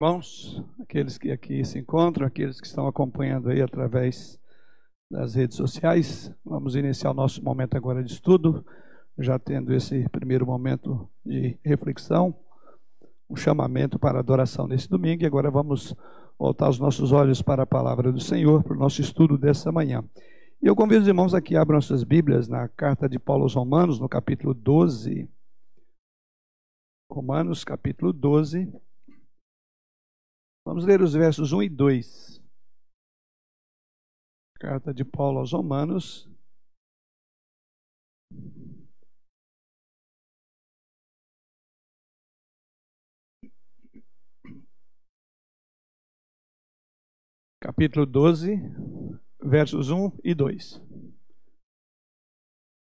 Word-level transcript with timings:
Irmãos, 0.00 0.64
aqueles 0.80 1.18
que 1.18 1.32
aqui 1.32 1.64
se 1.64 1.76
encontram, 1.76 2.24
aqueles 2.24 2.60
que 2.60 2.68
estão 2.68 2.86
acompanhando 2.86 3.50
aí 3.50 3.60
através 3.60 4.38
das 5.10 5.34
redes 5.34 5.56
sociais, 5.56 6.32
vamos 6.44 6.76
iniciar 6.76 7.10
o 7.10 7.14
nosso 7.14 7.42
momento 7.42 7.76
agora 7.76 8.04
de 8.04 8.12
estudo, 8.12 8.64
já 9.18 9.40
tendo 9.40 9.74
esse 9.74 10.08
primeiro 10.10 10.46
momento 10.46 11.10
de 11.26 11.58
reflexão, 11.64 12.32
um 13.28 13.34
chamamento 13.34 13.98
para 13.98 14.20
adoração 14.20 14.68
nesse 14.68 14.88
domingo, 14.88 15.24
e 15.24 15.26
agora 15.26 15.50
vamos 15.50 15.96
voltar 16.38 16.68
os 16.68 16.78
nossos 16.78 17.10
olhos 17.10 17.42
para 17.42 17.64
a 17.64 17.66
palavra 17.66 18.12
do 18.12 18.20
Senhor, 18.20 18.62
para 18.62 18.76
o 18.76 18.78
nosso 18.78 19.00
estudo 19.00 19.36
dessa 19.36 19.72
manhã. 19.72 20.04
E 20.62 20.66
eu 20.68 20.76
convido 20.76 21.02
os 21.02 21.08
irmãos 21.08 21.34
aqui, 21.34 21.56
abram 21.56 21.80
suas 21.80 22.04
Bíblias 22.04 22.46
na 22.46 22.68
carta 22.68 23.08
de 23.08 23.18
Paulo 23.18 23.42
aos 23.42 23.54
Romanos, 23.56 23.98
no 23.98 24.08
capítulo 24.08 24.54
12. 24.54 25.28
Romanos, 27.10 27.64
capítulo 27.64 28.12
12. 28.12 28.72
Vamos 30.68 30.84
ler 30.84 31.00
os 31.00 31.14
versos 31.14 31.50
1 31.50 31.62
e 31.62 31.68
2. 31.70 32.42
Carta 34.60 34.92
de 34.92 35.02
Paulo 35.02 35.38
aos 35.38 35.52
Romanos. 35.52 36.28
Capítulo 47.58 48.04
12, 48.04 48.56
versos 49.42 49.88
1 49.88 50.18
e 50.22 50.34
2. 50.34 50.82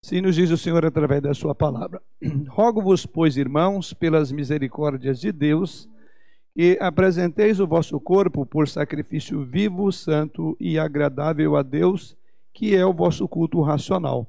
Assim 0.03 0.19
nos 0.19 0.35
diz 0.35 0.51
o 0.51 0.57
Senhor 0.57 0.85
através 0.85 1.21
da 1.21 1.33
sua 1.33 1.55
palavra. 1.55 2.03
Rogo-vos, 2.49 3.05
pois, 3.05 3.37
irmãos, 3.37 3.93
pelas 3.93 4.33
misericórdias 4.33 5.21
de 5.21 5.31
Deus, 5.31 5.89
e 6.61 6.77
apresenteis 6.81 7.61
o 7.61 7.65
vosso 7.65 8.01
corpo 8.01 8.45
por 8.45 8.67
sacrifício 8.67 9.45
vivo, 9.45 9.93
santo 9.93 10.57
e 10.59 10.77
agradável 10.77 11.55
a 11.55 11.63
Deus, 11.63 12.17
que 12.53 12.75
é 12.75 12.85
o 12.85 12.91
vosso 12.91 13.25
culto 13.29 13.61
racional. 13.61 14.27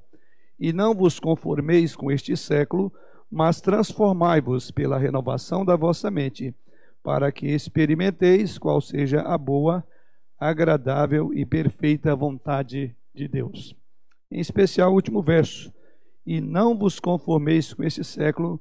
E 0.56 0.72
não 0.72 0.94
vos 0.94 1.18
conformeis 1.18 1.96
com 1.96 2.08
este 2.08 2.36
século, 2.36 2.92
mas 3.28 3.60
transformai-vos 3.60 4.70
pela 4.70 4.96
renovação 4.96 5.64
da 5.64 5.74
vossa 5.74 6.08
mente, 6.08 6.54
para 7.02 7.32
que 7.32 7.48
experimenteis 7.48 8.58
qual 8.58 8.80
seja 8.80 9.22
a 9.22 9.36
boa, 9.36 9.84
agradável 10.38 11.34
e 11.34 11.44
perfeita 11.44 12.14
vontade 12.14 12.94
de 13.12 13.26
Deus. 13.26 13.74
Em 14.30 14.38
especial 14.38 14.92
o 14.92 14.94
último 14.94 15.20
verso. 15.20 15.74
E 16.24 16.40
não 16.40 16.78
vos 16.78 17.00
conformeis 17.00 17.74
com 17.74 17.82
este 17.82 18.04
século, 18.04 18.60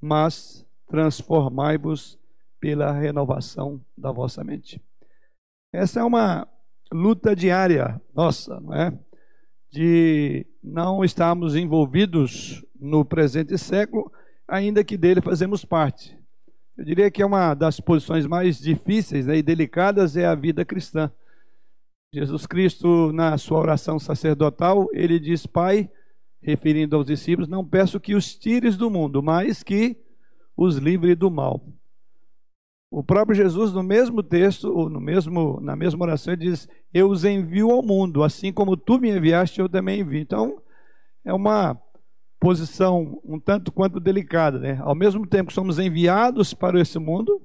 mas 0.00 0.66
transformai-vos 0.88 2.18
pela 2.60 2.92
renovação 2.92 3.80
da 3.96 4.12
vossa 4.12 4.44
mente. 4.44 4.80
Essa 5.72 6.00
é 6.00 6.04
uma 6.04 6.46
luta 6.92 7.34
diária 7.34 8.00
nossa, 8.14 8.60
não 8.60 8.74
é? 8.74 8.96
De 9.72 10.46
não 10.62 11.04
estarmos 11.04 11.56
envolvidos 11.56 12.64
no 12.78 13.04
presente 13.04 13.56
século, 13.56 14.12
ainda 14.46 14.84
que 14.84 14.96
dele 14.96 15.20
fazemos 15.20 15.64
parte. 15.64 16.18
Eu 16.76 16.84
diria 16.84 17.10
que 17.10 17.22
é 17.22 17.26
uma 17.26 17.54
das 17.54 17.78
posições 17.78 18.26
mais 18.26 18.58
difíceis 18.58 19.26
né, 19.26 19.36
e 19.36 19.42
delicadas 19.42 20.16
é 20.16 20.26
a 20.26 20.34
vida 20.34 20.64
cristã. 20.64 21.10
Jesus 22.12 22.46
Cristo, 22.46 23.12
na 23.12 23.38
sua 23.38 23.60
oração 23.60 23.98
sacerdotal, 23.98 24.88
ele 24.92 25.20
diz: 25.20 25.46
Pai, 25.46 25.88
referindo 26.42 26.96
aos 26.96 27.06
discípulos, 27.06 27.48
não 27.48 27.64
peço 27.64 28.00
que 28.00 28.14
os 28.14 28.34
tires 28.34 28.76
do 28.76 28.90
mundo, 28.90 29.22
mas 29.22 29.62
que 29.62 29.96
os 30.56 30.76
livre 30.76 31.14
do 31.14 31.30
mal. 31.30 31.62
O 32.90 33.04
próprio 33.04 33.36
Jesus, 33.36 33.72
no 33.72 33.84
mesmo 33.84 34.20
texto, 34.20 34.64
ou 34.64 34.90
no 34.90 35.00
mesmo, 35.00 35.60
na 35.60 35.76
mesma 35.76 36.04
oração, 36.04 36.32
ele 36.32 36.50
diz: 36.50 36.68
Eu 36.92 37.08
os 37.08 37.24
envio 37.24 37.70
ao 37.70 37.84
mundo, 37.84 38.24
assim 38.24 38.52
como 38.52 38.76
tu 38.76 38.98
me 38.98 39.08
enviaste, 39.10 39.60
eu 39.60 39.68
também 39.68 40.00
envio. 40.00 40.20
Então, 40.20 40.60
é 41.24 41.32
uma 41.32 41.80
posição 42.40 43.20
um 43.24 43.38
tanto 43.38 43.70
quanto 43.70 44.00
delicada, 44.00 44.58
né? 44.58 44.80
Ao 44.82 44.94
mesmo 44.94 45.24
tempo 45.24 45.48
que 45.48 45.54
somos 45.54 45.78
enviados 45.78 46.52
para 46.52 46.80
esse 46.80 46.98
mundo, 46.98 47.40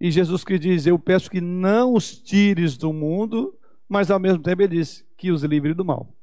e 0.00 0.10
Jesus 0.10 0.42
que 0.42 0.58
diz: 0.58 0.86
Eu 0.86 0.98
peço 0.98 1.30
que 1.30 1.40
não 1.40 1.92
os 1.92 2.16
tires 2.16 2.78
do 2.78 2.94
mundo, 2.94 3.54
mas 3.86 4.10
ao 4.10 4.18
mesmo 4.18 4.42
tempo 4.42 4.62
ele 4.62 4.76
diz 4.76 5.04
que 5.18 5.30
os 5.30 5.42
livre 5.42 5.74
do 5.74 5.84
mal. 5.84 6.16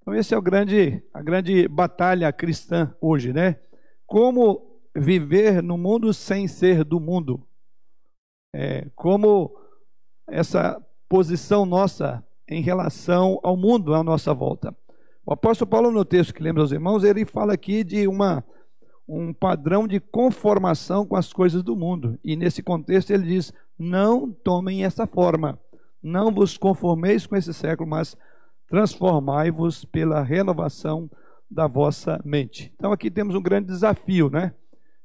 Então, 0.00 0.12
esse 0.12 0.34
é 0.34 0.36
o 0.36 0.42
grande, 0.42 1.00
a 1.14 1.22
grande 1.22 1.68
batalha 1.68 2.32
cristã 2.32 2.92
hoje, 3.00 3.32
né? 3.32 3.60
Como 4.06 4.80
viver 4.96 5.62
no 5.62 5.78
mundo 5.78 6.12
sem 6.12 6.48
ser 6.48 6.82
do 6.82 6.98
mundo 6.98 7.46
é, 8.52 8.86
como 8.94 9.56
essa 10.28 10.80
posição 11.08 11.64
nossa 11.66 12.24
em 12.48 12.62
relação 12.62 13.38
ao 13.42 13.56
mundo 13.56 13.94
à 13.94 14.02
nossa 14.02 14.34
volta. 14.34 14.74
O 15.24 15.32
apóstolo 15.32 15.70
Paulo, 15.70 15.90
no 15.90 16.04
texto 16.04 16.34
que 16.34 16.42
lemos 16.42 16.62
aos 16.62 16.72
irmãos, 16.72 17.04
ele 17.04 17.24
fala 17.24 17.52
aqui 17.52 17.84
de 17.84 18.08
uma, 18.08 18.44
um 19.06 19.32
padrão 19.32 19.86
de 19.86 20.00
conformação 20.00 21.06
com 21.06 21.16
as 21.16 21.32
coisas 21.32 21.62
do 21.62 21.76
mundo. 21.76 22.18
E 22.24 22.34
nesse 22.34 22.62
contexto 22.62 23.10
ele 23.10 23.26
diz: 23.26 23.52
não 23.78 24.32
tomem 24.32 24.84
essa 24.84 25.06
forma, 25.06 25.58
não 26.02 26.32
vos 26.32 26.56
conformeis 26.58 27.26
com 27.26 27.36
esse 27.36 27.54
século, 27.54 27.88
mas 27.88 28.16
transformai-vos 28.68 29.84
pela 29.84 30.22
renovação 30.22 31.10
da 31.50 31.66
vossa 31.66 32.20
mente. 32.24 32.72
Então 32.76 32.92
aqui 32.92 33.10
temos 33.10 33.34
um 33.34 33.42
grande 33.42 33.66
desafio, 33.66 34.30
né? 34.30 34.54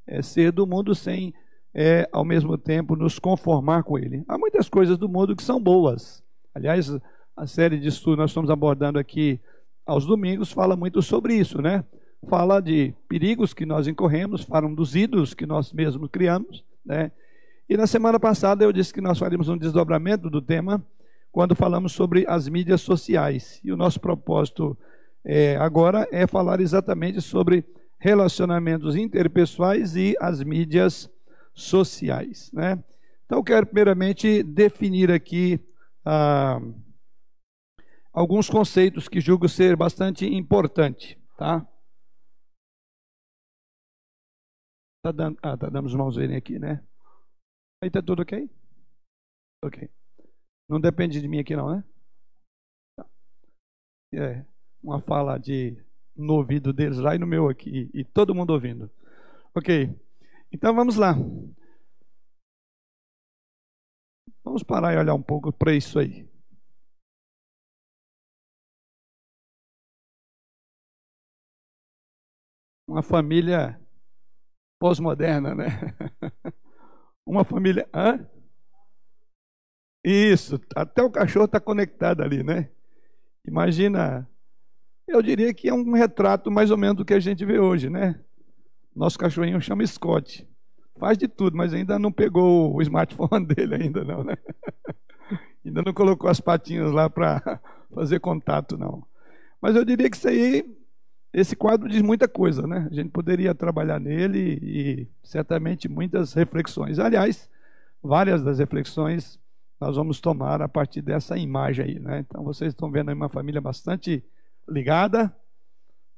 É 0.07 0.22
ser 0.22 0.51
do 0.51 0.67
mundo 0.67 0.94
sem 0.94 1.33
é, 1.78 2.08
ao 2.09 2.24
mesmo 2.24 2.58
tempo, 2.58 2.96
nos 2.96 3.19
conformar 3.19 3.84
com 3.84 4.00
Ele. 4.00 4.24
Há 4.30 4.38
muitas 4.38 4.69
coisas 4.69 4.97
do 4.97 5.09
mundo 5.09 5.36
que 5.36 5.44
são 5.44 5.62
boas. 5.62 6.24
Aliás, 6.53 6.90
a 7.36 7.46
série 7.46 7.78
de 7.78 7.90
estudos 7.90 8.18
nós 8.18 8.30
estamos 8.30 8.50
abordando 8.50 8.97
aqui 8.97 9.41
aos 9.86 10.06
domingos 10.06 10.53
fala 10.53 10.78
muito 10.78 11.02
sobre 11.02 11.36
isso, 11.36 11.62
né? 11.62 11.84
Fala 12.30 12.62
de 12.62 12.94
perigos 13.09 13.53
que 13.53 13.66
nós 13.66 13.88
incorremos, 13.88 14.44
falam 14.44 14.74
dos 14.74 14.96
ídolos 14.96 15.34
que 15.34 15.46
nós 15.46 15.74
mesmos 15.74 16.09
criamos, 16.09 16.63
né? 16.84 17.12
E 17.68 17.75
na 17.75 17.86
semana 17.86 18.19
passada 18.19 18.63
eu 18.63 18.72
disse 18.72 18.94
que 18.94 19.02
nós 19.02 19.19
faríamos 19.19 19.50
um 19.50 19.57
desdobramento 19.57 20.30
do 20.30 20.42
tema 20.42 20.81
quando 21.30 21.56
falamos 21.56 21.92
sobre 21.92 22.24
as 22.25 22.47
mídias 22.47 22.80
sociais. 22.80 23.59
E 23.62 23.72
o 23.72 23.75
nosso 23.75 24.00
propósito 24.00 24.78
é, 25.25 25.57
agora 25.57 26.07
é 26.09 26.25
falar 26.25 26.62
exatamente 26.62 27.19
sobre 27.19 27.66
relacionamentos 28.00 28.96
interpessoais 28.96 29.97
e 29.97 30.16
as 30.22 30.42
mídias 30.42 31.09
sociais. 31.55 32.51
Né? 32.51 32.83
Então, 33.25 33.43
quero 33.43 33.66
primeiramente 33.66 34.43
definir 34.43 35.09
aqui 35.09 35.59
ah, 36.05 36.59
alguns 38.13 38.49
conceitos 38.49 39.07
que 39.07 39.19
julgo 39.19 39.49
ser 39.49 39.75
bastante 39.75 40.25
importante. 40.25 41.19
Tá? 41.38 41.65
Tá 45.03 45.11
dando, 45.11 45.39
ah, 45.41 45.57
tá 45.57 45.69
dando 45.69 45.85
os 45.85 45.95
mãos 45.95 46.17
aqui, 46.17 46.59
né? 46.59 46.83
Aí 47.81 47.89
tá 47.89 48.01
tudo 48.01 48.21
ok? 48.21 48.49
Ok. 49.63 49.89
Não 50.67 50.79
depende 50.79 51.21
de 51.21 51.27
mim 51.27 51.39
aqui 51.39 51.55
não, 51.55 51.75
né? 51.75 51.83
Tá. 52.97 53.07
É 54.13 54.45
uma 54.83 54.99
fala 55.01 55.38
de 55.38 55.77
no 56.15 56.35
ouvido 56.35 56.71
deles 56.71 56.97
lá 56.97 57.15
e 57.15 57.19
no 57.19 57.27
meu 57.27 57.49
aqui 57.49 57.89
e 57.94 58.03
todo 58.03 58.33
mundo 58.33 58.51
ouvindo. 58.51 58.89
Ok. 59.53 59.94
Então 60.55 60.73
vamos 60.73 60.95
lá. 60.95 61.13
Vamos 64.41 64.63
parar 64.63 64.93
e 64.93 64.97
olhar 64.97 65.13
um 65.13 65.21
pouco 65.21 65.51
para 65.51 65.73
isso 65.75 65.99
aí. 65.99 66.25
Uma 72.88 73.03
família 73.03 73.77
pós-moderna, 74.79 75.53
né? 75.53 75.65
Uma 77.27 77.44
família. 77.44 77.89
Hã? 77.94 78.25
Isso, 80.06 80.57
até 80.74 81.03
o 81.03 81.12
cachorro 81.12 81.47
está 81.47 81.59
conectado 81.59 82.24
ali, 82.24 82.44
né? 82.44 82.71
Imagina, 83.45 84.30
eu 85.07 85.21
diria 85.21 85.53
que 85.53 85.68
é 85.68 85.74
um 85.74 85.91
retrato 85.94 86.50
mais 86.50 86.71
ou 86.71 86.77
menos 86.77 86.97
do 86.97 87.06
que 87.06 87.13
a 87.13 87.19
gente 87.19 87.44
vê 87.45 87.59
hoje, 87.59 87.89
né? 87.89 88.24
Nosso 88.95 89.19
cachorrinho 89.19 89.62
chama 89.62 89.86
Scott. 89.86 90.47
Faz 90.97 91.18
de 91.18 91.27
tudo, 91.27 91.57
mas 91.57 91.74
ainda 91.74 92.00
não 92.00 92.12
pegou 92.12 92.74
o 92.74 92.81
smartphone 92.81 93.45
dele 93.45 93.75
ainda 93.75 94.03
não, 94.03 94.24
né? 94.24 94.38
ainda 95.65 95.81
não 95.81 95.94
colocou 95.94 96.30
as 96.30 96.39
patinhas 96.39 96.92
lá 96.92 97.09
para 97.09 97.59
fazer 97.94 98.19
contato, 98.19 98.77
não. 98.77 99.06
Mas 99.62 99.75
eu 99.75 99.83
diria 99.83 100.09
que 100.09 100.15
isso 100.15 100.27
aí, 100.27 100.77
esse 101.33 101.56
quadro 101.56 101.89
diz 101.89 102.01
muita 102.01 102.27
coisa, 102.27 102.65
né? 102.65 102.88
A 102.89 102.94
gente 102.94 103.09
poderia 103.09 103.53
trabalhar 103.53 104.00
nele 104.00 104.59
e 104.62 105.07
certamente 105.24 105.89
muitas 105.89 106.33
reflexões. 106.33 106.97
Aliás, 106.97 107.50
várias 108.01 108.44
das 108.44 108.59
reflexões 108.59 109.38
nós 109.80 109.97
vamos 109.97 110.21
tomar 110.21 110.62
a 110.62 110.69
partir 110.69 111.01
dessa 111.01 111.38
imagem 111.38 111.86
aí, 111.86 112.00
né? 112.00 112.19
Então 112.19 112.44
vocês 112.44 112.71
estão 112.71 112.89
vendo 112.89 113.09
aí 113.09 113.15
uma 113.15 113.27
família 113.27 113.59
bastante 113.59 114.24
ligada, 114.69 115.36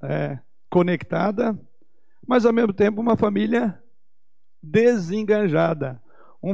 é, 0.03 0.37
conectada, 0.69 1.59
mas 2.27 2.45
ao 2.45 2.53
mesmo 2.53 2.73
tempo 2.73 2.99
uma 2.99 3.15
família 3.15 3.81
desenganjada. 4.61 6.01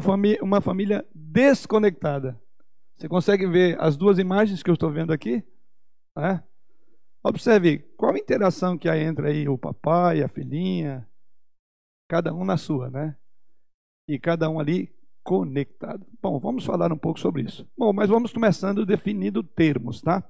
fami 0.02 0.38
uma 0.42 0.62
família 0.62 1.06
desconectada. 1.14 2.40
Você 2.96 3.10
consegue 3.10 3.48
ver 3.48 3.78
as 3.82 3.98
duas 3.98 4.20
imagens 4.20 4.62
que 4.62 4.70
eu 4.70 4.76
estou 4.76 4.92
vendo 4.92 5.12
aqui? 5.12 5.44
É? 6.18 6.40
Observe 7.24 7.80
qual 7.98 8.14
a 8.14 8.20
interação 8.20 8.78
que 8.78 8.88
há 8.88 8.98
entre 8.98 9.28
aí 9.28 9.50
o 9.50 9.58
papai, 9.58 10.22
a 10.22 10.28
filhinha, 10.28 11.08
cada 12.08 12.34
um 12.34 12.46
na 12.46 12.58
sua, 12.58 12.90
né? 12.90 13.18
E 14.08 14.20
cada 14.20 14.50
um 14.50 14.60
ali 14.60 14.94
conectado. 15.24 16.06
Bom, 16.22 16.40
vamos 16.40 16.66
falar 16.66 16.92
um 16.92 16.98
pouco 16.98 17.20
sobre 17.20 17.44
isso. 17.44 17.68
Bom, 17.78 17.94
mas 17.94 18.10
vamos 18.10 18.32
começando 18.32 18.86
definindo 18.86 19.42
termos, 19.42 20.02
tá? 20.02 20.24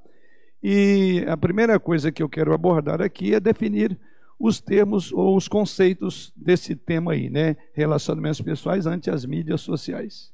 E 0.62 1.26
a 1.28 1.36
primeira 1.36 1.80
coisa 1.80 2.12
que 2.12 2.24
eu 2.24 2.30
quero 2.30 2.54
abordar 2.54 3.02
aqui 3.02 3.34
é 3.34 3.40
definir 3.40 4.00
os 4.40 4.60
termos 4.60 5.12
ou 5.12 5.36
os 5.36 5.48
conceitos 5.48 6.34
desse 6.36 6.76
tema 6.76 7.14
aí, 7.14 7.30
né? 7.30 7.56
Relacionamentos 7.74 8.42
pessoais 8.42 8.86
ante 8.86 9.10
as 9.10 9.26
mídias 9.26 9.62
sociais. 9.62 10.34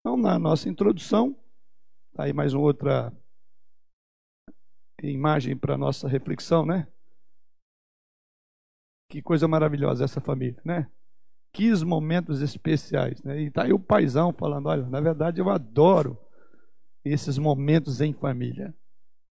Então, 0.00 0.16
na 0.16 0.38
nossa 0.38 0.68
introdução, 0.68 1.36
tá 2.14 2.24
aí 2.24 2.32
mais 2.32 2.54
uma 2.54 2.64
outra 2.64 3.12
imagem 5.02 5.56
para 5.56 5.76
nossa 5.76 6.08
reflexão, 6.08 6.64
né? 6.64 6.86
Que 9.10 9.22
coisa 9.22 9.46
maravilhosa 9.46 10.04
essa 10.04 10.20
família, 10.20 10.60
né? 10.64 10.90
Que 11.52 11.72
momentos 11.84 12.42
especiais, 12.42 13.22
né? 13.22 13.40
E 13.40 13.50
tá 13.50 13.64
aí 13.64 13.72
o 13.72 13.78
paizão 13.78 14.32
falando, 14.32 14.66
olha, 14.66 14.86
na 14.88 15.00
verdade 15.00 15.40
eu 15.40 15.48
adoro 15.48 16.18
esses 17.04 17.38
momentos 17.38 18.00
em 18.00 18.12
família. 18.12 18.74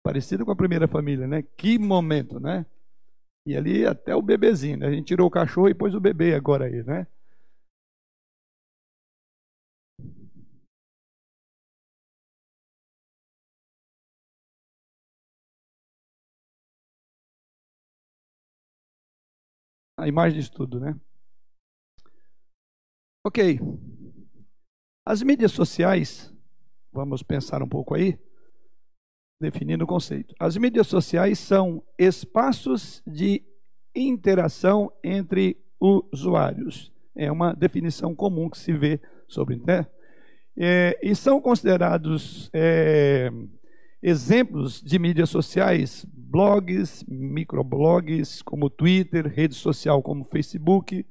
Parecido 0.04 0.46
com 0.46 0.52
a 0.52 0.56
primeira 0.56 0.88
família, 0.88 1.28
né? 1.28 1.44
Que 1.56 1.78
momento, 1.78 2.40
né? 2.40 2.66
E 3.46 3.56
ali 3.56 3.86
até 3.86 4.16
o 4.16 4.22
bebezinho, 4.22 4.78
né? 4.78 4.88
A 4.88 4.92
gente 4.92 5.08
tirou 5.08 5.28
o 5.28 5.32
cachorro 5.32 5.70
e 5.70 5.74
pôs 5.74 5.96
o 5.96 6.00
bebê 6.00 6.36
agora 6.36 6.66
aí, 6.66 6.84
né? 6.84 7.08
a 20.00 20.08
imagem 20.08 20.40
de 20.40 20.50
tudo, 20.50 20.80
né? 20.80 20.96
Ok. 23.24 23.60
As 25.06 25.22
mídias 25.22 25.52
sociais, 25.52 26.34
vamos 26.92 27.22
pensar 27.22 27.62
um 27.62 27.68
pouco 27.68 27.96
aí, 27.96 28.18
definindo 29.40 29.86
o 29.86 29.88
conceito. 29.88 30.36
As 30.40 30.58
mídias 30.58 30.88
sociais 30.88 31.40
são 31.40 31.82
espaços 31.98 33.02
de 33.08 33.42
interação 33.96 34.92
entre 35.04 35.58
usuários. 35.80 36.92
É 37.16 37.32
uma 37.32 37.54
definição 37.54 38.14
comum 38.14 38.50
que 38.50 38.58
se 38.58 38.74
vê 38.74 39.00
sobre 39.28 39.56
né? 39.66 39.88
É, 40.58 41.00
e 41.02 41.16
são 41.16 41.40
considerados 41.40 42.50
é, 42.54 43.32
exemplos 44.04 44.82
de 44.82 45.00
mídias 45.00 45.30
sociais 45.30 46.06
blogs, 46.12 47.06
microblogs 47.08 48.42
como 48.42 48.70
Twitter, 48.70 49.26
rede 49.28 49.56
social 49.56 50.02
como 50.02 50.26
Facebook, 50.26 51.06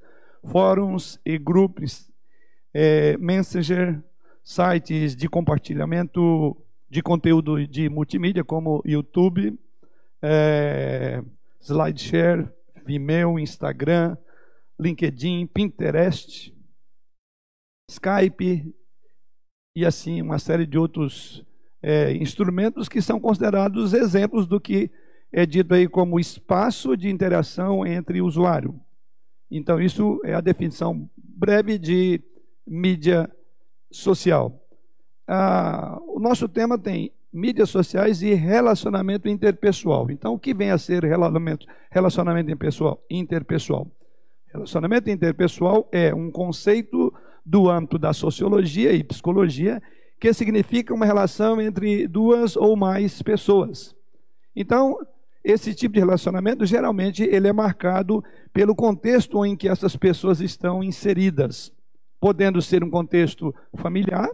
fóruns 0.45 1.19
e 1.25 1.39
grupos, 1.39 2.11
é, 2.75 3.17
Messenger, 3.17 4.03
sites 4.45 5.17
de 5.17 5.29
compartilhamento 5.29 6.57
de 6.89 7.03
conteúdo 7.03 7.67
de 7.67 7.89
multimídia 7.89 8.43
como 8.43 8.83
YouTube, 8.85 9.59
é, 10.23 11.23
SlideShare, 11.61 12.49
Vimeo, 12.87 13.39
Instagram, 13.39 14.17
LinkedIn, 14.79 15.47
Pinterest, 15.47 16.55
Skype 17.91 18.75
e 19.77 19.85
assim 19.85 20.23
uma 20.23 20.39
série 20.39 20.67
de 20.67 20.79
outros 20.79 21.45
é, 21.83 22.13
instrumentos 22.15 22.89
que 22.89 23.01
são 23.01 23.21
considerados 23.21 23.93
exemplos 23.93 24.47
do 24.47 24.61
que 24.61 24.91
é 25.33 25.45
dito 25.45 25.75
aí 25.75 25.87
como 25.87 26.19
espaço 26.19 26.97
de 26.97 27.09
interação 27.09 27.87
entre 27.87 28.23
usuário. 28.23 28.81
Então, 29.51 29.81
isso 29.81 30.21
é 30.25 30.35
a 30.35 30.41
definição 30.41 31.09
breve 31.17 31.79
de 31.79 32.23
mídia 32.67 33.31
social. 33.91 34.68
Ah, 35.29 36.01
o 36.07 36.19
nosso 36.19 36.49
tema 36.49 36.79
tem 36.79 37.13
mídias 37.31 37.69
sociais 37.69 38.23
e 38.23 38.33
relacionamento 38.33 39.29
interpessoal. 39.29 40.11
Então, 40.11 40.33
o 40.33 40.39
que 40.39 40.55
vem 40.55 40.71
a 40.71 40.79
ser 40.79 41.05
relacionamento, 41.05 41.67
relacionamento 41.91 42.51
interpessoal? 42.51 43.05
interpessoal? 43.11 43.87
Relacionamento 44.47 45.11
interpessoal 45.11 45.87
é 45.93 46.15
um 46.15 46.31
conceito 46.31 47.13
do 47.45 47.69
âmbito 47.69 47.99
da 47.99 48.15
sociologia 48.15 48.93
e 48.93 49.05
psicologia 49.05 49.83
que 50.19 50.33
significa 50.33 50.95
uma 50.95 51.05
relação 51.05 51.61
entre 51.61 52.09
duas 52.09 52.57
ou 52.57 52.75
mais 52.75 53.23
pessoas. 53.23 53.95
Então, 54.57 54.99
esse 55.45 55.75
tipo 55.75 55.95
de 55.95 56.01
relacionamento, 56.01 56.67
geralmente, 56.67 57.23
ele 57.23 57.47
é 57.47 57.53
marcado 57.53 58.25
pelo 58.53 58.75
contexto 58.75 59.45
em 59.45 59.55
que 59.55 59.69
essas 59.69 59.95
pessoas 59.95 60.41
estão 60.41 60.83
inseridas, 60.83 61.73
podendo 62.19 62.61
ser 62.61 62.83
um 62.83 62.91
contexto 62.91 63.55
familiar, 63.77 64.29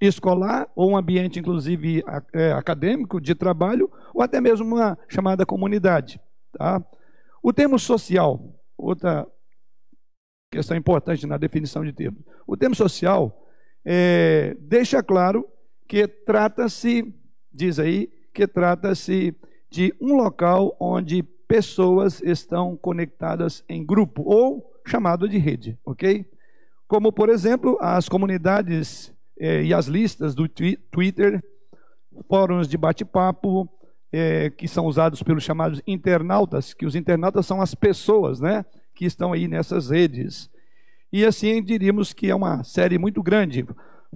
escolar, 0.00 0.68
ou 0.74 0.90
um 0.90 0.96
ambiente, 0.96 1.38
inclusive, 1.38 2.02
é, 2.32 2.52
acadêmico, 2.52 3.20
de 3.20 3.34
trabalho, 3.34 3.90
ou 4.14 4.22
até 4.22 4.40
mesmo 4.40 4.66
uma 4.74 4.98
chamada 5.08 5.44
comunidade. 5.44 6.20
Tá? 6.52 6.82
O 7.42 7.52
termo 7.52 7.78
social, 7.78 8.40
outra 8.76 9.26
questão 10.50 10.76
importante 10.76 11.26
na 11.26 11.36
definição 11.36 11.84
de 11.84 11.92
termo. 11.92 12.18
O 12.46 12.56
termo 12.56 12.74
social 12.74 13.46
é, 13.84 14.56
deixa 14.60 15.02
claro 15.02 15.46
que 15.86 16.06
trata-se, 16.08 17.14
diz 17.52 17.78
aí, 17.78 18.10
que 18.32 18.46
trata-se 18.46 19.34
de 19.70 19.94
um 20.00 20.16
local 20.16 20.76
onde 20.80 21.22
pessoas 21.22 22.20
estão 22.22 22.76
conectadas 22.76 23.64
em 23.68 23.84
grupo 23.84 24.22
ou 24.22 24.72
chamado 24.86 25.28
de 25.28 25.38
rede, 25.38 25.78
ok? 25.84 26.24
Como, 26.86 27.12
por 27.12 27.28
exemplo, 27.28 27.78
as 27.80 28.08
comunidades 28.08 29.12
eh, 29.40 29.64
e 29.64 29.74
as 29.74 29.86
listas 29.86 30.34
do 30.34 30.46
Twitter, 30.46 31.42
fóruns 32.28 32.68
de 32.68 32.76
bate-papo, 32.76 33.68
eh, 34.12 34.50
que 34.50 34.68
são 34.68 34.86
usados 34.86 35.22
pelos 35.22 35.42
chamados 35.42 35.82
internautas, 35.86 36.74
que 36.74 36.86
os 36.86 36.94
internautas 36.94 37.46
são 37.46 37.62
as 37.62 37.74
pessoas, 37.74 38.38
né, 38.38 38.64
que 38.94 39.06
estão 39.06 39.32
aí 39.32 39.48
nessas 39.48 39.90
redes. 39.90 40.50
E 41.12 41.24
assim 41.24 41.62
diríamos 41.62 42.12
que 42.12 42.30
é 42.30 42.34
uma 42.34 42.62
série 42.62 42.98
muito 42.98 43.22
grande 43.22 43.66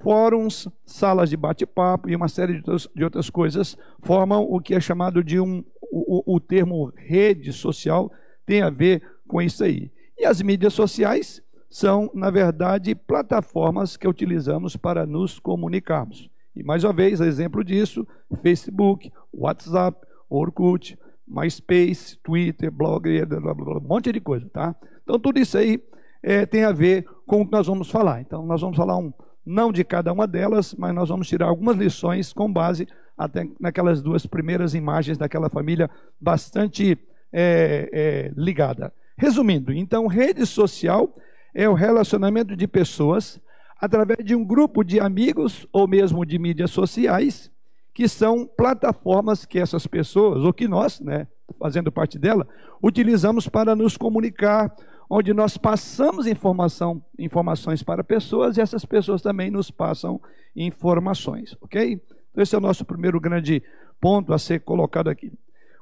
fóruns, 0.00 0.68
salas 0.84 1.30
de 1.30 1.36
bate-papo 1.36 2.08
e 2.08 2.16
uma 2.16 2.28
série 2.28 2.54
de 2.54 2.58
outras, 2.58 2.88
de 2.94 3.04
outras, 3.04 3.30
coisas 3.30 3.76
formam 4.02 4.42
o 4.42 4.60
que 4.60 4.74
é 4.74 4.80
chamado 4.80 5.22
de 5.22 5.38
um. 5.40 5.64
O, 5.80 6.34
o, 6.34 6.40
termo 6.40 6.92
rede 6.96 7.52
social 7.52 8.10
tem 8.44 8.62
a 8.62 8.70
ver 8.70 9.00
com 9.28 9.40
isso 9.40 9.62
aí. 9.62 9.92
E 10.18 10.24
as 10.24 10.42
mídias 10.42 10.74
sociais 10.74 11.40
são, 11.74 12.08
na 12.14 12.30
verdade, 12.30 12.94
plataformas 12.94 13.96
que 13.96 14.06
utilizamos 14.06 14.76
para 14.76 15.04
nos 15.04 15.40
comunicarmos. 15.40 16.30
E 16.54 16.62
mais 16.62 16.84
uma 16.84 16.92
vez, 16.92 17.20
exemplo 17.20 17.64
disso: 17.64 18.06
Facebook, 18.40 19.12
WhatsApp, 19.32 20.06
Orkut, 20.30 20.96
MySpace, 21.26 22.16
Twitter, 22.22 22.70
blog, 22.70 23.08
um 23.10 23.80
monte 23.80 24.12
de 24.12 24.20
coisa, 24.20 24.48
tá? 24.50 24.72
Então, 25.02 25.18
tudo 25.18 25.40
isso 25.40 25.58
aí 25.58 25.82
é, 26.22 26.46
tem 26.46 26.62
a 26.62 26.70
ver 26.70 27.08
com 27.26 27.40
o 27.40 27.44
que 27.44 27.50
nós 27.50 27.66
vamos 27.66 27.90
falar. 27.90 28.20
Então, 28.20 28.46
nós 28.46 28.60
vamos 28.60 28.76
falar 28.76 28.96
um, 28.96 29.12
não 29.44 29.72
de 29.72 29.82
cada 29.82 30.12
uma 30.12 30.28
delas, 30.28 30.76
mas 30.78 30.94
nós 30.94 31.08
vamos 31.08 31.26
tirar 31.26 31.46
algumas 31.46 31.76
lições 31.76 32.32
com 32.32 32.52
base 32.52 32.86
até 33.18 33.48
naquelas 33.58 34.00
duas 34.00 34.24
primeiras 34.26 34.76
imagens 34.76 35.18
daquela 35.18 35.50
família 35.50 35.90
bastante 36.20 36.96
é, 37.32 37.90
é, 37.92 38.32
ligada. 38.36 38.92
Resumindo, 39.18 39.72
então, 39.72 40.06
rede 40.06 40.46
social 40.46 41.12
é 41.54 41.68
o 41.68 41.74
relacionamento 41.74 42.56
de 42.56 42.66
pessoas 42.66 43.40
através 43.80 44.24
de 44.24 44.34
um 44.34 44.44
grupo 44.44 44.82
de 44.82 44.98
amigos 44.98 45.66
ou 45.72 45.86
mesmo 45.86 46.24
de 46.24 46.38
mídias 46.38 46.70
sociais, 46.70 47.50
que 47.92 48.08
são 48.08 48.46
plataformas 48.46 49.44
que 49.44 49.58
essas 49.58 49.86
pessoas, 49.86 50.42
ou 50.42 50.52
que 50.52 50.66
nós, 50.66 51.00
né, 51.00 51.28
fazendo 51.58 51.92
parte 51.92 52.18
dela, 52.18 52.46
utilizamos 52.82 53.48
para 53.48 53.76
nos 53.76 53.96
comunicar, 53.96 54.74
onde 55.08 55.32
nós 55.32 55.56
passamos 55.56 56.26
informação, 56.26 57.04
informações 57.18 57.82
para 57.82 58.02
pessoas 58.02 58.56
e 58.56 58.60
essas 58.60 58.84
pessoas 58.84 59.22
também 59.22 59.50
nos 59.50 59.70
passam 59.70 60.20
informações, 60.56 61.56
ok? 61.60 62.00
Então, 62.30 62.42
esse 62.42 62.54
é 62.54 62.58
o 62.58 62.60
nosso 62.60 62.84
primeiro 62.84 63.20
grande 63.20 63.62
ponto 64.00 64.32
a 64.32 64.38
ser 64.38 64.60
colocado 64.60 65.08
aqui. 65.08 65.32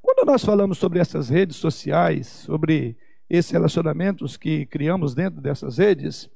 Quando 0.03 0.27
nós 0.27 0.45
falamos 0.45 0.79
sobre 0.79 0.99
essas 0.99 1.29
redes 1.29 1.57
sociais, 1.57 2.27
sobre 2.27 2.97
esses 3.33 3.51
relacionamentos 3.51 4.37
que 4.37 4.67
criamos 4.67 5.15
dentro 5.15 5.41
dessas 5.41 5.79
redes, 5.79 6.29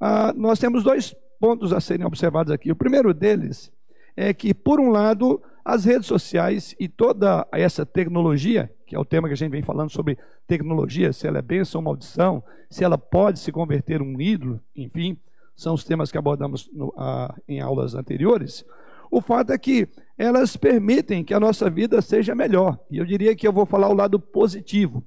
ah, 0.00 0.32
nós 0.34 0.58
temos 0.58 0.82
dois 0.82 1.14
pontos 1.38 1.74
a 1.74 1.80
serem 1.80 2.06
observados 2.06 2.50
aqui. 2.50 2.72
O 2.72 2.76
primeiro 2.76 3.12
deles 3.12 3.70
é 4.16 4.32
que, 4.32 4.54
por 4.54 4.80
um 4.80 4.88
lado, 4.88 5.42
as 5.62 5.84
redes 5.84 6.06
sociais 6.06 6.74
e 6.80 6.88
toda 6.88 7.46
essa 7.52 7.84
tecnologia, 7.84 8.72
que 8.86 8.96
é 8.96 8.98
o 8.98 9.04
tema 9.04 9.28
que 9.28 9.34
a 9.34 9.36
gente 9.36 9.50
vem 9.50 9.62
falando 9.62 9.90
sobre 9.90 10.16
tecnologia, 10.46 11.12
se 11.12 11.26
ela 11.26 11.38
é 11.38 11.42
bênção 11.42 11.80
ou 11.80 11.84
maldição, 11.84 12.42
se 12.70 12.82
ela 12.82 12.96
pode 12.96 13.40
se 13.40 13.52
converter 13.52 14.00
em 14.00 14.16
um 14.16 14.18
ídolo, 14.18 14.58
enfim, 14.74 15.18
são 15.54 15.74
os 15.74 15.84
temas 15.84 16.10
que 16.10 16.16
abordamos 16.16 16.70
no, 16.72 16.94
a, 16.96 17.34
em 17.46 17.60
aulas 17.60 17.94
anteriores. 17.94 18.64
O 19.10 19.20
fato 19.20 19.52
é 19.52 19.58
que 19.58 19.86
elas 20.16 20.56
permitem 20.56 21.22
que 21.22 21.34
a 21.34 21.40
nossa 21.40 21.68
vida 21.68 22.00
seja 22.00 22.34
melhor. 22.34 22.78
E 22.90 22.96
eu 22.96 23.04
diria 23.04 23.36
que 23.36 23.46
eu 23.46 23.52
vou 23.52 23.66
falar 23.66 23.90
o 23.90 23.94
lado 23.94 24.18
positivo, 24.18 25.04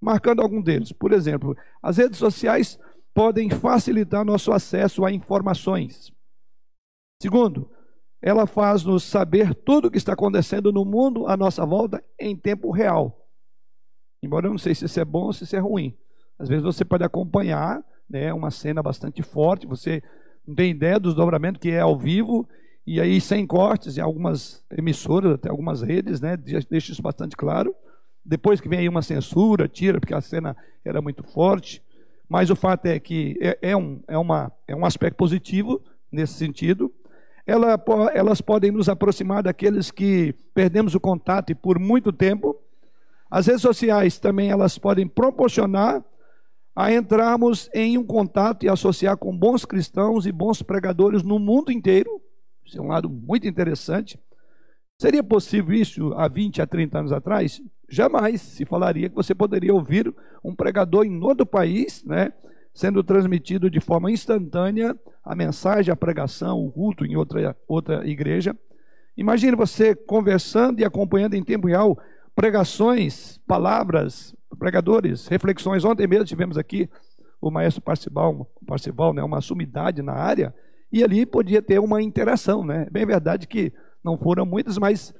marcando 0.00 0.40
algum 0.40 0.62
deles. 0.62 0.92
Por 0.92 1.12
exemplo, 1.12 1.56
as 1.82 1.96
redes 1.96 2.18
sociais 2.18 2.78
podem 3.14 3.50
facilitar 3.50 4.24
nosso 4.24 4.52
acesso 4.52 5.04
a 5.04 5.12
informações. 5.12 6.12
Segundo, 7.20 7.70
ela 8.22 8.46
faz-nos 8.46 9.04
saber 9.04 9.54
tudo 9.54 9.88
o 9.88 9.90
que 9.90 9.96
está 9.96 10.12
acontecendo 10.12 10.72
no 10.72 10.84
mundo 10.84 11.26
à 11.26 11.36
nossa 11.36 11.64
volta 11.64 12.02
em 12.18 12.36
tempo 12.36 12.70
real. 12.70 13.28
Embora 14.22 14.46
eu 14.46 14.50
não 14.50 14.58
sei 14.58 14.74
se 14.74 14.84
isso 14.84 15.00
é 15.00 15.04
bom 15.04 15.26
ou 15.26 15.32
se 15.32 15.44
isso 15.44 15.56
é 15.56 15.58
ruim. 15.60 15.96
Às 16.38 16.48
vezes 16.48 16.64
você 16.64 16.84
pode 16.84 17.04
acompanhar 17.04 17.84
né, 18.08 18.32
uma 18.32 18.50
cena 18.50 18.82
bastante 18.82 19.22
forte, 19.22 19.66
você 19.66 20.02
não 20.46 20.54
tem 20.54 20.70
ideia 20.70 20.98
dos 20.98 21.14
dobramentos 21.14 21.60
que 21.60 21.70
é 21.70 21.80
ao 21.80 21.98
vivo, 21.98 22.48
e 22.86 23.00
aí 23.00 23.20
sem 23.20 23.46
cortes 23.46 23.98
em 23.98 24.00
algumas 24.00 24.64
emissoras, 24.70 25.34
até 25.34 25.50
algumas 25.50 25.82
redes, 25.82 26.20
né, 26.20 26.36
deixa 26.36 26.92
isso 26.92 27.02
bastante 27.02 27.36
claro. 27.36 27.74
Depois 28.28 28.60
que 28.60 28.68
vem 28.68 28.80
aí 28.80 28.88
uma 28.90 29.00
censura, 29.00 29.66
tira, 29.66 29.98
porque 29.98 30.12
a 30.12 30.20
cena 30.20 30.54
era 30.84 31.00
muito 31.00 31.24
forte. 31.24 31.82
Mas 32.28 32.50
o 32.50 32.56
fato 32.56 32.84
é 32.84 33.00
que 33.00 33.38
é, 33.40 33.58
é 33.70 33.76
um, 33.76 34.02
é, 34.06 34.18
uma, 34.18 34.52
é 34.66 34.76
um 34.76 34.84
aspecto 34.84 35.16
positivo 35.16 35.82
nesse 36.12 36.34
sentido. 36.34 36.92
Ela, 37.46 37.82
elas 38.12 38.42
podem 38.42 38.70
nos 38.70 38.86
aproximar 38.86 39.42
daqueles 39.42 39.90
que 39.90 40.34
perdemos 40.52 40.94
o 40.94 41.00
contato 41.00 41.56
por 41.56 41.78
muito 41.78 42.12
tempo. 42.12 42.54
As 43.30 43.46
redes 43.46 43.62
sociais 43.62 44.18
também 44.18 44.50
elas 44.50 44.76
podem 44.76 45.08
proporcionar 45.08 46.04
a 46.76 46.92
entrarmos 46.92 47.70
em 47.72 47.96
um 47.96 48.04
contato 48.04 48.64
e 48.64 48.68
associar 48.68 49.16
com 49.16 49.34
bons 49.34 49.64
cristãos 49.64 50.26
e 50.26 50.32
bons 50.32 50.62
pregadores 50.62 51.22
no 51.22 51.38
mundo 51.38 51.72
inteiro. 51.72 52.20
Isso 52.62 52.78
é 52.78 52.82
um 52.82 52.88
lado 52.88 53.08
muito 53.08 53.48
interessante. 53.48 54.20
Seria 55.00 55.24
possível 55.24 55.74
isso 55.74 56.12
há 56.12 56.28
20 56.28 56.60
a 56.60 56.66
30 56.66 56.98
anos 56.98 57.12
atrás? 57.12 57.62
Jamais 57.88 58.40
se 58.40 58.64
falaria 58.64 59.08
que 59.08 59.14
você 59.14 59.34
poderia 59.34 59.72
ouvir 59.72 60.14
um 60.44 60.54
pregador 60.54 61.04
em 61.06 61.22
outro 61.22 61.46
país, 61.46 62.04
né, 62.04 62.32
sendo 62.74 63.02
transmitido 63.02 63.70
de 63.70 63.80
forma 63.80 64.10
instantânea 64.10 64.96
a 65.24 65.34
mensagem, 65.34 65.92
a 65.92 65.96
pregação, 65.96 66.64
o 66.64 66.70
culto 66.70 67.04
em 67.04 67.16
outra, 67.16 67.56
outra 67.66 68.06
igreja. 68.06 68.56
Imagine 69.16 69.56
você 69.56 69.94
conversando 69.94 70.80
e 70.80 70.84
acompanhando 70.84 71.34
em 71.34 71.42
tempo 71.42 71.66
real 71.66 71.98
pregações, 72.36 73.38
palavras, 73.46 74.34
pregadores, 74.58 75.26
reflexões. 75.26 75.84
Ontem 75.84 76.06
mesmo 76.06 76.24
tivemos 76.24 76.56
aqui 76.56 76.88
o 77.40 77.50
maestro 77.50 77.82
Parcival, 77.82 78.48
Parcival 78.66 79.12
né, 79.12 79.22
uma 79.22 79.40
sumidade 79.40 80.02
na 80.02 80.12
área, 80.12 80.54
e 80.92 81.02
ali 81.02 81.26
podia 81.26 81.60
ter 81.60 81.78
uma 81.78 82.00
interação. 82.02 82.64
Né? 82.64 82.86
Bem 82.90 83.04
verdade 83.04 83.46
que 83.46 83.72
não 84.04 84.16
foram 84.16 84.46
muitas, 84.46 84.78
mas 84.78 85.14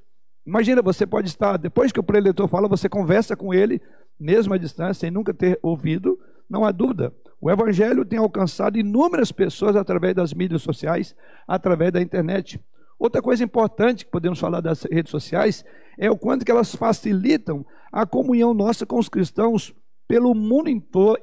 imagina, 0.48 0.80
você 0.80 1.06
pode 1.06 1.28
estar, 1.28 1.58
depois 1.58 1.92
que 1.92 2.00
o 2.00 2.02
preletor 2.02 2.48
fala, 2.48 2.66
você 2.66 2.88
conversa 2.88 3.36
com 3.36 3.52
ele, 3.52 3.82
mesmo 4.18 4.54
à 4.54 4.58
distância, 4.58 4.94
sem 4.94 5.10
nunca 5.10 5.34
ter 5.34 5.58
ouvido, 5.62 6.18
não 6.48 6.64
há 6.64 6.72
dúvida. 6.72 7.12
O 7.38 7.50
Evangelho 7.50 8.04
tem 8.04 8.18
alcançado 8.18 8.78
inúmeras 8.78 9.30
pessoas 9.30 9.76
através 9.76 10.14
das 10.14 10.32
mídias 10.32 10.62
sociais, 10.62 11.14
através 11.46 11.92
da 11.92 12.00
internet. 12.00 12.58
Outra 12.98 13.20
coisa 13.20 13.44
importante 13.44 14.06
que 14.06 14.10
podemos 14.10 14.40
falar 14.40 14.60
das 14.60 14.82
redes 14.84 15.10
sociais 15.10 15.64
é 15.98 16.10
o 16.10 16.16
quanto 16.16 16.44
que 16.46 16.50
elas 16.50 16.74
facilitam 16.74 17.64
a 17.92 18.06
comunhão 18.06 18.54
nossa 18.54 18.86
com 18.86 18.98
os 18.98 19.08
cristãos 19.08 19.74
pelo 20.08 20.34
mundo 20.34 20.70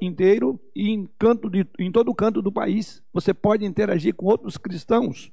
inteiro 0.00 0.60
e 0.74 0.90
em, 0.90 1.10
canto 1.18 1.50
de, 1.50 1.66
em 1.80 1.90
todo 1.90 2.14
canto 2.14 2.40
do 2.40 2.52
país. 2.52 3.02
Você 3.12 3.34
pode 3.34 3.64
interagir 3.64 4.14
com 4.14 4.26
outros 4.26 4.56
cristãos, 4.56 5.32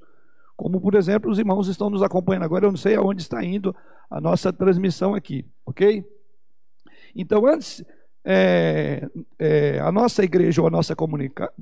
como 0.56 0.80
por 0.80 0.96
exemplo 0.96 1.32
os 1.32 1.40
irmãos 1.40 1.68
estão 1.68 1.90
nos 1.90 2.04
acompanhando 2.04 2.44
agora. 2.44 2.66
Eu 2.66 2.72
não 2.72 2.78
sei 2.78 2.96
aonde 2.96 3.22
está 3.22 3.44
indo 3.44 3.76
a 4.10 4.22
nossa 4.22 4.54
transmissão 4.54 5.16
aqui, 5.16 5.46
ok? 5.66 6.06
Então, 7.16 7.46
antes 7.46 7.84
é, 8.26 9.08
é, 9.38 9.80
a 9.80 9.92
nossa 9.92 10.24
igreja 10.24 10.62
ou 10.62 10.68
a 10.68 10.72
nossa 10.72 10.96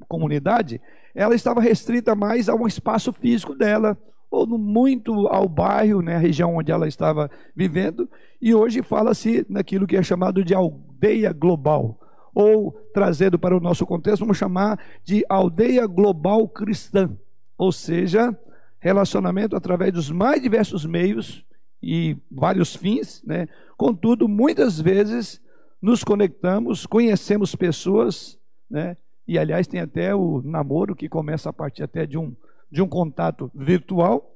comunidade, 0.07 0.79
ela 1.15 1.33
estava 1.33 1.60
restrita 1.60 2.13
mais 2.15 2.48
a 2.48 2.55
um 2.55 2.67
espaço 2.67 3.12
físico 3.12 3.55
dela, 3.55 3.98
ou 4.29 4.48
muito 4.48 5.27
ao 5.27 5.50
bairro, 5.50 6.01
né, 6.01 6.15
a 6.15 6.19
região 6.19 6.55
onde 6.55 6.71
ela 6.71 6.88
estava 6.88 7.29
vivendo, 7.55 8.10
e 8.41 8.55
hoje 8.55 8.81
fala-se 8.81 9.45
naquilo 9.50 9.88
que 9.88 9.98
é 9.98 10.03
chamado 10.03 10.43
de 10.43 10.53
aldeia 10.53 11.33
global, 11.33 12.00
ou 12.33 12.71
trazendo 12.93 13.38
para 13.38 13.57
o 13.57 13.60
nosso 13.60 13.86
contexto, 13.86 14.21
vamos 14.21 14.38
chamar 14.38 14.79
de 15.03 15.25
aldeia 15.27 15.86
global 15.86 16.48
cristã, 16.48 17.10
ou 17.57 17.71
seja, 17.71 18.38
relacionamento 18.81 19.55
através 19.55 19.93
dos 19.93 20.09
mais 20.09 20.41
diversos 20.41 20.85
meios 20.85 21.45
e 21.81 22.17
vários 22.29 22.75
fins, 22.75 23.23
né? 23.23 23.47
Contudo, 23.77 24.27
muitas 24.27 24.81
vezes 24.81 25.39
nos 25.81 26.03
conectamos, 26.03 26.85
conhecemos 26.85 27.55
pessoas, 27.55 28.39
né? 28.69 28.97
E 29.27 29.38
aliás 29.38 29.67
tem 29.67 29.79
até 29.79 30.13
o 30.13 30.41
namoro 30.41 30.95
que 30.95 31.07
começa 31.07 31.50
a 31.50 31.53
partir 31.53 31.83
até 31.83 32.05
de 32.05 32.17
um 32.17 32.35
de 32.71 32.81
um 32.81 32.88
contato 32.88 33.51
virtual, 33.53 34.33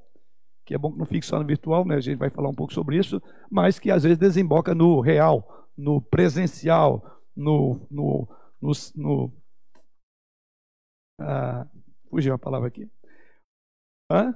que 0.66 0.76
é 0.76 0.78
bom 0.78 0.92
que 0.92 1.00
não 1.00 1.06
fique 1.06 1.26
só 1.26 1.40
no 1.40 1.46
virtual, 1.46 1.86
né? 1.86 1.96
A 1.96 2.02
gente 2.02 2.18
vai 2.18 2.30
falar 2.30 2.50
um 2.50 2.56
pouco 2.56 2.74
sobre 2.74 2.98
isso, 2.98 3.22
mas 3.50 3.80
que 3.80 3.90
às 3.90 4.04
vezes 4.04 4.18
desemboca 4.18 4.76
no 4.76 5.00
real, 5.00 5.68
no 5.78 6.02
presencial, 6.02 7.22
no 7.36 7.88
no, 7.90 8.28
no, 8.62 8.72
no 8.96 9.34
ah, 11.20 11.66
fugiu 12.10 12.34
a 12.34 12.38
palavra 12.38 12.68
aqui. 12.68 12.90
Hã? 14.10 14.36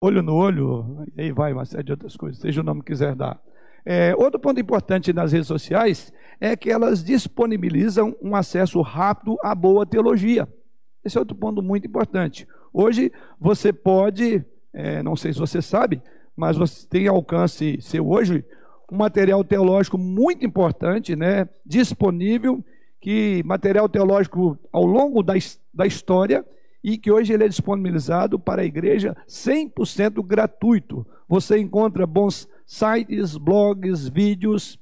Olho 0.00 0.22
no 0.22 0.34
olho, 0.34 1.04
aí 1.16 1.30
vai 1.30 1.52
uma 1.52 1.64
série 1.64 1.84
de 1.84 1.92
outras 1.92 2.16
coisas, 2.16 2.40
seja 2.40 2.60
o 2.60 2.64
nome 2.64 2.80
que 2.80 2.86
quiser 2.86 3.14
dar. 3.14 3.40
É, 3.84 4.14
outro 4.16 4.40
ponto 4.40 4.60
importante 4.60 5.12
nas 5.12 5.32
redes 5.32 5.46
sociais 5.46 6.12
é 6.40 6.56
que 6.56 6.70
elas 6.70 7.04
disponibilizam 7.04 8.16
um 8.22 8.34
acesso 8.34 8.80
rápido 8.80 9.36
à 9.42 9.54
boa 9.54 9.84
teologia. 9.84 10.48
Esse 11.04 11.18
é 11.18 11.20
outro 11.20 11.36
ponto 11.36 11.62
muito 11.62 11.86
importante. 11.86 12.46
Hoje 12.72 13.12
você 13.38 13.72
pode, 13.72 14.44
é, 14.72 15.02
não 15.02 15.14
sei 15.14 15.32
se 15.32 15.38
você 15.38 15.60
sabe, 15.60 16.02
mas 16.34 16.56
você 16.56 16.86
tem 16.88 17.06
alcance 17.06 17.78
seu 17.80 18.08
hoje 18.08 18.44
um 18.90 18.96
material 18.96 19.42
teológico 19.42 19.96
muito 19.96 20.44
importante, 20.44 21.16
né, 21.16 21.48
disponível, 21.64 22.64
que 23.00 23.42
material 23.44 23.88
teológico 23.88 24.58
ao 24.70 24.84
longo 24.84 25.22
da, 25.22 25.34
da 25.72 25.86
história 25.86 26.44
e 26.82 26.98
que 26.98 27.10
hoje 27.10 27.32
ele 27.32 27.44
é 27.44 27.48
disponibilizado 27.48 28.38
para 28.38 28.62
a 28.62 28.64
igreja 28.64 29.16
100% 29.28 30.24
gratuito. 30.24 31.06
Você 31.28 31.58
encontra 31.58 32.06
bons 32.06 32.48
sites, 32.66 33.36
blogs, 33.36 34.08
vídeos 34.08 34.78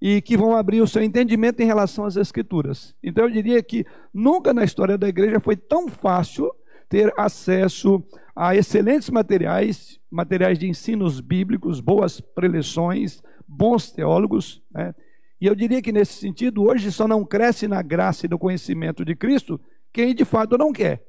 e 0.00 0.20
que 0.20 0.36
vão 0.36 0.56
abrir 0.56 0.80
o 0.80 0.86
seu 0.86 1.02
entendimento 1.02 1.60
em 1.60 1.66
relação 1.66 2.04
às 2.04 2.16
escrituras. 2.16 2.94
Então 3.02 3.24
eu 3.24 3.30
diria 3.30 3.62
que 3.62 3.86
nunca 4.12 4.52
na 4.52 4.64
história 4.64 4.96
da 4.96 5.08
igreja 5.08 5.40
foi 5.40 5.56
tão 5.56 5.88
fácil 5.88 6.50
ter 6.88 7.12
acesso 7.16 8.02
a 8.36 8.54
excelentes 8.54 9.10
materiais, 9.10 9.98
materiais 10.10 10.58
de 10.58 10.68
ensinos 10.68 11.20
bíblicos, 11.20 11.80
boas 11.80 12.20
preleções, 12.20 13.22
bons 13.46 13.90
teólogos, 13.90 14.62
né? 14.72 14.94
E 15.40 15.46
eu 15.46 15.54
diria 15.54 15.82
que 15.82 15.92
nesse 15.92 16.14
sentido, 16.14 16.62
hoje 16.62 16.90
só 16.90 17.06
não 17.06 17.24
cresce 17.24 17.68
na 17.68 17.82
graça 17.82 18.24
e 18.24 18.28
no 18.28 18.38
conhecimento 18.38 19.04
de 19.04 19.14
Cristo 19.14 19.60
quem 19.92 20.14
de 20.14 20.24
fato 20.24 20.56
não 20.56 20.72
quer. 20.72 21.04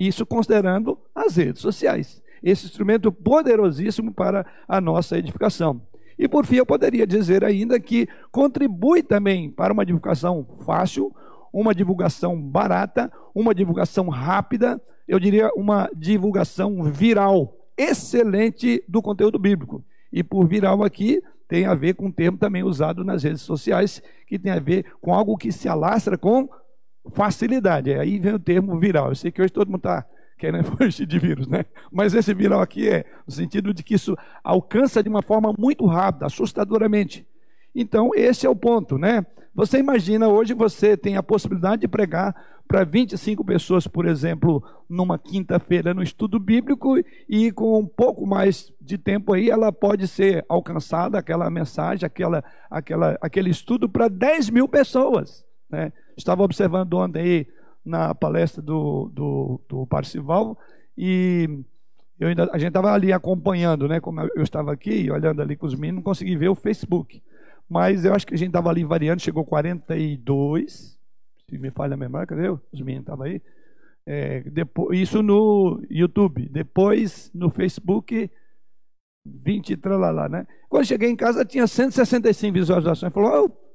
Isso 0.00 0.26
considerando 0.26 0.98
as 1.14 1.36
redes 1.36 1.60
sociais 1.60 2.22
esse 2.42 2.66
instrumento 2.66 3.12
poderosíssimo 3.12 4.12
para 4.12 4.46
a 4.66 4.80
nossa 4.80 5.18
edificação. 5.18 5.82
E 6.18 6.28
por 6.28 6.44
fim, 6.44 6.56
eu 6.56 6.66
poderia 6.66 7.06
dizer 7.06 7.44
ainda 7.44 7.78
que 7.78 8.08
contribui 8.30 9.02
também 9.02 9.50
para 9.50 9.72
uma 9.72 9.84
divulgação 9.84 10.46
fácil, 10.64 11.14
uma 11.52 11.74
divulgação 11.74 12.40
barata, 12.40 13.10
uma 13.34 13.54
divulgação 13.54 14.08
rápida, 14.08 14.80
eu 15.08 15.18
diria 15.18 15.50
uma 15.56 15.90
divulgação 15.94 16.82
viral, 16.84 17.56
excelente 17.76 18.84
do 18.86 19.02
conteúdo 19.02 19.38
bíblico. 19.38 19.82
E 20.12 20.22
por 20.22 20.46
viral 20.46 20.82
aqui, 20.82 21.22
tem 21.48 21.64
a 21.64 21.74
ver 21.74 21.94
com 21.94 22.06
um 22.06 22.12
termo 22.12 22.38
também 22.38 22.62
usado 22.62 23.02
nas 23.04 23.22
redes 23.22 23.42
sociais, 23.42 24.02
que 24.26 24.38
tem 24.38 24.52
a 24.52 24.60
ver 24.60 24.84
com 25.00 25.12
algo 25.12 25.36
que 25.36 25.50
se 25.50 25.68
alastra 25.68 26.16
com 26.16 26.48
facilidade. 27.12 27.92
Aí 27.94 28.18
vem 28.18 28.34
o 28.34 28.38
termo 28.38 28.78
viral. 28.78 29.08
Eu 29.08 29.14
sei 29.14 29.30
que 29.30 29.40
hoje 29.40 29.52
todo 29.52 29.68
mundo 29.68 29.78
está 29.78 30.06
querendo 30.38 30.64
fugir 30.76 31.06
de 31.06 31.18
vírus, 31.18 31.46
né? 31.46 31.64
Mas 31.92 32.14
esse 32.14 32.32
viral 32.34 32.60
aqui 32.60 32.88
é 32.88 33.04
no 33.26 33.32
sentido 33.32 33.72
de 33.74 33.82
que 33.82 33.94
isso 33.94 34.16
alcança 34.42 35.02
de 35.02 35.08
uma 35.08 35.22
forma 35.22 35.54
muito 35.58 35.86
rápida, 35.86 36.26
assustadoramente. 36.26 37.26
Então, 37.74 38.10
esse 38.14 38.46
é 38.46 38.50
o 38.50 38.56
ponto, 38.56 38.98
né? 38.98 39.24
Você 39.54 39.78
imagina, 39.78 40.28
hoje 40.28 40.54
você 40.54 40.96
tem 40.96 41.16
a 41.16 41.22
possibilidade 41.22 41.82
de 41.82 41.88
pregar 41.88 42.34
para 42.66 42.84
25 42.84 43.44
pessoas, 43.44 43.88
por 43.88 44.06
exemplo, 44.06 44.62
numa 44.88 45.18
quinta-feira 45.18 45.92
no 45.92 46.04
estudo 46.04 46.38
bíblico, 46.38 46.96
e 47.28 47.50
com 47.50 47.80
um 47.80 47.86
pouco 47.86 48.24
mais 48.24 48.72
de 48.80 48.96
tempo 48.96 49.32
aí, 49.32 49.50
ela 49.50 49.72
pode 49.72 50.06
ser 50.06 50.44
alcançada, 50.48 51.18
aquela 51.18 51.50
mensagem, 51.50 52.06
aquela, 52.06 52.44
aquela, 52.70 53.18
aquele 53.20 53.50
estudo, 53.50 53.88
para 53.88 54.06
10 54.06 54.50
mil 54.50 54.68
pessoas. 54.68 55.44
Né? 55.68 55.92
Estava 56.20 56.42
observando 56.42 56.94
ontem 56.94 57.46
na 57.84 58.14
palestra 58.14 58.62
do, 58.62 59.10
do, 59.12 59.60
do 59.68 59.86
Parcival 59.86 60.58
e 60.96 61.64
eu 62.18 62.28
ainda, 62.28 62.50
a 62.52 62.58
gente 62.58 62.68
estava 62.68 62.92
ali 62.92 63.12
acompanhando, 63.12 63.88
né? 63.88 63.98
Como 63.98 64.20
eu 64.20 64.42
estava 64.42 64.70
aqui, 64.70 65.10
olhando 65.10 65.40
ali 65.40 65.56
com 65.56 65.66
os 65.66 65.74
meninos, 65.74 65.96
não 65.96 66.02
consegui 66.02 66.36
ver 66.36 66.50
o 66.50 66.54
Facebook. 66.54 67.22
Mas 67.66 68.04
eu 68.04 68.12
acho 68.12 68.26
que 68.26 68.34
a 68.34 68.36
gente 68.36 68.48
estava 68.48 68.68
ali 68.68 68.84
variando, 68.84 69.22
chegou 69.22 69.44
42, 69.44 70.98
se 71.48 71.58
me 71.58 71.70
falha 71.70 71.94
a 71.94 71.96
memória, 71.96 72.26
cadê? 72.26 72.48
Os 72.48 72.80
meninos 72.80 73.04
estavam 73.04 73.24
aí. 73.24 73.40
É, 74.06 74.40
depois, 74.42 74.98
isso 74.98 75.22
no 75.22 75.82
YouTube. 75.88 76.46
Depois 76.50 77.30
no 77.32 77.48
Facebook, 77.48 78.30
20 79.24 79.76
tralalá, 79.78 80.28
né? 80.28 80.46
Quando 80.68 80.84
cheguei 80.84 81.08
em 81.08 81.16
casa 81.16 81.44
tinha 81.44 81.66
165 81.66 82.52
visualizações. 82.52 83.12
Falou, 83.12 83.46
oh! 83.46 83.69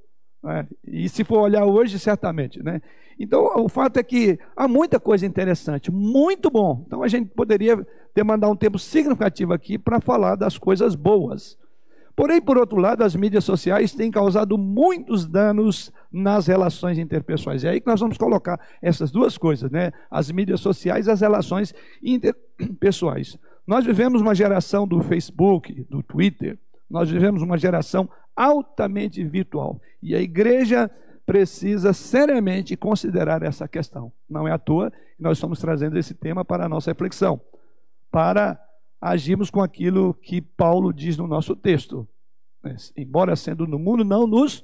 É, 0.47 0.65
e 0.85 1.09
se 1.09 1.23
for 1.23 1.39
olhar 1.39 1.65
hoje, 1.65 1.97
certamente, 1.97 2.61
né? 2.63 2.81
Então, 3.19 3.49
o 3.57 3.69
fato 3.69 3.97
é 3.97 4.03
que 4.03 4.37
há 4.55 4.67
muita 4.67 4.99
coisa 4.99 5.25
interessante, 5.25 5.91
muito 5.91 6.49
bom. 6.49 6.83
Então, 6.85 7.01
a 7.01 7.07
gente 7.07 7.29
poderia 7.29 7.85
demandar 8.13 8.49
um 8.49 8.55
tempo 8.55 8.77
significativo 8.77 9.53
aqui 9.53 9.77
para 9.77 10.01
falar 10.01 10.35
das 10.35 10.57
coisas 10.57 10.95
boas. 10.95 11.57
Porém, 12.15 12.41
por 12.41 12.57
outro 12.57 12.77
lado, 12.77 13.03
as 13.03 13.15
mídias 13.15 13.43
sociais 13.43 13.93
têm 13.93 14.09
causado 14.09 14.57
muitos 14.57 15.25
danos 15.25 15.91
nas 16.11 16.47
relações 16.47 16.97
interpessoais. 16.97 17.65
É 17.65 17.69
aí 17.69 17.81
que 17.81 17.87
nós 17.87 17.99
vamos 17.99 18.17
colocar 18.17 18.59
essas 18.81 19.11
duas 19.11 19.37
coisas, 19.37 19.69
né? 19.69 19.91
As 20.09 20.31
mídias 20.31 20.61
sociais 20.61 21.07
e 21.07 21.11
as 21.11 21.19
relações 21.19 21.73
interpessoais. 22.01 23.37
Nós 23.67 23.83
vivemos 23.83 24.21
uma 24.21 24.33
geração 24.33 24.87
do 24.87 25.01
Facebook, 25.01 25.85
do 25.89 26.01
Twitter, 26.01 26.57
nós 26.89 27.09
vivemos 27.09 27.41
uma 27.41 27.57
geração 27.57 28.07
altamente 28.36 29.24
virtual. 29.24 29.80
E 30.01 30.15
a 30.15 30.22
igreja 30.22 30.89
precisa 31.25 31.94
seriamente 31.94 32.77
considerar 32.77 33.42
essa 33.42 33.68
questão. 33.68 34.12
Não 34.30 34.48
é 34.48 34.51
à 34.51 34.58
toa 34.58 34.92
que 34.92 35.24
nós 35.24 35.38
estamos 35.38 35.60
trazendo 35.60 35.98
esse 35.98 36.13
tema 36.13 36.46
para 36.46 36.65
a 36.65 36.70
nossa 36.70 36.92
reflexão, 36.92 37.42
para 38.12 38.62
agirmos 39.01 39.50
com 39.50 39.62
aquilo 39.62 40.13
que 40.13 40.42
Paulo 40.42 40.94
diz 40.94 41.18
no 41.18 41.27
nosso 41.27 41.56
texto. 41.56 42.08
Embora 42.96 43.36
sendo 43.36 43.68
no 43.68 43.80
mundo, 43.80 44.04
não 44.04 44.27
nos 44.27 44.63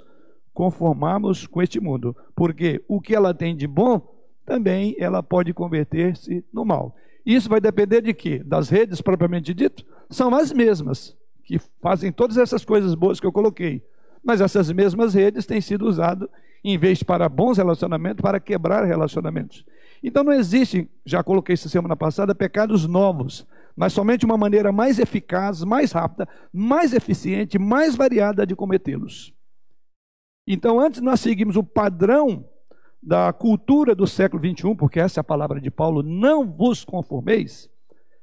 conformarmos 0.54 1.48
com 1.48 1.62
este 1.62 1.80
mundo, 1.80 2.16
porque 2.36 2.84
o 2.88 3.00
que 3.00 3.16
ela 3.16 3.34
tem 3.34 3.56
de 3.56 3.68
bom, 3.68 4.02
também 4.46 4.96
ela 5.00 5.24
pode 5.24 5.54
converter-se 5.54 6.44
no 6.52 6.66
mal. 6.66 6.96
Isso 7.26 7.48
vai 7.48 7.62
depender 7.62 8.02
de 8.02 8.14
quê? 8.14 8.44
Das 8.44 8.70
redes 8.70 9.02
propriamente 9.02 9.54
dito? 9.54 9.86
São 10.10 10.34
as 10.36 10.52
mesmas 10.52 11.16
que 11.44 11.60
fazem 11.82 12.12
todas 12.12 12.38
essas 12.38 12.64
coisas 12.64 12.96
boas 12.96 13.20
que 13.20 13.26
eu 13.26 13.32
coloquei. 13.32 13.84
Mas 14.24 14.42
essas 14.42 14.72
mesmas 14.72 15.14
redes 15.14 15.46
têm 15.46 15.60
sido 15.60 15.88
usadas, 15.88 16.30
em 16.64 16.78
vez 16.78 17.02
para 17.02 17.28
bons 17.28 17.58
relacionamentos, 17.58 18.22
para 18.22 18.40
quebrar 18.40 18.86
relacionamentos. 18.86 19.66
Então 20.04 20.24
não 20.24 20.34
existe, 20.34 20.90
já 21.06 21.24
coloquei 21.24 21.54
isso 21.54 21.70
semana 21.70 21.96
passada, 21.96 22.34
pecados 22.36 22.88
novos, 22.88 23.48
mas 23.76 23.94
somente 23.94 24.26
uma 24.26 24.38
maneira 24.38 24.72
mais 24.72 25.00
eficaz, 25.00 25.64
mais 25.64 25.92
rápida, 25.92 26.28
mais 26.52 26.94
eficiente, 26.94 27.58
mais 27.58 27.96
variada 27.96 28.46
de 28.46 28.56
cometê-los. 28.56 29.34
Então, 30.48 30.80
antes 30.80 31.02
nós 31.02 31.20
seguimos 31.20 31.56
o 31.56 31.64
padrão 31.64 32.46
da 33.02 33.32
cultura 33.32 33.96
do 33.96 34.06
século 34.06 34.42
21, 34.42 34.76
porque 34.76 35.00
essa 35.00 35.20
é 35.20 35.22
a 35.22 35.24
palavra 35.24 35.60
de 35.60 35.72
Paulo, 35.72 36.04
não 36.04 36.46
vos 36.46 36.84
conformeis, 36.84 37.70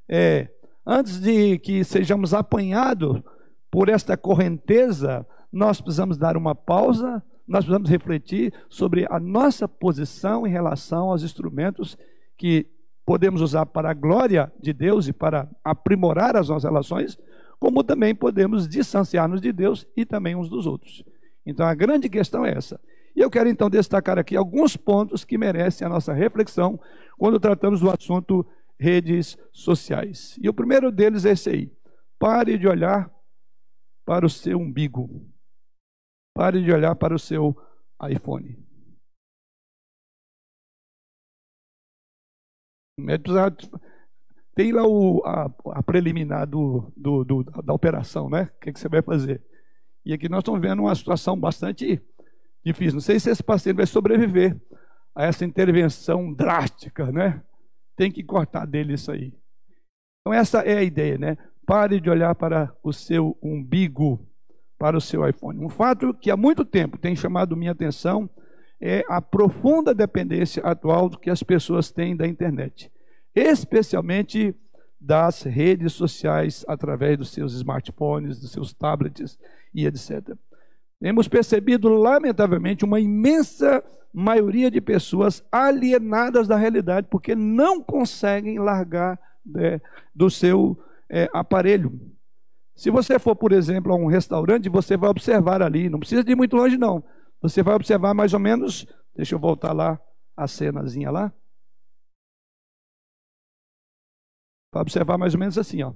é, 0.09 0.49
antes 0.89 1.21
de 1.21 1.59
que 1.59 1.85
sejamos 1.85 2.33
apanhados 2.33 3.21
por 3.71 3.91
esta 3.91 4.17
correnteza, 4.17 5.27
nós 5.53 5.83
precisamos 5.83 6.17
dar 6.17 6.35
uma 6.35 6.55
pausa, 6.55 7.23
nós 7.47 7.65
precisamos 7.65 7.91
refletir 7.91 8.55
sobre 8.71 9.07
a 9.11 9.21
nossa 9.21 9.69
posição 9.69 10.47
em 10.47 10.51
relação 10.51 11.11
aos 11.11 11.23
instrumentos 11.23 11.99
que 12.39 12.67
podemos 13.05 13.43
usar 13.43 13.67
para 13.67 13.91
a 13.91 13.95
glória 13.95 14.51
de 14.59 14.73
Deus 14.73 15.07
e 15.09 15.13
para 15.13 15.47
aprimorar 15.63 16.37
as 16.37 16.49
nossas 16.49 16.65
relações, 16.65 17.19
como 17.61 17.85
também 17.85 18.15
podemos 18.15 18.67
distanciar-nos 18.67 19.43
de 19.43 19.53
Deus 19.53 19.87
e 19.95 20.07
também 20.07 20.35
uns 20.35 20.49
dos 20.49 20.67
outros. 20.67 21.05
Então 21.45 21.67
a 21.67 21.75
grande 21.75 22.09
questão 22.09 22.47
é 22.47 22.57
essa. 22.57 22.81
E 23.15 23.21
eu 23.21 23.29
quero 23.29 23.49
então 23.49 23.69
destacar 23.69 24.19
aqui 24.19 24.37
alguns 24.37 24.77
pontos 24.77 25.23
que 25.25 25.37
merecem 25.37 25.87
a 25.87 25.91
nossa 25.91 26.15
reflexão 26.15 26.81
quando 27.19 27.41
tratamos 27.41 27.81
do 27.81 27.91
assunto 27.91 28.47
redes 28.79 29.37
sociais. 29.53 30.39
E 30.41 30.49
o 30.49 30.55
primeiro 30.55 30.93
deles 30.93 31.25
é 31.25 31.33
esse 31.33 31.51
aí. 31.51 31.73
Pare 32.19 32.57
de 32.59 32.67
olhar 32.67 33.13
para 34.05 34.25
o 34.25 34.31
seu 34.31 34.59
umbigo. 34.59 35.09
Pare 36.35 36.63
de 36.63 36.73
olhar 36.73 36.95
para 36.95 37.15
o 37.15 37.19
seu 37.19 37.57
iPhone. 38.09 38.57
Tem 44.55 44.73
lá 44.73 44.85
o, 44.85 45.23
a, 45.25 45.45
a 45.73 45.83
preliminar 45.83 46.47
do, 46.47 46.93
do, 46.97 47.25
do, 47.25 47.45
da 47.45 47.73
operação, 47.73 48.29
né? 48.29 48.51
O 48.57 48.61
que, 48.61 48.73
que 48.73 48.81
você 48.81 48.89
vai 48.89 49.03
fazer? 49.03 49.43
E 50.05 50.13
aqui 50.13 50.29
nós 50.29 50.41
estamos 50.41 50.61
vendo 50.61 50.83
uma 50.83 50.95
situação 50.95 51.39
bastante 51.39 52.03
difícil. 52.65 52.95
Não 52.95 53.01
sei 53.01 53.21
se 53.21 53.31
esse 53.31 53.43
paciente 53.43 53.77
vai 53.77 53.87
sobreviver 53.87 54.61
a 55.15 55.27
essa 55.27 55.45
intervenção 55.45 56.33
drástica, 56.33 57.13
né? 57.13 57.43
Tem 57.99 58.13
que 58.13 58.23
cortar 58.23 58.65
dele 58.65 58.95
isso 58.95 59.11
aí. 59.11 59.35
Então 60.21 60.33
essa 60.33 60.61
é 60.61 60.79
a 60.79 60.83
ideia, 60.85 61.19
né? 61.19 61.37
Pare 61.67 62.01
de 62.01 62.09
olhar 62.09 62.33
para 62.37 62.73
o 62.81 62.93
seu 62.93 63.37
umbigo, 63.43 64.25
para 64.79 64.97
o 64.97 65.01
seu 65.01 65.29
iPhone. 65.29 65.59
Um 65.59 65.69
fato 65.69 66.15
que 66.15 66.31
há 66.31 66.37
muito 66.37 66.65
tempo 66.65 66.97
tem 66.97 67.17
chamado 67.17 67.57
minha 67.57 67.73
atenção 67.73 68.31
é 68.81 69.03
a 69.09 69.21
profunda 69.21 69.93
dependência 69.93 70.63
atual 70.63 71.11
que 71.11 71.29
as 71.29 71.43
pessoas 71.43 71.91
têm 71.91 72.17
da 72.17 72.25
internet, 72.25 72.89
especialmente 73.35 74.55
das 75.01 75.43
redes 75.43 75.93
sociais 75.93 76.65
através 76.69 77.19
dos 77.19 77.31
seus 77.31 77.53
smartphones, 77.55 78.41
dos 78.41 78.53
seus 78.53 78.73
tablets 78.73 79.37
e 79.75 79.87
etc. 79.87 80.37
Temos 81.01 81.29
percebido, 81.29 81.89
lamentavelmente, 81.89 82.85
uma 82.85 82.99
imensa 82.99 83.85
maioria 84.13 84.71
de 84.71 84.81
pessoas 84.81 85.45
alienadas 85.53 86.49
da 86.49 86.57
realidade, 86.57 87.07
porque 87.09 87.35
não 87.35 87.83
conseguem 87.83 88.59
largar 88.59 89.19
né, 89.45 89.81
do 90.15 90.29
seu 90.29 90.77
é, 91.09 91.29
aparelho. 91.33 92.01
Se 92.75 92.91
você 92.91 93.19
for, 93.19 93.37
por 93.37 93.53
exemplo, 93.53 93.93
a 93.93 93.97
um 93.97 94.07
restaurante, 94.07 94.69
você 94.69 94.97
vai 94.97 95.11
observar 95.11 95.63
ali, 95.63 95.89
não 95.89 95.99
precisa 95.99 96.25
de 96.25 96.33
ir 96.33 96.37
muito 96.37 96.57
longe, 96.57 96.77
não. 96.77 97.03
Você 97.41 97.63
vai 97.63 97.75
observar 97.75 98.15
mais 98.15 98.35
ou 98.35 98.41
menos, 98.41 98.87
deixa 99.15 99.35
eu 99.35 99.39
voltar 99.39 99.73
lá, 99.73 100.01
a 100.37 100.49
cenazinha 100.49 101.11
lá. 101.11 101.33
Vai 104.73 104.83
observar 104.83 105.17
mais 105.17 105.35
ou 105.35 105.41
menos 105.41 105.57
assim, 105.57 105.83
ó. 105.83 105.93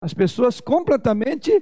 As 0.00 0.12
pessoas 0.12 0.60
completamente 0.60 1.52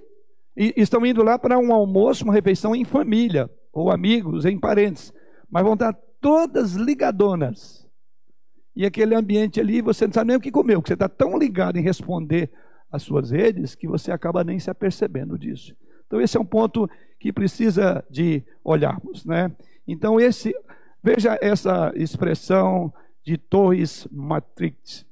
estão 0.56 1.04
indo 1.04 1.22
lá 1.22 1.38
para 1.38 1.58
um 1.58 1.72
almoço, 1.72 2.24
uma 2.24 2.32
refeição 2.32 2.74
em 2.74 2.84
família, 2.84 3.50
ou 3.72 3.90
amigos, 3.90 4.44
em 4.44 4.58
parentes, 4.58 5.12
mas 5.50 5.62
vão 5.62 5.74
estar 5.74 5.92
todas 6.20 6.74
ligadonas. 6.74 7.88
E 8.74 8.84
aquele 8.84 9.14
ambiente 9.14 9.60
ali, 9.60 9.80
você 9.80 10.06
não 10.06 10.12
sabe 10.12 10.28
nem 10.28 10.36
o 10.36 10.40
que 10.40 10.50
comeu, 10.50 10.80
porque 10.80 10.88
você 10.88 10.94
está 10.94 11.08
tão 11.08 11.38
ligado 11.38 11.76
em 11.76 11.82
responder 11.82 12.50
às 12.90 13.02
suas 13.02 13.30
redes 13.30 13.74
que 13.74 13.86
você 13.86 14.10
acaba 14.10 14.44
nem 14.44 14.58
se 14.58 14.70
apercebendo 14.70 15.38
disso. 15.38 15.74
Então, 16.06 16.20
esse 16.20 16.36
é 16.36 16.40
um 16.40 16.44
ponto 16.44 16.88
que 17.18 17.32
precisa 17.32 18.04
de 18.10 18.42
olharmos. 18.64 19.24
Né? 19.24 19.50
Então, 19.86 20.18
esse, 20.18 20.54
veja 21.02 21.38
essa 21.40 21.92
expressão 21.94 22.92
de 23.24 23.36
Torres 23.36 24.08
Matrix. 24.10 25.06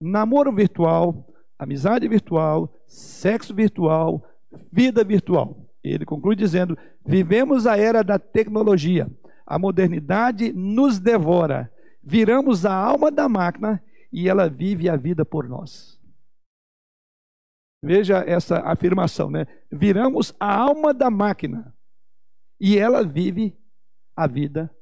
Namoro 0.00 0.52
virtual 0.52 1.24
amizade 1.58 2.06
virtual, 2.06 2.72
sexo 2.86 3.54
virtual, 3.54 4.22
vida 4.72 5.04
virtual. 5.04 5.68
Ele 5.82 6.04
conclui 6.04 6.36
dizendo: 6.36 6.76
vivemos 7.04 7.66
a 7.66 7.76
era 7.76 8.02
da 8.02 8.18
tecnologia, 8.18 9.10
a 9.46 9.58
modernidade 9.58 10.52
nos 10.52 10.98
devora, 10.98 11.72
viramos 12.02 12.66
a 12.66 12.74
alma 12.74 13.10
da 13.10 13.28
máquina 13.28 13.82
e 14.12 14.28
ela 14.28 14.48
vive 14.48 14.88
a 14.88 14.96
vida 14.96 15.24
por 15.24 15.48
nós. 15.48 15.98
Veja 17.82 18.24
essa 18.26 18.58
afirmação, 18.60 19.30
né? 19.30 19.46
Viramos 19.70 20.34
a 20.40 20.52
alma 20.52 20.92
da 20.92 21.10
máquina 21.10 21.72
e 22.60 22.76
ela 22.76 23.04
vive 23.04 23.56
a 24.16 24.26
vida 24.26 24.74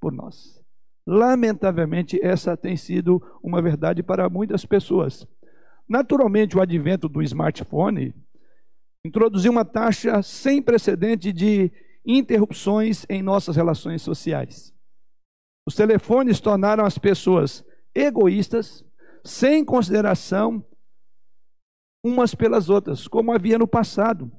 por 0.00 0.12
nós. 0.12 0.62
Lamentavelmente, 1.06 2.20
essa 2.22 2.56
tem 2.56 2.76
sido 2.76 3.20
uma 3.42 3.60
verdade 3.60 4.02
para 4.02 4.28
muitas 4.28 4.64
pessoas. 4.64 5.26
Naturalmente, 5.88 6.56
o 6.56 6.60
advento 6.60 7.08
do 7.08 7.22
smartphone 7.22 8.14
introduziu 9.06 9.52
uma 9.52 9.64
taxa 9.64 10.22
sem 10.22 10.60
precedente 10.60 11.32
de 11.32 11.70
interrupções 12.04 13.04
em 13.08 13.22
nossas 13.22 13.56
relações 13.56 14.02
sociais. 14.02 14.74
Os 15.66 15.74
telefones 15.74 16.40
tornaram 16.40 16.84
as 16.84 16.98
pessoas 16.98 17.64
egoístas, 17.94 18.84
sem 19.24 19.64
consideração 19.64 20.64
umas 22.04 22.34
pelas 22.34 22.70
outras, 22.70 23.08
como 23.08 23.32
havia 23.32 23.58
no 23.58 23.66
passado. 23.66 24.30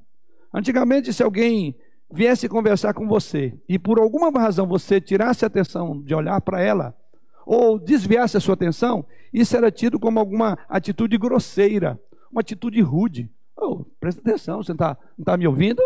Antigamente, 0.54 1.12
se 1.12 1.22
alguém 1.22 1.76
viesse 2.10 2.48
conversar 2.48 2.94
com 2.94 3.06
você 3.06 3.58
e 3.68 3.78
por 3.78 3.98
alguma 3.98 4.30
razão 4.30 4.66
você 4.66 4.98
tirasse 4.98 5.44
a 5.44 5.48
atenção 5.48 6.02
de 6.02 6.14
olhar 6.14 6.40
para 6.40 6.62
ela 6.62 6.96
ou 7.44 7.78
desviasse 7.78 8.36
a 8.36 8.40
sua 8.40 8.54
atenção, 8.54 9.04
isso 9.32 9.54
era 9.54 9.70
tido 9.70 10.00
como 10.00 10.18
alguma 10.18 10.58
atitude 10.68 11.18
grosseira, 11.18 12.00
uma 12.30 12.40
atitude 12.40 12.80
rude. 12.80 13.30
Oh, 13.60 13.84
presta 13.98 14.20
atenção, 14.20 14.62
você 14.62 14.70
não 14.70 14.76
está 14.76 14.96
tá 15.24 15.36
me 15.36 15.46
ouvindo? 15.46 15.82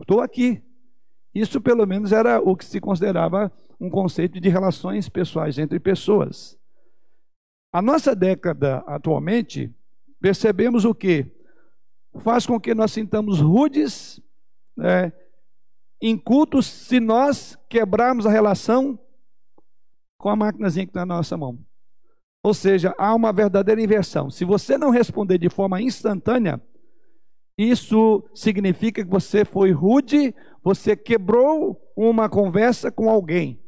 Estou 0.00 0.20
aqui. 0.20 0.62
Isso, 1.34 1.60
pelo 1.60 1.86
menos, 1.86 2.12
era 2.12 2.40
o 2.40 2.56
que 2.56 2.64
se 2.64 2.80
considerava 2.80 3.52
um 3.80 3.90
conceito 3.90 4.40
de 4.40 4.48
relações 4.48 5.08
pessoais 5.08 5.58
entre 5.58 5.78
pessoas. 5.78 6.58
A 7.72 7.80
nossa 7.80 8.14
década 8.14 8.78
atualmente, 8.86 9.74
percebemos 10.20 10.84
o 10.84 10.94
que? 10.94 11.26
Faz 12.20 12.46
com 12.46 12.60
que 12.60 12.74
nós 12.74 12.92
sintamos 12.92 13.40
rudes, 13.40 14.20
né, 14.76 15.12
incultos, 16.00 16.66
se 16.66 17.00
nós 17.00 17.56
quebrarmos 17.68 18.26
a 18.26 18.30
relação 18.30 18.98
com 20.18 20.28
a 20.28 20.36
maquinazinha 20.36 20.86
que 20.86 20.90
está 20.90 21.06
na 21.06 21.16
nossa 21.16 21.36
mão. 21.36 21.58
Ou 22.42 22.52
seja, 22.52 22.94
há 22.98 23.14
uma 23.14 23.32
verdadeira 23.32 23.80
inversão. 23.80 24.28
Se 24.28 24.44
você 24.44 24.76
não 24.76 24.90
responder 24.90 25.38
de 25.38 25.48
forma 25.48 25.80
instantânea, 25.80 26.60
isso 27.56 28.24
significa 28.34 29.04
que 29.04 29.10
você 29.10 29.44
foi 29.44 29.70
rude, 29.70 30.34
você 30.62 30.96
quebrou 30.96 31.80
uma 31.96 32.28
conversa 32.28 32.90
com 32.90 33.08
alguém. 33.08 33.60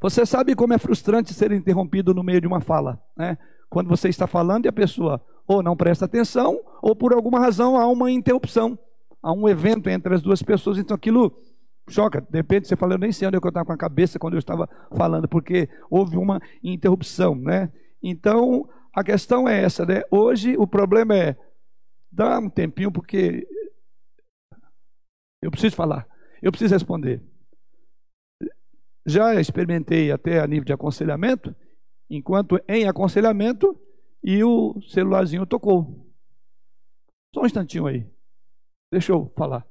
Você 0.00 0.24
sabe 0.24 0.54
como 0.54 0.72
é 0.72 0.78
frustrante 0.78 1.34
ser 1.34 1.52
interrompido 1.52 2.14
no 2.14 2.22
meio 2.22 2.40
de 2.40 2.46
uma 2.46 2.60
fala, 2.60 3.02
né? 3.16 3.36
Quando 3.68 3.88
você 3.88 4.08
está 4.08 4.26
falando 4.26 4.66
e 4.66 4.68
a 4.68 4.72
pessoa 4.72 5.20
ou 5.46 5.62
não 5.62 5.76
presta 5.76 6.04
atenção, 6.04 6.60
ou 6.80 6.94
por 6.94 7.12
alguma 7.12 7.38
razão 7.38 7.76
há 7.76 7.86
uma 7.86 8.10
interrupção, 8.10 8.78
há 9.22 9.32
um 9.32 9.48
evento 9.48 9.88
entre 9.88 10.14
as 10.14 10.22
duas 10.22 10.42
pessoas, 10.42 10.78
então 10.78 10.94
aquilo 10.94 11.36
choca. 11.88 12.20
De 12.20 12.36
repente 12.38 12.68
você 12.68 12.76
fala, 12.76 12.94
eu 12.94 12.98
nem 12.98 13.12
sei 13.12 13.28
onde 13.28 13.36
eu 13.36 13.48
estava 13.48 13.64
com 13.64 13.72
a 13.72 13.76
cabeça 13.76 14.18
quando 14.18 14.34
eu 14.34 14.38
estava 14.38 14.68
falando, 14.96 15.28
porque 15.28 15.68
houve 15.90 16.16
uma 16.16 16.40
interrupção, 16.62 17.34
né? 17.34 17.72
Então, 18.02 18.68
a 18.92 19.04
questão 19.04 19.48
é 19.48 19.62
essa, 19.62 19.84
né? 19.84 20.02
Hoje 20.10 20.56
o 20.56 20.66
problema 20.66 21.16
é 21.16 21.36
dá 22.10 22.38
um 22.38 22.48
tempinho 22.48 22.90
porque 22.90 23.46
eu 25.42 25.50
preciso 25.50 25.76
falar, 25.76 26.08
eu 26.42 26.50
preciso 26.50 26.74
responder. 26.74 27.22
Já 29.04 29.40
experimentei 29.40 30.10
até 30.10 30.40
a 30.40 30.46
nível 30.46 30.64
de 30.64 30.72
aconselhamento, 30.72 31.54
enquanto 32.10 32.60
em 32.66 32.88
aconselhamento 32.88 33.78
e 34.22 34.42
o 34.42 34.80
celularzinho 34.82 35.46
tocou. 35.46 36.04
Só 37.32 37.42
um 37.42 37.46
instantinho 37.46 37.86
aí. 37.86 38.10
Deixa 38.90 39.12
eu 39.12 39.32
falar. 39.36 39.64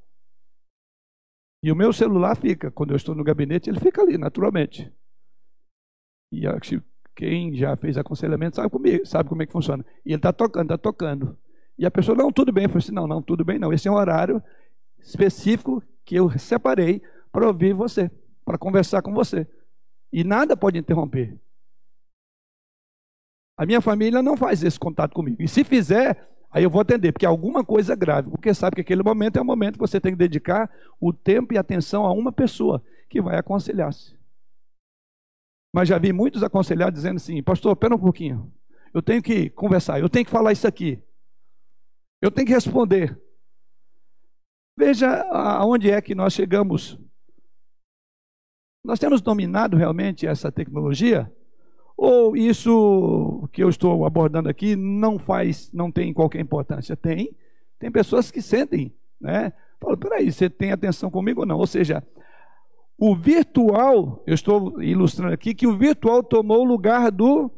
E 1.65 1.71
o 1.71 1.75
meu 1.75 1.91
celular 1.91 2.35
fica, 2.35 2.69
quando 2.69 2.91
eu 2.91 2.95
estou 2.95 3.15
no 3.15 3.23
gabinete, 3.23 3.71
ele 3.71 3.79
fica 3.79 3.99
ali, 3.99 4.19
naturalmente. 4.19 4.93
E 6.31 6.43
quem 7.15 7.55
já 7.55 7.75
fez 7.75 7.97
aconselhamento 7.97 8.57
sabe, 8.57 8.69
comigo, 8.69 9.03
sabe 9.03 9.27
como 9.27 9.41
é 9.41 9.47
que 9.47 9.51
funciona. 9.51 9.83
E 10.05 10.09
ele 10.09 10.17
está 10.17 10.31
tocando, 10.31 10.65
está 10.65 10.77
tocando. 10.77 11.35
E 11.75 11.83
a 11.83 11.89
pessoa, 11.89 12.15
não, 12.15 12.31
tudo 12.31 12.51
bem. 12.51 12.65
Eu 12.65 12.69
falei 12.69 12.83
assim, 12.83 12.93
não, 12.93 13.07
não, 13.07 13.19
tudo 13.19 13.43
bem 13.43 13.57
não. 13.57 13.73
Esse 13.73 13.87
é 13.87 13.91
um 13.91 13.95
horário 13.95 14.43
específico 14.99 15.81
que 16.05 16.13
eu 16.13 16.29
separei 16.37 17.01
para 17.31 17.47
ouvir 17.47 17.73
você, 17.73 18.11
para 18.45 18.59
conversar 18.59 19.01
com 19.01 19.11
você. 19.11 19.47
E 20.13 20.23
nada 20.23 20.55
pode 20.55 20.77
interromper. 20.77 21.35
A 23.57 23.65
minha 23.65 23.81
família 23.81 24.21
não 24.21 24.37
faz 24.37 24.61
esse 24.61 24.79
contato 24.79 25.15
comigo. 25.15 25.41
E 25.41 25.47
se 25.47 25.63
fizer, 25.63 26.29
Aí 26.55 26.63
eu 26.63 26.69
vou 26.69 26.79
atender, 26.79 27.11
porque 27.11 27.25
é 27.25 27.27
alguma 27.27 27.65
coisa 27.65 27.97
grave, 27.97 28.29
porque 28.31 28.53
sabe 28.53 28.75
que 28.75 28.81
aquele 28.81 29.03
momento 29.03 29.35
é 29.35 29.41
o 29.41 29.45
momento 29.45 29.73
que 29.73 29.79
você 29.79 29.99
tem 29.99 30.13
que 30.13 30.17
dedicar 30.17 30.71
o 31.01 31.11
tempo 31.11 31.53
e 31.53 31.57
atenção 31.57 32.05
a 32.05 32.13
uma 32.13 32.31
pessoa 32.31 32.81
que 33.09 33.21
vai 33.21 33.37
aconselhar-se. 33.37 34.17
Mas 35.73 35.89
já 35.89 35.97
vi 35.97 36.13
muitos 36.13 36.43
aconselhados 36.43 36.97
dizendo 36.97 37.17
assim: 37.17 37.43
Pastor, 37.43 37.73
espera 37.73 37.93
um 37.93 37.99
pouquinho, 37.99 38.53
eu 38.93 39.01
tenho 39.01 39.21
que 39.21 39.49
conversar, 39.49 39.99
eu 39.99 40.07
tenho 40.07 40.23
que 40.23 40.31
falar 40.31 40.53
isso 40.53 40.65
aqui, 40.65 41.03
eu 42.21 42.31
tenho 42.31 42.47
que 42.47 42.53
responder. 42.53 43.21
Veja 44.79 45.09
aonde 45.33 45.91
é 45.91 46.01
que 46.01 46.15
nós 46.15 46.31
chegamos. 46.31 46.97
Nós 48.81 48.97
temos 48.97 49.19
dominado 49.19 49.75
realmente 49.75 50.25
essa 50.25 50.49
tecnologia 50.49 51.29
ou 51.97 52.35
isso 52.35 53.47
que 53.53 53.63
eu 53.63 53.69
estou 53.69 54.05
abordando 54.05 54.49
aqui 54.49 54.75
não 54.75 55.17
faz, 55.17 55.71
não 55.73 55.91
tem 55.91 56.13
qualquer 56.13 56.41
importância? 56.41 56.95
Tem. 56.95 57.35
Tem 57.79 57.91
pessoas 57.91 58.31
que 58.31 58.41
sentem, 58.41 58.93
né? 59.19 59.53
Falam, 59.79 59.97
peraí, 59.97 60.31
você 60.31 60.49
tem 60.49 60.71
atenção 60.71 61.09
comigo 61.09 61.41
ou 61.41 61.45
não? 61.45 61.57
Ou 61.57 61.67
seja, 61.67 62.03
o 62.97 63.15
virtual, 63.15 64.23
eu 64.25 64.33
estou 64.33 64.81
ilustrando 64.81 65.33
aqui, 65.33 65.53
que 65.53 65.67
o 65.67 65.77
virtual 65.77 66.23
tomou 66.23 66.61
o 66.61 66.67
lugar 66.67 67.11
do 67.11 67.51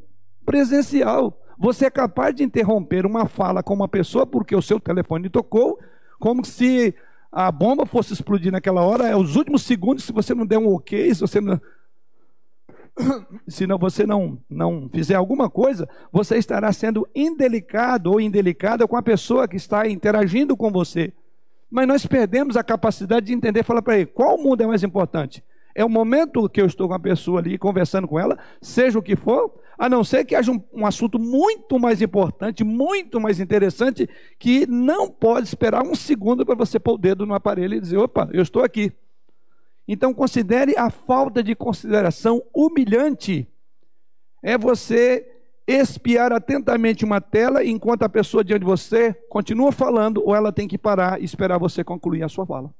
presencial. 0.45 1.39
Você 1.57 1.85
é 1.85 1.89
capaz 1.89 2.35
de 2.35 2.43
interromper 2.43 3.05
uma 3.05 3.27
fala 3.27 3.63
com 3.63 3.73
uma 3.73 3.87
pessoa 3.87 4.25
porque 4.25 4.55
o 4.55 4.61
seu 4.61 4.79
telefone 4.79 5.29
tocou, 5.29 5.79
como 6.19 6.45
se 6.45 6.93
a 7.31 7.51
bomba 7.51 7.85
fosse 7.85 8.13
explodir 8.13 8.51
naquela 8.51 8.81
hora, 8.81 9.07
é 9.07 9.15
os 9.15 9.35
últimos 9.35 9.63
segundos, 9.63 10.03
se 10.03 10.11
você 10.11 10.33
não 10.33 10.45
der 10.45 10.57
um 10.57 10.73
ok, 10.73 11.13
se 11.13 11.21
você 11.21 11.41
não, 11.41 11.59
se 13.47 13.67
não, 13.67 13.77
você 13.77 14.05
não, 14.05 14.37
não 14.49 14.89
fizer 14.91 15.15
alguma 15.15 15.49
coisa, 15.49 15.87
você 16.11 16.37
estará 16.37 16.71
sendo 16.71 17.07
indelicado 17.15 18.11
ou 18.11 18.21
indelicada 18.21 18.87
com 18.87 18.95
a 18.95 19.03
pessoa 19.03 19.47
que 19.47 19.55
está 19.55 19.87
interagindo 19.87 20.55
com 20.55 20.71
você. 20.71 21.13
Mas 21.69 21.87
nós 21.87 22.05
perdemos 22.05 22.55
a 22.55 22.63
capacidade 22.63 23.27
de 23.27 23.33
entender, 23.33 23.63
falar 23.63 23.81
para 23.81 23.97
ele, 23.97 24.05
qual 24.05 24.37
mundo 24.37 24.61
é 24.61 24.67
mais 24.67 24.83
importante? 24.83 25.43
É 25.75 25.85
o 25.85 25.89
momento 25.89 26.49
que 26.49 26.59
eu 26.59 26.65
estou 26.65 26.87
com 26.87 26.95
a 26.95 26.99
pessoa 26.99 27.39
ali 27.39 27.57
conversando 27.57 28.07
com 28.07 28.19
ela, 28.19 28.37
seja 28.61 28.97
o 28.97 29.01
que 29.01 29.15
for, 29.15 29.53
a 29.77 29.87
não 29.87 30.03
ser 30.03 30.25
que 30.25 30.33
haja 30.33 30.51
um, 30.51 30.59
um 30.73 30.85
assunto 30.87 31.19
muito 31.19 31.77
mais 31.77 32.01
importante, 32.01 32.63
muito 32.63 33.19
mais 33.19 33.39
interessante, 33.39 34.09
que 34.39 34.65
não 34.65 35.07
pode 35.07 35.47
esperar 35.47 35.83
um 35.83 35.93
segundo 35.93 36.43
para 36.43 36.55
você 36.55 36.79
pôr 36.79 36.93
o 36.93 36.97
dedo 36.97 37.27
no 37.27 37.35
aparelho 37.35 37.75
e 37.75 37.79
dizer: 37.79 37.97
opa, 37.97 38.27
eu 38.33 38.41
estou 38.41 38.63
aqui. 38.63 38.91
Então 39.87 40.13
considere 40.13 40.77
a 40.77 40.89
falta 40.89 41.41
de 41.41 41.55
consideração 41.55 42.43
humilhante. 42.53 43.47
É 44.43 44.57
você 44.57 45.25
espiar 45.65 46.31
atentamente 46.31 47.03
uma 47.03 47.19
tela 47.19 47.63
enquanto 47.63 48.03
a 48.03 48.09
pessoa 48.09 48.43
diante 48.43 48.61
de 48.61 48.65
você 48.65 49.13
continua 49.29 49.71
falando 49.71 50.21
ou 50.25 50.35
ela 50.35 50.51
tem 50.51 50.67
que 50.67 50.77
parar 50.77 51.21
e 51.21 51.25
esperar 51.25 51.57
você 51.57 51.83
concluir 51.83 52.23
a 52.23 52.29
sua 52.29 52.45
fala. 52.45 52.73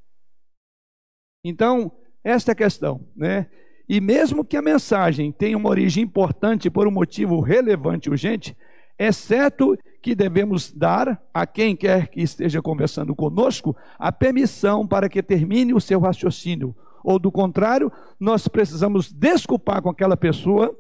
Então, 1.44 1.92
esta 2.24 2.52
é 2.52 2.54
a 2.54 2.56
questão, 2.56 3.06
né? 3.16 3.50
E 3.90 4.02
mesmo 4.02 4.44
que 4.44 4.58
a 4.58 4.62
mensagem 4.62 5.32
tenha 5.32 5.58
uma 5.58 5.70
origem 5.70 6.04
importante 6.04 6.70
por 6.70 6.88
um 6.88 6.92
motivo 6.92 7.40
relevante 7.40 8.08
e 8.08 8.12
urgente, 8.12 8.56
é 8.98 9.12
certo 9.12 9.78
que 10.02 10.16
devemos 10.16 10.72
dar 10.72 11.22
a 11.34 11.46
quem 11.46 11.76
quer 11.76 12.08
que 12.08 12.22
esteja 12.22 12.62
conversando 12.62 13.16
conosco 13.16 13.76
a 13.98 14.12
permissão 14.12 14.86
para 14.86 15.08
que 15.08 15.22
termine 15.24 15.74
o 15.74 15.80
seu 15.80 16.00
raciocínio, 16.00 16.76
ou 17.08 17.18
do 17.18 17.32
contrário, 17.32 17.90
nós 18.20 18.50
precisamos 18.50 19.14
desculpar 19.14 19.82
com 19.82 19.90
aquela 19.90 20.18
pessoa 20.18 20.78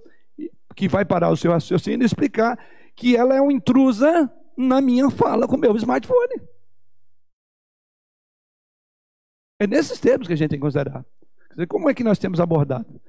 que 0.75 0.89
vai 0.89 1.05
parar 1.05 1.29
o 1.29 1.37
seu 1.37 1.53
raciocínio 1.53 2.03
e 2.03 2.05
explicar 2.05 2.59
que 2.93 3.15
ela 3.15 3.33
é 3.33 3.39
uma 3.39 3.53
intrusa 3.53 4.29
na 4.57 4.81
minha 4.81 5.09
fala 5.09 5.47
com 5.47 5.55
o 5.55 5.59
meu 5.59 5.73
smartphone. 5.77 6.41
É 9.57 9.65
nesses 9.65 10.01
termos 10.01 10.27
que 10.27 10.33
a 10.33 10.35
gente 10.35 10.49
tem 10.49 10.59
que 10.59 10.65
considerar. 10.65 11.05
Como 11.69 11.89
é 11.89 11.93
que 11.93 12.03
nós 12.03 12.19
temos 12.19 12.41
abordado? 12.41 12.99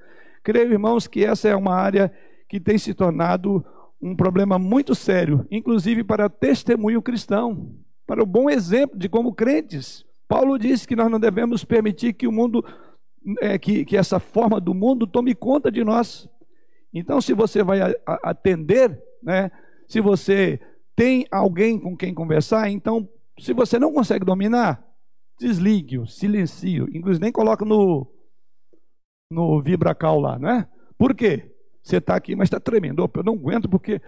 Creio, 0.41 0.71
irmãos, 0.71 1.05
que 1.05 1.25
essa 1.25 1.49
é 1.49 1.55
uma 1.57 1.75
área 1.75 2.13
que 2.47 2.57
tem 2.57 2.77
se 2.77 2.93
tornado 2.93 3.65
um 4.01 4.15
problema 4.15 4.57
muito 4.57 4.95
sério, 4.95 5.45
inclusive 5.51 6.05
para 6.05 6.29
testemunho 6.29 7.01
cristão, 7.01 7.75
para 8.07 8.23
o 8.23 8.25
bom 8.25 8.49
exemplo 8.49 8.97
de 8.97 9.09
como 9.09 9.33
crentes. 9.35 10.05
Paulo 10.25 10.57
disse 10.57 10.87
que 10.87 10.95
nós 10.95 11.11
não 11.11 11.19
devemos 11.19 11.65
permitir 11.65 12.13
que 12.13 12.25
o 12.25 12.31
mundo 12.31 12.63
é, 13.41 13.57
que, 13.57 13.85
que 13.85 13.97
essa 13.97 14.19
forma 14.19 14.59
do 14.59 14.73
mundo 14.73 15.07
tome 15.07 15.35
conta 15.35 15.71
de 15.71 15.83
nós. 15.83 16.29
Então, 16.93 17.21
se 17.21 17.33
você 17.33 17.63
vai 17.63 17.79
atender, 18.05 19.01
né, 19.21 19.51
se 19.87 20.01
você 20.01 20.59
tem 20.95 21.25
alguém 21.31 21.79
com 21.79 21.95
quem 21.95 22.13
conversar, 22.13 22.69
então, 22.69 23.07
se 23.39 23.53
você 23.53 23.79
não 23.79 23.93
consegue 23.93 24.25
dominar, 24.25 24.83
desligue-o, 25.39 26.05
silencie-o, 26.05 26.89
inclusive 26.95 27.23
nem 27.23 27.31
coloca 27.31 27.63
no, 27.63 28.07
no 29.31 29.61
vibracal 29.61 30.19
lá, 30.19 30.37
né? 30.37 30.67
Por 30.97 31.15
quê? 31.15 31.55
Você 31.81 31.97
está 31.97 32.15
aqui, 32.15 32.35
mas 32.35 32.47
está 32.47 32.59
tremendo. 32.59 33.09
Eu 33.15 33.23
não 33.23 33.33
aguento 33.33 33.69
porque 33.69 34.01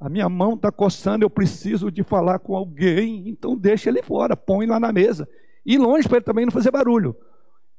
a 0.00 0.08
minha 0.08 0.28
mão 0.28 0.54
está 0.54 0.72
coçando, 0.72 1.24
eu 1.24 1.30
preciso 1.30 1.90
de 1.90 2.02
falar 2.02 2.38
com 2.38 2.56
alguém, 2.56 3.28
então 3.28 3.56
deixa 3.56 3.90
ele 3.90 4.02
fora, 4.02 4.36
põe 4.36 4.66
lá 4.66 4.80
na 4.80 4.92
mesa. 4.92 5.28
E 5.66 5.76
longe 5.76 6.08
para 6.08 6.18
ele 6.18 6.24
também 6.24 6.46
não 6.46 6.52
fazer 6.52 6.70
barulho. 6.70 7.14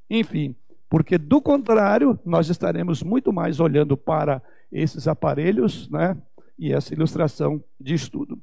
Enfim, 0.08 0.54
porque 0.90 1.16
do 1.16 1.40
contrário, 1.40 2.18
nós 2.26 2.50
estaremos 2.50 3.02
muito 3.02 3.32
mais 3.32 3.60
olhando 3.60 3.96
para 3.96 4.42
esses 4.72 5.06
aparelhos, 5.06 5.88
né? 5.88 6.20
E 6.58 6.72
essa 6.72 6.92
ilustração 6.92 7.62
de 7.80 7.94
estudo. 7.94 8.36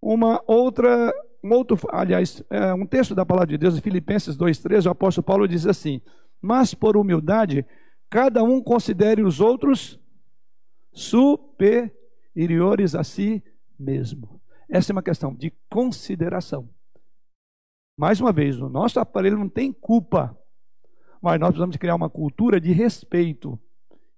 Uma 0.00 0.42
outra 0.46 1.12
um 1.44 1.52
outro, 1.52 1.76
aliás, 1.90 2.42
é, 2.48 2.72
um 2.72 2.86
texto 2.86 3.16
da 3.16 3.26
palavra 3.26 3.48
de 3.48 3.58
Deus, 3.58 3.76
em 3.76 3.80
Filipenses 3.80 4.36
2,13, 4.36 4.86
o 4.86 4.90
apóstolo 4.90 5.24
Paulo 5.24 5.48
diz 5.48 5.66
assim: 5.66 6.00
Mas 6.40 6.72
por 6.72 6.96
humildade, 6.96 7.66
cada 8.08 8.44
um 8.44 8.62
considere 8.62 9.22
os 9.22 9.40
outros 9.40 10.00
superiores 10.92 12.94
a 12.94 13.02
si 13.02 13.42
mesmo. 13.78 14.40
Essa 14.68 14.92
é 14.92 14.94
uma 14.94 15.02
questão 15.02 15.34
de 15.34 15.52
consideração. 15.68 16.70
Mais 17.98 18.20
uma 18.20 18.32
vez, 18.32 18.60
o 18.60 18.68
nosso 18.68 19.00
aparelho 19.00 19.36
não 19.36 19.48
tem 19.48 19.72
culpa, 19.72 20.38
mas 21.22 21.38
nós 21.38 21.50
precisamos 21.50 21.76
criar 21.76 21.94
uma 21.94 22.10
cultura 22.10 22.60
de 22.60 22.72
respeito. 22.72 23.58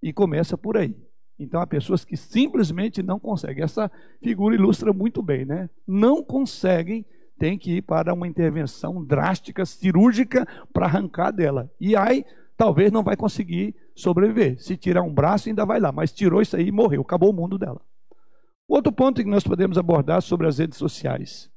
E 0.02 0.12
começa 0.12 0.56
por 0.56 0.76
aí. 0.76 0.96
Então 1.38 1.60
há 1.60 1.66
pessoas 1.66 2.04
que 2.04 2.16
simplesmente 2.16 3.02
não 3.02 3.18
conseguem. 3.18 3.62
Essa 3.62 3.90
figura 4.22 4.54
ilustra 4.54 4.92
muito 4.92 5.22
bem, 5.22 5.44
né? 5.44 5.68
Não 5.86 6.22
conseguem, 6.22 7.04
tem 7.38 7.58
que 7.58 7.78
ir 7.78 7.82
para 7.82 8.14
uma 8.14 8.28
intervenção 8.28 9.04
drástica, 9.04 9.66
cirúrgica, 9.66 10.46
para 10.72 10.86
arrancar 10.86 11.30
dela. 11.30 11.70
E 11.80 11.96
aí, 11.96 12.24
talvez 12.56 12.92
não 12.92 13.02
vai 13.02 13.16
conseguir 13.16 13.74
sobreviver. 13.94 14.60
Se 14.62 14.76
tirar 14.76 15.02
um 15.02 15.12
braço, 15.12 15.48
ainda 15.48 15.64
vai 15.66 15.80
lá, 15.80 15.90
mas 15.90 16.12
tirou 16.12 16.40
isso 16.40 16.56
aí 16.56 16.68
e 16.68 16.72
morreu, 16.72 17.02
acabou 17.02 17.30
o 17.30 17.34
mundo 17.34 17.58
dela. 17.58 17.80
Outro 18.68 18.92
ponto 18.92 19.22
que 19.22 19.28
nós 19.28 19.44
podemos 19.44 19.76
abordar 19.76 20.22
sobre 20.22 20.46
as 20.46 20.58
redes 20.58 20.78
sociais. 20.78 21.50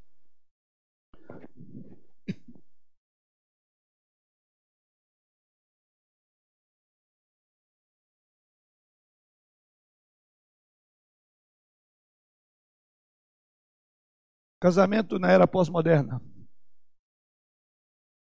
Casamento 14.60 15.20
na 15.20 15.32
era 15.32 15.48
pós-moderna. 15.48 16.22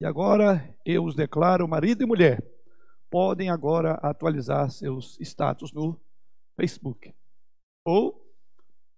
E 0.00 0.04
agora 0.04 0.76
eu 0.84 1.04
os 1.04 1.14
declaro 1.14 1.68
marido 1.68 2.02
e 2.02 2.06
mulher. 2.06 2.44
Podem 3.10 3.50
agora 3.50 3.94
atualizar 3.94 4.70
seus 4.70 5.18
status 5.20 5.72
no 5.72 6.00
Facebook. 6.56 7.14
Ou 7.84 8.28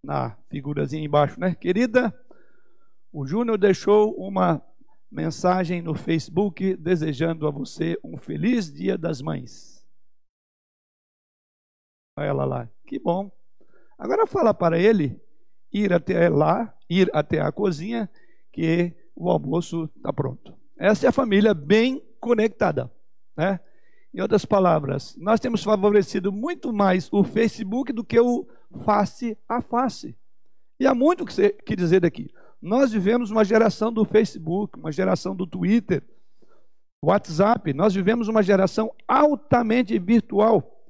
na 0.02 0.36
figurazinha 0.48 1.04
embaixo, 1.04 1.38
né? 1.38 1.54
Querida, 1.54 2.12
o 3.12 3.26
Júnior 3.26 3.58
deixou 3.58 4.14
uma 4.16 4.62
mensagem 5.10 5.82
no 5.82 5.94
Facebook 5.94 6.74
desejando 6.76 7.46
a 7.46 7.50
você 7.50 7.98
um 8.02 8.16
feliz 8.16 8.72
Dia 8.72 8.96
das 8.96 9.20
Mães. 9.20 9.86
Olha 12.18 12.26
ela 12.26 12.44
lá, 12.44 12.70
que 12.86 12.98
bom. 12.98 13.30
Agora 13.98 14.26
fala 14.26 14.54
para 14.54 14.78
ele 14.78 15.20
ir 15.72 15.92
até 15.92 16.28
lá, 16.28 16.74
ir 16.88 17.10
até 17.12 17.40
a 17.40 17.52
cozinha, 17.52 18.10
que 18.52 18.92
o 19.14 19.30
almoço 19.30 19.88
está 19.96 20.12
pronto. 20.12 20.54
Essa 20.78 21.06
é 21.06 21.08
a 21.08 21.12
família 21.12 21.54
bem 21.54 22.02
conectada, 22.18 22.90
né? 23.36 23.60
Em 24.12 24.20
outras 24.20 24.44
palavras, 24.44 25.16
nós 25.18 25.38
temos 25.38 25.62
favorecido 25.62 26.32
muito 26.32 26.72
mais 26.72 27.08
o 27.12 27.22
Facebook 27.22 27.92
do 27.92 28.02
que 28.02 28.18
o 28.18 28.48
face 28.84 29.38
a 29.48 29.60
face. 29.60 30.16
E 30.80 30.86
há 30.86 30.94
muito 30.94 31.24
que, 31.24 31.50
que 31.50 31.76
dizer 31.76 32.00
daqui. 32.00 32.28
Nós 32.60 32.90
vivemos 32.90 33.30
uma 33.30 33.44
geração 33.44 33.92
do 33.92 34.04
Facebook, 34.04 34.78
uma 34.78 34.90
geração 34.90 35.36
do 35.36 35.46
Twitter, 35.46 36.02
WhatsApp. 37.02 37.72
Nós 37.72 37.94
vivemos 37.94 38.26
uma 38.26 38.42
geração 38.42 38.90
altamente 39.06 39.98
virtual. 39.98 40.84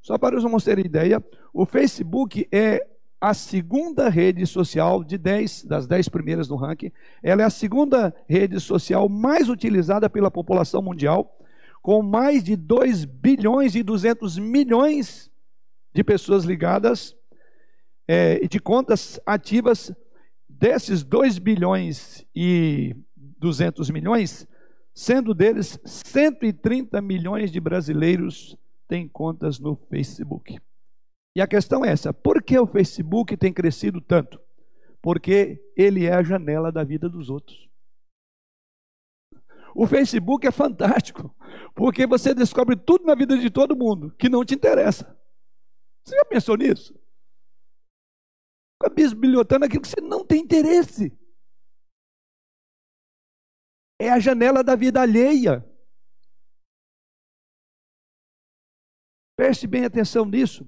Só 0.00 0.16
para 0.16 0.38
irmãos 0.38 0.64
terem 0.64 0.84
ideia, 0.84 1.22
o 1.52 1.66
Facebook 1.66 2.48
é 2.52 2.86
a 3.20 3.34
segunda 3.34 4.08
rede 4.08 4.46
social 4.46 5.04
de 5.04 5.18
10, 5.18 5.64
das 5.64 5.86
10 5.86 6.08
primeiras 6.08 6.48
no 6.48 6.56
ranking. 6.56 6.90
Ela 7.22 7.42
é 7.42 7.44
a 7.44 7.50
segunda 7.50 8.14
rede 8.26 8.58
social 8.58 9.08
mais 9.08 9.50
utilizada 9.50 10.08
pela 10.08 10.30
população 10.30 10.80
mundial, 10.80 11.36
com 11.82 12.02
mais 12.02 12.42
de 12.42 12.56
2 12.56 13.04
bilhões 13.04 13.74
e 13.74 13.82
200 13.82 14.38
milhões 14.38 15.30
de 15.92 16.02
pessoas 16.02 16.44
ligadas 16.44 17.14
é, 18.08 18.46
de 18.46 18.58
contas 18.58 19.20
ativas. 19.26 19.92
Desses 20.48 21.02
2 21.02 21.38
bilhões 21.38 22.26
e 22.34 22.94
200 23.16 23.88
milhões, 23.88 24.46
sendo 24.92 25.32
deles 25.32 25.78
130 25.84 27.00
milhões 27.00 27.50
de 27.50 27.58
brasileiros 27.60 28.56
têm 28.86 29.08
contas 29.08 29.58
no 29.58 29.76
Facebook. 29.88 30.60
E 31.34 31.40
a 31.40 31.46
questão 31.46 31.84
é 31.84 31.92
essa: 31.92 32.12
por 32.12 32.42
que 32.42 32.58
o 32.58 32.66
Facebook 32.66 33.36
tem 33.36 33.52
crescido 33.52 34.00
tanto? 34.00 34.40
Porque 35.02 35.72
ele 35.76 36.04
é 36.04 36.14
a 36.14 36.22
janela 36.22 36.70
da 36.70 36.84
vida 36.84 37.08
dos 37.08 37.30
outros. 37.30 37.68
O 39.74 39.86
Facebook 39.86 40.46
é 40.46 40.50
fantástico, 40.50 41.34
porque 41.74 42.06
você 42.06 42.34
descobre 42.34 42.76
tudo 42.76 43.04
na 43.04 43.14
vida 43.14 43.38
de 43.38 43.50
todo 43.50 43.76
mundo 43.76 44.14
que 44.16 44.28
não 44.28 44.44
te 44.44 44.54
interessa. 44.54 45.16
Você 46.04 46.16
já 46.16 46.24
pensou 46.24 46.56
nisso? 46.56 46.92
Fica 48.74 48.94
bisbilhotando 48.94 49.64
aquilo 49.64 49.82
que 49.82 49.88
você 49.88 50.00
não 50.00 50.26
tem 50.26 50.40
interesse. 50.40 51.16
É 54.00 54.10
a 54.10 54.18
janela 54.18 54.64
da 54.64 54.74
vida 54.74 55.00
alheia. 55.00 55.64
Preste 59.36 59.66
bem 59.66 59.84
atenção 59.84 60.24
nisso. 60.24 60.66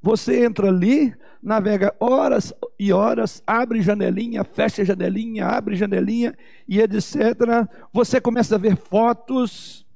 Você 0.00 0.44
entra 0.44 0.68
ali, 0.68 1.14
navega 1.42 1.94
horas 1.98 2.52
e 2.78 2.92
horas, 2.92 3.42
abre 3.46 3.82
janelinha, 3.82 4.44
fecha 4.44 4.84
janelinha, 4.84 5.46
abre 5.46 5.76
janelinha 5.76 6.36
e 6.68 6.80
etc. 6.80 7.16
Você 7.92 8.20
começa 8.20 8.54
a 8.54 8.58
ver 8.58 8.76
fotos 8.76 9.86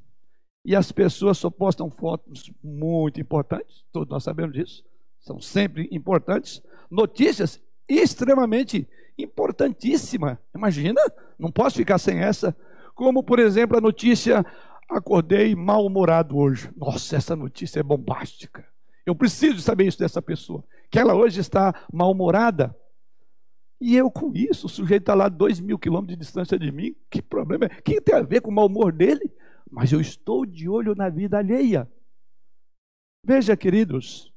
e 0.65 0.75
as 0.75 0.91
pessoas 0.91 1.39
só 1.39 1.49
postam 1.49 1.91
fotos 1.91 2.51
muito 2.63 3.21
importantes, 3.21 3.85
todos 3.93 4.09
nós 4.11 4.25
sabemos 4.25 4.53
disso, 4.53 4.85
são 5.21 5.41
sempre 5.41 5.89
importantes. 5.93 6.61
Notícias 6.91 7.61
extremamente 7.89 8.89
importantíssima. 9.17 10.41
Imagina, 10.55 11.01
não 11.39 11.51
posso 11.51 11.77
ficar 11.77 11.99
sem 11.99 12.19
essa. 12.19 12.57
Como, 12.95 13.23
por 13.23 13.39
exemplo, 13.39 13.77
a 13.77 13.81
notícia: 13.81 14.45
acordei 14.89 15.55
mal-humorado 15.55 16.37
hoje. 16.37 16.71
Nossa, 16.77 17.17
essa 17.17 17.37
notícia 17.37 17.81
é 17.81 17.83
bombástica. 17.83 18.67
Eu 19.07 19.15
preciso 19.15 19.61
saber 19.61 19.87
isso 19.87 19.99
dessa 20.01 20.21
pessoa. 20.21 20.65
Que 20.91 20.99
ela 20.99 21.15
hoje 21.15 21.41
está 21.41 21.87
mal-humorada. 21.93 22.77
E 23.81 23.95
eu 23.95 24.11
com 24.11 24.33
isso, 24.35 24.67
o 24.67 24.71
sujeito 24.71 25.03
está 25.03 25.15
lá 25.15 25.29
dois 25.29 25.61
mil 25.61 25.79
quilômetros 25.79 26.19
de 26.19 26.25
distância 26.25 26.59
de 26.59 26.73
mim. 26.73 26.97
Que 27.09 27.23
problema 27.23 27.67
é? 27.67 27.79
O 27.79 27.83
que 27.83 28.01
tem 28.01 28.17
a 28.17 28.23
ver 28.23 28.41
com 28.41 28.51
o 28.51 28.55
mau 28.55 28.67
humor 28.67 28.93
dele? 28.93 29.33
Mas 29.71 29.93
eu 29.93 30.01
estou 30.01 30.45
de 30.45 30.69
olho 30.69 30.95
na 30.97 31.09
vida 31.09 31.39
alheia. 31.39 31.89
Veja, 33.25 33.57
queridos, 33.57 34.33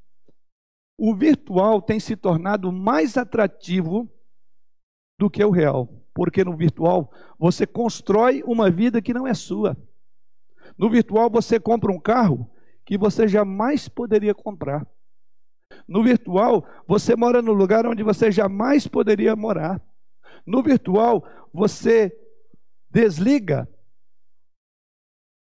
o 0.97 1.15
virtual 1.15 1.81
tem 1.81 1.99
se 1.99 2.15
tornado 2.15 2.71
mais 2.71 3.17
atrativo 3.17 4.11
do 5.17 5.29
que 5.29 5.43
o 5.43 5.51
real. 5.51 5.87
Porque 6.13 6.43
no 6.43 6.55
virtual 6.55 7.11
você 7.39 7.65
constrói 7.65 8.43
uma 8.43 8.69
vida 8.69 9.01
que 9.01 9.13
não 9.13 9.25
é 9.25 9.33
sua. 9.33 9.77
No 10.77 10.89
virtual 10.89 11.29
você 11.29 11.59
compra 11.59 11.91
um 11.91 11.99
carro 11.99 12.49
que 12.89 12.97
você 12.97 13.27
jamais 13.27 13.87
poderia 13.87 14.33
comprar. 14.33 14.83
No 15.87 16.03
virtual, 16.03 16.67
você 16.87 17.15
mora 17.15 17.39
no 17.39 17.53
lugar 17.53 17.85
onde 17.85 18.01
você 18.01 18.31
jamais 18.31 18.87
poderia 18.87 19.35
morar. 19.35 19.79
No 20.43 20.63
virtual, 20.63 21.23
você 21.53 22.11
desliga, 22.89 23.69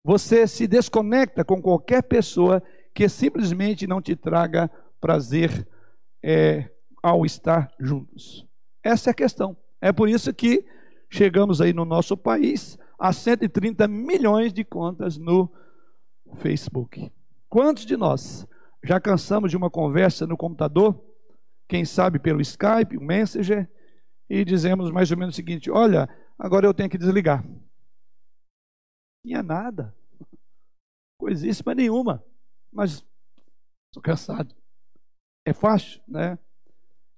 você 0.06 0.46
se 0.46 0.68
desconecta 0.68 1.44
com 1.44 1.60
qualquer 1.60 2.04
pessoa 2.04 2.62
que 2.94 3.10
simplesmente 3.10 3.88
não 3.88 4.00
te 4.00 4.16
traga 4.16 4.70
prazer 5.00 5.68
é, 6.22 6.70
ao 7.02 7.26
estar 7.26 7.74
juntos. 7.80 8.48
Essa 8.84 9.10
é 9.10 9.12
a 9.12 9.16
questão. 9.16 9.58
É 9.82 9.92
por 9.92 10.08
isso 10.08 10.32
que 10.32 10.64
chegamos 11.10 11.60
aí 11.60 11.74
no 11.74 11.86
nosso 11.86 12.16
país 12.16 12.78
a 13.00 13.12
130 13.12 13.88
milhões 13.88 14.54
de 14.54 14.64
contas 14.64 15.18
no 15.18 15.52
Facebook. 16.36 17.12
Quantos 17.52 17.86
de 17.86 17.98
nós 17.98 18.48
já 18.82 18.98
cansamos 18.98 19.52
de 19.52 19.58
uma 19.58 19.70
conversa 19.70 20.26
no 20.26 20.38
computador, 20.38 20.98
quem 21.68 21.84
sabe 21.84 22.18
pelo 22.18 22.40
Skype, 22.40 22.96
o 22.96 23.04
Messenger, 23.04 23.70
e 24.30 24.46
dizemos 24.46 24.90
mais 24.90 25.12
ou 25.12 25.18
menos 25.18 25.36
o 25.36 25.36
seguinte: 25.36 25.70
olha, 25.70 26.08
agora 26.40 26.66
eu 26.66 26.74
tenho 26.74 26.90
que 26.90 26.98
desligar. 26.98 27.46
Não 27.46 27.62
tinha 29.28 29.44
nada, 29.44 29.94
coisíssima 31.20 31.76
nenhuma, 31.76 32.24
mas 32.72 33.06
estou 33.90 34.02
cansado. 34.02 34.56
É 35.46 35.52
fácil, 35.52 36.02
né? 36.08 36.40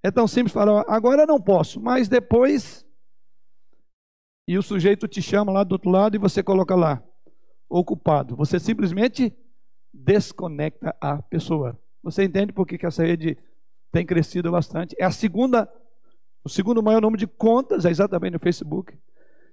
É 0.01 0.09
tão 0.09 0.27
simples 0.27 0.51
falar, 0.51 0.83
agora 0.87 1.27
não 1.27 1.39
posso, 1.39 1.79
mas 1.79 2.09
depois. 2.09 2.83
E 4.47 4.57
o 4.57 4.63
sujeito 4.63 5.07
te 5.07 5.21
chama 5.21 5.51
lá 5.51 5.63
do 5.63 5.73
outro 5.73 5.91
lado 5.91 6.15
e 6.15 6.19
você 6.19 6.41
coloca 6.41 6.73
lá, 6.73 7.03
ocupado. 7.69 8.35
Você 8.35 8.59
simplesmente 8.59 9.31
desconecta 9.93 10.95
a 10.99 11.21
pessoa. 11.21 11.79
Você 12.01 12.23
entende 12.23 12.51
por 12.51 12.65
que, 12.65 12.77
que 12.77 12.85
essa 12.85 13.03
rede 13.03 13.37
tem 13.91 14.05
crescido 14.05 14.51
bastante? 14.51 14.95
É 14.99 15.05
a 15.05 15.11
segunda 15.11 15.69
o 16.45 16.49
segundo 16.49 16.83
maior 16.83 17.01
número 17.01 17.19
de 17.19 17.27
contas 17.27 17.85
é 17.85 17.89
exatamente 17.89 18.33
no 18.33 18.39
Facebook. 18.39 18.93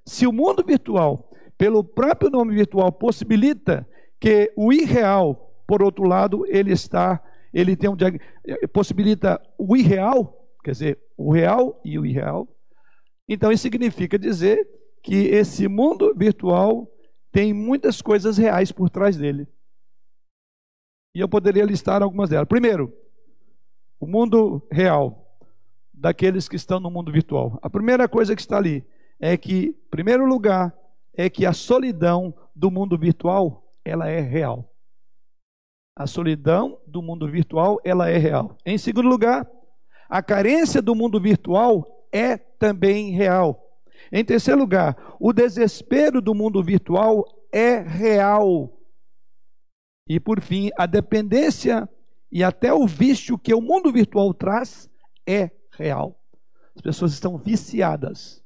Se 0.05 0.26
o 0.26 0.33
mundo 0.33 0.64
virtual, 0.64 1.31
pelo 1.57 1.85
próprio 1.85 2.31
nome 2.31 2.55
virtual, 2.55 2.90
possibilita 2.90 3.87
que 4.18 4.53
o 4.57 4.72
irreal, 4.72 5.55
por 5.68 5.83
outro 5.83 6.05
lado, 6.05 6.44
ele 6.48 6.72
está, 6.72 7.22
ele 7.55 7.76
tem 7.76 7.88
um 7.88 7.96
possibilita 8.72 9.40
o 9.57 9.76
irreal, 9.76 10.50
quer 10.64 10.72
dizer, 10.72 10.98
o 11.16 11.33
real 11.33 11.81
e 11.85 11.96
o 11.96 12.05
irreal. 12.05 12.48
Então 13.29 13.53
isso 13.53 13.62
significa 13.62 14.18
dizer 14.18 14.68
que 15.03 15.29
esse 15.29 15.68
mundo 15.68 16.12
virtual 16.16 16.90
tem 17.31 17.53
muitas 17.53 18.03
coisas 18.03 18.37
reais 18.37 18.72
por 18.72 18.90
trás 18.90 19.16
dele. 19.16 19.46
E 21.14 21.20
eu 21.20 21.29
poderia 21.29 21.64
listar 21.64 22.03
algumas 22.03 22.31
delas. 22.31 22.46
Primeiro, 22.49 22.92
o 23.99 24.07
mundo 24.07 24.66
real 24.70 25.37
daqueles 25.92 26.49
que 26.49 26.57
estão 26.57 26.81
no 26.81 26.90
mundo 26.90 27.11
virtual. 27.11 27.59
A 27.61 27.68
primeira 27.68 28.09
coisa 28.09 28.35
que 28.35 28.40
está 28.40 28.57
ali 28.57 28.87
é 29.18 29.37
que, 29.37 29.66
em 29.66 29.90
primeiro 29.90 30.25
lugar, 30.25 30.75
é 31.12 31.29
que 31.29 31.44
a 31.44 31.53
solidão 31.53 32.33
do 32.55 32.70
mundo 32.70 32.96
virtual, 32.96 33.70
ela 33.85 34.09
é 34.09 34.20
real. 34.20 34.73
A 35.96 36.07
solidão 36.07 36.79
do 36.87 37.03
mundo 37.03 37.29
virtual, 37.29 37.79
ela 37.85 38.09
é 38.09 38.16
real. 38.16 38.57
Em 38.64 38.79
segundo 38.79 39.09
lugar, 39.09 39.51
a 40.09 40.23
carência 40.23 40.81
do 40.81 40.94
mundo 40.94 41.20
virtual 41.20 42.07
é 42.12 42.37
também 42.37 43.11
real. 43.11 43.66
Em 44.11 44.25
terceiro 44.25 44.61
lugar, 44.61 44.96
o 45.20 45.33
desespero 45.33 46.23
do 46.23 46.35
mundo 46.35 46.62
virtual 46.62 47.25
é 47.53 47.81
real. 47.81 48.80
E 50.11 50.18
por 50.18 50.40
fim, 50.40 50.70
a 50.77 50.87
dependência 50.87 51.88
e 52.33 52.42
até 52.42 52.75
o 52.75 52.85
vício 52.85 53.38
que 53.38 53.55
o 53.55 53.61
mundo 53.61 53.92
virtual 53.92 54.35
traz 54.35 54.90
é 55.25 55.53
real. 55.70 56.20
As 56.75 56.83
pessoas 56.83 57.12
estão 57.12 57.38
viciadas. 57.38 58.42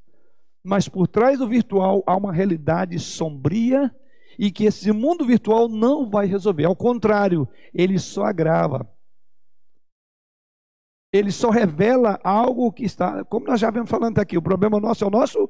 Mas 0.63 0.91
por 0.91 1.09
trás 1.09 1.39
do 1.39 1.49
virtual 1.49 2.05
há 2.07 2.15
uma 2.15 2.35
realidade 2.35 2.99
sombria 2.99 3.91
e 4.39 4.53
que 4.53 4.65
esse 4.65 4.93
mundo 4.93 5.25
virtual 5.25 5.67
não 5.67 6.07
vai 6.07 6.27
resolver. 6.27 6.67
Ao 6.67 6.77
contrário, 6.77 7.49
ele 7.73 7.99
só 7.99 8.25
agrava. 8.25 8.87
Ele 11.11 11.33
só 11.33 11.49
revela 11.49 12.21
algo 12.23 12.71
que 12.73 12.85
está, 12.85 13.25
como 13.25 13.47
nós 13.47 13.59
já 13.59 13.71
vemos 13.71 13.89
falando 13.89 14.19
aqui, 14.19 14.37
o 14.37 14.43
problema 14.43 14.79
nosso 14.79 15.03
é 15.03 15.07
o 15.07 15.11
nosso 15.11 15.49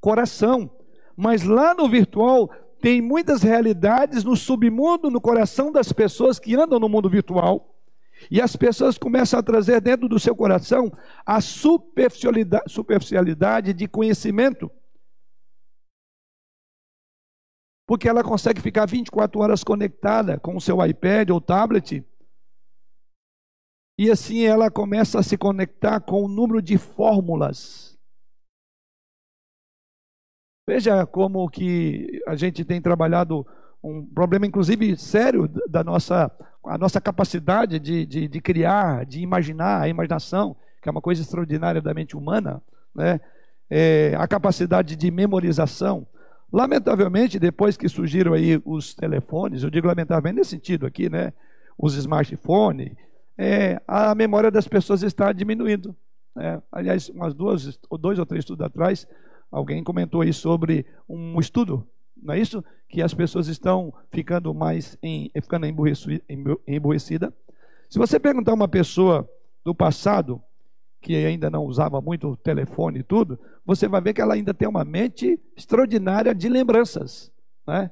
coração. 0.00 0.74
Mas 1.14 1.42
lá 1.42 1.74
no 1.74 1.90
virtual 1.90 2.50
tem 2.82 3.00
muitas 3.00 3.44
realidades 3.44 4.24
no 4.24 4.36
submundo, 4.36 5.08
no 5.08 5.20
coração 5.20 5.70
das 5.70 5.92
pessoas 5.92 6.40
que 6.40 6.56
andam 6.56 6.80
no 6.80 6.88
mundo 6.88 7.08
virtual 7.08 7.78
e 8.28 8.40
as 8.40 8.56
pessoas 8.56 8.98
começam 8.98 9.38
a 9.38 9.42
trazer 9.42 9.80
dentro 9.80 10.08
do 10.08 10.18
seu 10.18 10.34
coração 10.34 10.90
a 11.24 11.40
superficialidade, 11.40 12.64
superficialidade 12.66 13.72
de 13.72 13.86
conhecimento. 13.86 14.68
Porque 17.86 18.08
ela 18.08 18.24
consegue 18.24 18.60
ficar 18.60 18.86
24 18.86 19.40
horas 19.40 19.62
conectada 19.62 20.40
com 20.40 20.56
o 20.56 20.60
seu 20.60 20.84
iPad 20.84 21.30
ou 21.30 21.40
tablet. 21.40 22.04
E 23.96 24.10
assim 24.10 24.42
ela 24.42 24.72
começa 24.72 25.20
a 25.20 25.22
se 25.22 25.38
conectar 25.38 26.00
com 26.00 26.24
o 26.24 26.28
número 26.28 26.60
de 26.60 26.76
fórmulas. 26.78 27.91
Veja 30.72 31.04
como 31.04 31.50
que 31.50 32.22
a 32.26 32.34
gente 32.34 32.64
tem 32.64 32.80
trabalhado 32.80 33.46
um 33.84 34.06
problema, 34.06 34.46
inclusive, 34.46 34.96
sério 34.96 35.46
da 35.68 35.84
nossa, 35.84 36.30
a 36.64 36.78
nossa 36.78 36.98
capacidade 36.98 37.78
de, 37.78 38.06
de, 38.06 38.26
de, 38.26 38.40
criar, 38.40 39.04
de 39.04 39.20
imaginar, 39.20 39.82
a 39.82 39.88
imaginação, 39.88 40.56
que 40.80 40.88
é 40.88 40.90
uma 40.90 41.02
coisa 41.02 41.20
extraordinária 41.20 41.82
da 41.82 41.92
mente 41.92 42.16
humana, 42.16 42.62
né? 42.94 43.20
É, 43.68 44.14
a 44.18 44.26
capacidade 44.26 44.96
de 44.96 45.10
memorização. 45.10 46.06
Lamentavelmente, 46.50 47.38
depois 47.38 47.76
que 47.76 47.86
surgiram 47.86 48.32
aí 48.32 48.58
os 48.64 48.94
telefones, 48.94 49.62
eu 49.62 49.68
digo 49.68 49.86
lamentavelmente 49.86 50.38
nesse 50.38 50.52
sentido 50.52 50.86
aqui, 50.86 51.10
né? 51.10 51.34
Os 51.76 51.96
smartphones, 51.96 52.92
é, 53.36 53.78
a 53.86 54.14
memória 54.14 54.50
das 54.50 54.66
pessoas 54.66 55.02
está 55.02 55.32
diminuindo. 55.32 55.94
Né? 56.34 56.62
Aliás, 56.72 57.10
umas 57.10 57.34
duas, 57.34 57.78
dois 58.00 58.18
ou 58.18 58.24
três 58.24 58.40
estudos 58.40 58.64
atrás, 58.64 59.06
alguém 59.52 59.84
comentou 59.84 60.22
aí 60.22 60.32
sobre 60.32 60.84
um 61.08 61.38
estudo 61.38 61.86
não 62.22 62.34
é 62.34 62.38
isso? 62.38 62.64
Que 62.88 63.02
as 63.02 63.12
pessoas 63.12 63.48
estão 63.48 63.92
ficando 64.10 64.54
mais 64.54 64.96
em, 65.02 65.30
ficando 65.34 65.66
emburrecida. 65.66 67.34
Se 67.90 67.98
você 67.98 68.18
perguntar 68.20 68.54
uma 68.54 68.68
pessoa 68.68 69.28
do 69.64 69.74
passado, 69.74 70.40
que 71.00 71.16
ainda 71.16 71.50
não 71.50 71.64
usava 71.64 72.00
muito 72.00 72.36
telefone 72.36 73.00
e 73.00 73.02
tudo, 73.02 73.38
você 73.66 73.88
vai 73.88 74.00
ver 74.00 74.14
que 74.14 74.20
ela 74.20 74.34
ainda 74.34 74.54
tem 74.54 74.68
uma 74.68 74.84
mente 74.84 75.40
extraordinária 75.56 76.32
de 76.32 76.48
lembranças. 76.48 77.32
Né? 77.66 77.90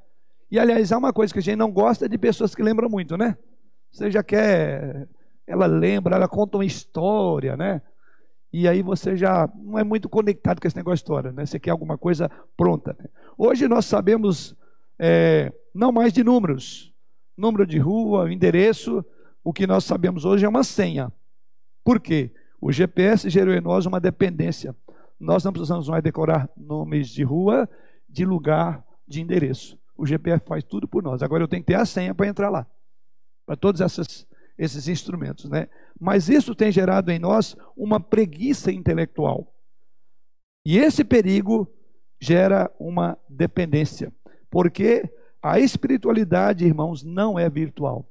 E 0.49 0.59
aliás, 0.59 0.92
há 0.92 0.99
uma 0.99 1.12
coisa 1.12 1.33
que 1.33 1.40
a 1.40 1.42
gente 1.42 1.57
não 1.57 1.73
gosta 1.73 2.09
de 2.09 2.16
pessoas 2.16 2.55
que 2.55 2.62
lembram 2.62 2.88
muito, 2.88 3.16
né? 3.16 3.37
Você 3.90 4.11
já 4.11 4.23
quer. 4.23 5.09
Ela 5.44 5.66
lembra, 5.66 6.14
ela 6.14 6.29
conta 6.29 6.57
uma 6.57 6.64
história, 6.64 7.57
né? 7.57 7.83
E 8.53 8.67
aí 8.67 8.83
você 8.83 9.17
já 9.17 9.49
não 9.55 9.79
é 9.79 9.85
muito 9.85 10.09
conectado 10.09 10.61
com 10.61 10.67
esse 10.67 10.77
negócio 10.77 10.97
de 10.97 11.03
história, 11.03 11.33
né? 11.33 11.47
Você 11.47 11.59
quer 11.59 11.71
alguma 11.71 11.97
coisa 11.97 12.31
pronta. 12.57 12.97
Né? 12.99 13.07
Hoje 13.39 13.69
nós 13.69 13.87
sabemos 13.87 14.57
é, 14.99 15.53
não 15.75 15.93
mais 15.93 16.13
de 16.13 16.25
números, 16.25 16.93
número 17.37 17.67
de 17.67 17.79
rua, 17.79 18.33
endereço. 18.33 19.05
O 19.43 19.53
que 19.53 19.67
nós 19.67 19.85
sabemos 19.85 20.25
hoje 20.25 20.45
é 20.45 20.49
uma 20.49 20.65
senha. 20.65 21.13
Por 21.85 22.01
quê? 22.01 22.31
O 22.61 22.71
GPS 22.73 23.31
gerou 23.31 23.55
em 23.55 23.61
nós 23.61 23.87
uma 23.87 24.01
dependência. 24.01 24.75
Nós 25.19 25.45
não 25.45 25.53
precisamos 25.53 25.89
mais 25.89 26.03
decorar 26.03 26.49
nomes 26.57 27.09
de 27.09 27.23
rua, 27.23 27.69
de 28.09 28.25
lugar, 28.25 28.85
de 29.07 29.21
endereço. 29.21 29.79
O 29.97 30.07
GPS 30.07 30.45
faz 30.47 30.65
tudo 30.65 30.89
por 30.89 31.03
nós. 31.03 31.23
Agora 31.23 31.43
eu 31.43 31.49
tenho 31.49 31.63
que 31.63 31.69
ter 31.69 31.75
a 31.75 31.87
senha 31.87 32.15
para 32.15 32.27
entrar 32.27 32.51
lá. 32.51 32.67
Para 33.47 33.57
todos 33.57 33.81
essas, 33.81 34.27
esses 34.59 34.89
instrumentos, 34.89 35.49
né? 35.49 35.69
Mas 36.01 36.31
isso 36.31 36.55
tem 36.55 36.73
gerado 36.73 37.11
em 37.11 37.19
nós 37.19 37.55
uma 37.77 38.01
preguiça 38.01 38.73
intelectual. 38.73 39.53
E 40.65 40.79
esse 40.79 41.05
perigo 41.05 41.71
gera 42.19 42.71
uma 42.81 43.19
dependência, 43.29 44.11
porque 44.51 45.11
a 45.43 45.61
espiritualidade, 45.61 46.65
irmãos, 46.65 47.03
não 47.03 47.39
é 47.39 47.49
virtual. 47.51 48.09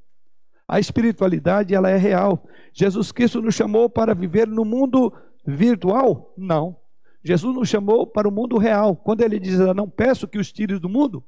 A 0.68 0.80
espiritualidade 0.80 1.74
ela 1.74 1.90
é 1.90 1.98
real. 1.98 2.48
Jesus 2.74 3.12
Cristo 3.12 3.42
nos 3.42 3.56
chamou 3.56 3.90
para 3.90 4.14
viver 4.14 4.48
no 4.48 4.64
mundo 4.64 5.12
virtual? 5.46 6.32
Não. 6.38 6.78
Jesus 7.24 7.56
nos 7.56 7.70
chamou 7.70 8.06
para 8.06 8.28
o 8.28 8.32
mundo 8.32 8.58
real. 8.58 8.96
Quando 8.96 9.22
ele 9.22 9.40
diz, 9.40 9.58
não 9.76 9.90
peço 9.90 10.28
que 10.28 10.38
os 10.38 10.52
tires 10.52 10.80
do 10.80 10.88
mundo, 10.88 11.24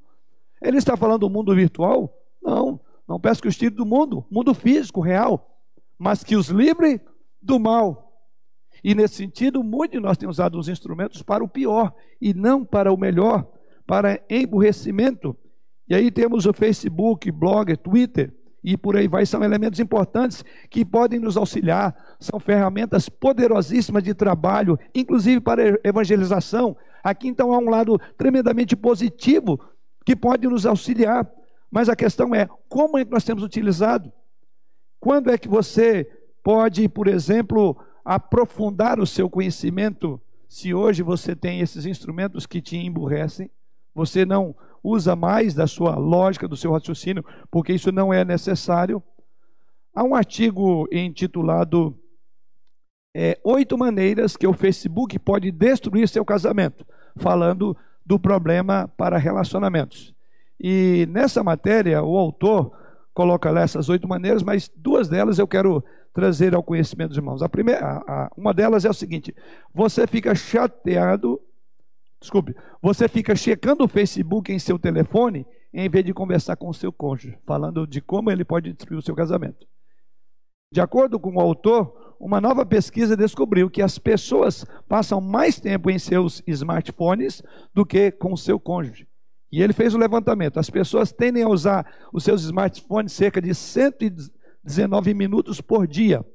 ele 0.62 0.78
está 0.78 0.96
falando 0.96 1.22
do 1.22 1.30
mundo 1.30 1.56
virtual? 1.56 2.16
Não. 2.42 2.80
Não 3.08 3.20
peço 3.20 3.42
que 3.42 3.48
os 3.48 3.58
tire 3.58 3.76
do 3.76 3.86
mundo, 3.86 4.26
mundo 4.30 4.54
físico, 4.54 5.02
real 5.02 5.51
mas 6.02 6.24
que 6.24 6.36
os 6.36 6.48
livre 6.48 7.00
do 7.40 7.60
mal. 7.60 8.12
E 8.84 8.96
nesse 8.96 9.14
sentido, 9.14 9.64
muitos 9.64 10.00
de 10.00 10.04
nós 10.04 10.18
temos 10.18 10.38
usado 10.38 10.58
os 10.58 10.68
instrumentos 10.68 11.22
para 11.22 11.44
o 11.44 11.48
pior 11.48 11.94
e 12.20 12.34
não 12.34 12.66
para 12.66 12.92
o 12.92 12.98
melhor, 12.98 13.48
para 13.86 14.20
emburrecimento. 14.28 15.38
E 15.88 15.94
aí 15.94 16.10
temos 16.10 16.48
o 16.48 16.54
Facebook, 16.54 17.30
blog, 17.32 17.78
Twitter 17.78 18.34
e 18.64 18.76
por 18.76 18.96
aí 18.96 19.08
vai, 19.08 19.28
são 19.28 19.44
elementos 19.44 19.80
importantes 19.80 20.44
que 20.72 20.84
podem 20.84 21.20
nos 21.20 21.38
auxiliar, 21.38 21.96
são 22.20 22.40
ferramentas 22.40 23.08
poderosíssimas 23.08 24.02
de 24.02 24.16
trabalho, 24.16 24.80
inclusive 24.96 25.40
para 25.40 25.80
evangelização. 25.84 26.76
Aqui 27.04 27.28
então 27.28 27.54
há 27.54 27.60
um 27.60 27.70
lado 27.70 28.00
tremendamente 28.18 28.76
positivo 28.76 29.60
que 30.04 30.16
pode 30.16 30.48
nos 30.48 30.66
auxiliar, 30.66 31.32
mas 31.70 31.90
a 31.90 31.96
questão 31.96 32.34
é 32.34 32.50
como 32.68 32.98
é 32.98 33.06
que 33.06 33.12
nós 33.12 33.24
temos 33.24 33.44
utilizado? 33.44 34.12
Quando 35.02 35.32
é 35.32 35.38
que 35.38 35.48
você 35.48 36.08
pode, 36.44 36.88
por 36.88 37.08
exemplo, 37.08 37.76
aprofundar 38.06 39.00
o 39.00 39.08
seu 39.08 39.28
conhecimento? 39.28 40.22
Se 40.48 40.76
hoje 40.76 41.02
você 41.02 41.36
tem 41.36 41.60
esses 41.60 41.88
instrumentos 41.88 42.46
que 42.46 42.62
te 42.62 42.78
emburrecem, 42.78 43.50
você 43.96 44.24
não 44.26 44.56
usa 44.84 45.16
mais 45.16 45.56
da 45.56 45.66
sua 45.66 45.96
lógica, 45.96 46.48
do 46.48 46.56
seu 46.56 46.72
raciocínio, 46.72 47.26
porque 47.50 47.74
isso 47.74 47.92
não 47.92 48.14
é 48.14 48.24
necessário. 48.24 49.02
Há 49.94 50.04
um 50.04 50.14
artigo 50.14 50.88
intitulado 50.92 51.98
é, 53.16 53.40
Oito 53.44 53.76
Maneiras 53.80 54.38
que 54.38 54.46
o 54.46 54.54
Facebook 54.54 55.18
pode 55.18 55.52
destruir 55.52 56.08
seu 56.08 56.24
casamento, 56.24 56.86
falando 57.16 57.76
do 58.06 58.20
problema 58.20 58.88
para 58.96 59.18
relacionamentos. 59.18 60.14
E 60.60 61.08
nessa 61.10 61.44
matéria, 61.44 62.04
o 62.04 62.16
autor 62.16 62.72
coloca 63.14 63.50
lá 63.52 63.62
essas 63.62 63.90
oito 63.90 64.08
maneiras, 64.08 64.44
mas 64.44 64.70
duas 64.76 65.10
delas 65.10 65.40
eu 65.40 65.48
quero 65.48 65.84
trazer 66.14 66.54
ao 66.56 66.64
conhecimento 66.64 67.10
dos 67.10 67.18
irmãos. 67.18 67.42
A 67.42 67.50
primeira, 67.50 67.86
a, 67.86 67.98
a, 67.98 68.32
uma 68.36 68.54
delas 68.54 68.86
é 68.86 68.90
o 68.90 68.94
seguinte: 68.94 69.36
você 69.74 70.08
fica 70.08 70.34
chateado, 70.36 71.42
desculpe, 72.20 72.56
você 72.82 73.08
fica 73.08 73.36
checando 73.36 73.84
o 73.84 73.88
Facebook 73.88 74.52
em 74.52 74.60
seu 74.60 74.78
telefone 74.78 75.46
em 75.74 75.90
vez 75.90 76.04
de 76.04 76.14
conversar 76.14 76.56
com 76.58 76.70
o 76.70 76.74
seu 76.74 76.92
cônjuge, 76.92 77.38
falando 77.46 77.88
de 77.88 78.02
como 78.02 78.30
ele 78.30 78.44
pode 78.44 78.74
destruir 78.74 78.98
o 78.98 79.02
seu 79.02 79.16
casamento. 79.16 79.66
De 80.74 80.82
acordo 80.82 81.20
com 81.20 81.36
o 81.36 81.40
autor, 81.40 82.16
uma 82.20 82.40
nova 82.40 82.66
pesquisa 82.66 83.18
descobriu 83.18 83.70
que 83.70 83.82
as 83.82 83.98
pessoas 83.98 84.66
passam 84.88 85.20
mais 85.20 85.60
tempo 85.60 85.90
em 85.90 85.98
seus 85.98 86.44
smartphones 86.46 87.42
do 87.74 87.86
que 87.86 88.12
com 88.12 88.36
seu 88.36 88.60
cônjuge. 88.60 89.08
E 89.52 89.62
ele 89.62 89.74
fez 89.74 89.94
o 89.94 89.98
levantamento. 89.98 90.60
As 90.60 90.70
pessoas 90.70 91.12
tendem 91.12 91.44
a 91.44 91.50
usar 91.50 91.86
os 92.14 92.24
seus 92.24 92.44
smartphones 92.44 93.12
cerca 93.12 93.42
de 93.42 93.54
119 93.54 95.14
minutos 95.14 95.60
por 95.60 95.86
dia, 95.86 96.26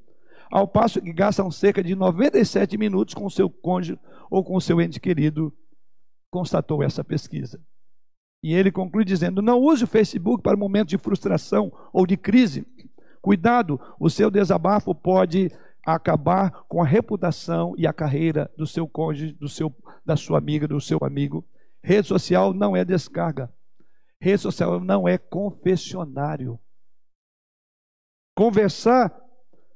ao 0.51 0.69
passo 0.69 1.01
que 1.01 1.13
gastam 1.13 1.51
cerca 1.51 1.83
de 1.83 1.95
97 1.95 2.77
minutos 2.77 3.15
com 3.15 3.27
o 3.27 3.31
seu 3.31 3.51
cônjuge 3.51 3.99
ou 4.31 4.45
com 4.45 4.57
o 4.57 4.61
seu 4.61 4.81
ente 4.81 5.01
querido, 5.01 5.53
constatou 6.31 6.83
essa 6.83 7.03
pesquisa. 7.03 7.61
E 8.43 8.55
ele 8.55 8.71
conclui 8.71 9.05
dizendo: 9.05 9.43
não 9.43 9.59
use 9.59 9.85
o 9.85 9.89
Facebook 9.89 10.43
para 10.43 10.57
momentos 10.57 10.91
de 10.91 10.99
frustração 10.99 11.73
ou 11.93 12.07
de 12.07 12.17
crise. 12.17 12.67
Cuidado, 13.21 13.81
o 13.99 14.09
seu 14.09 14.31
desabafo 14.31 14.95
pode 14.95 15.51
acabar 15.85 16.65
com 16.69 16.83
a 16.83 16.87
reputação 16.87 17.75
e 17.77 17.87
a 17.87 17.93
carreira 17.93 18.51
do 18.57 18.67
seu 18.67 18.87
cônjuge, 18.87 19.33
do 19.33 19.49
seu, 19.49 19.75
da 20.05 20.17
sua 20.17 20.39
amiga, 20.39 20.69
do 20.69 20.81
seu 20.81 20.99
amigo. 21.03 21.45
Rede 21.87 22.09
social 22.09 22.53
não 22.53 22.77
é 22.77 22.85
descarga. 22.85 23.49
Rede 24.21 24.39
social 24.39 24.81
não 24.81 25.07
é 25.07 25.17
confessionário. 25.17 26.59
Conversar 28.37 29.17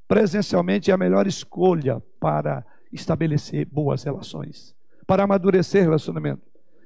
presencialmente 0.09 0.91
é 0.91 0.95
a 0.95 0.99
melhor 0.99 1.29
escolha 1.29 2.03
para 2.19 2.67
estabelecer 2.93 3.65
boas 3.65 4.03
relações, 4.03 4.75
para 5.07 5.23
amadurecer 5.23 5.85
relacionamento. 5.85 6.43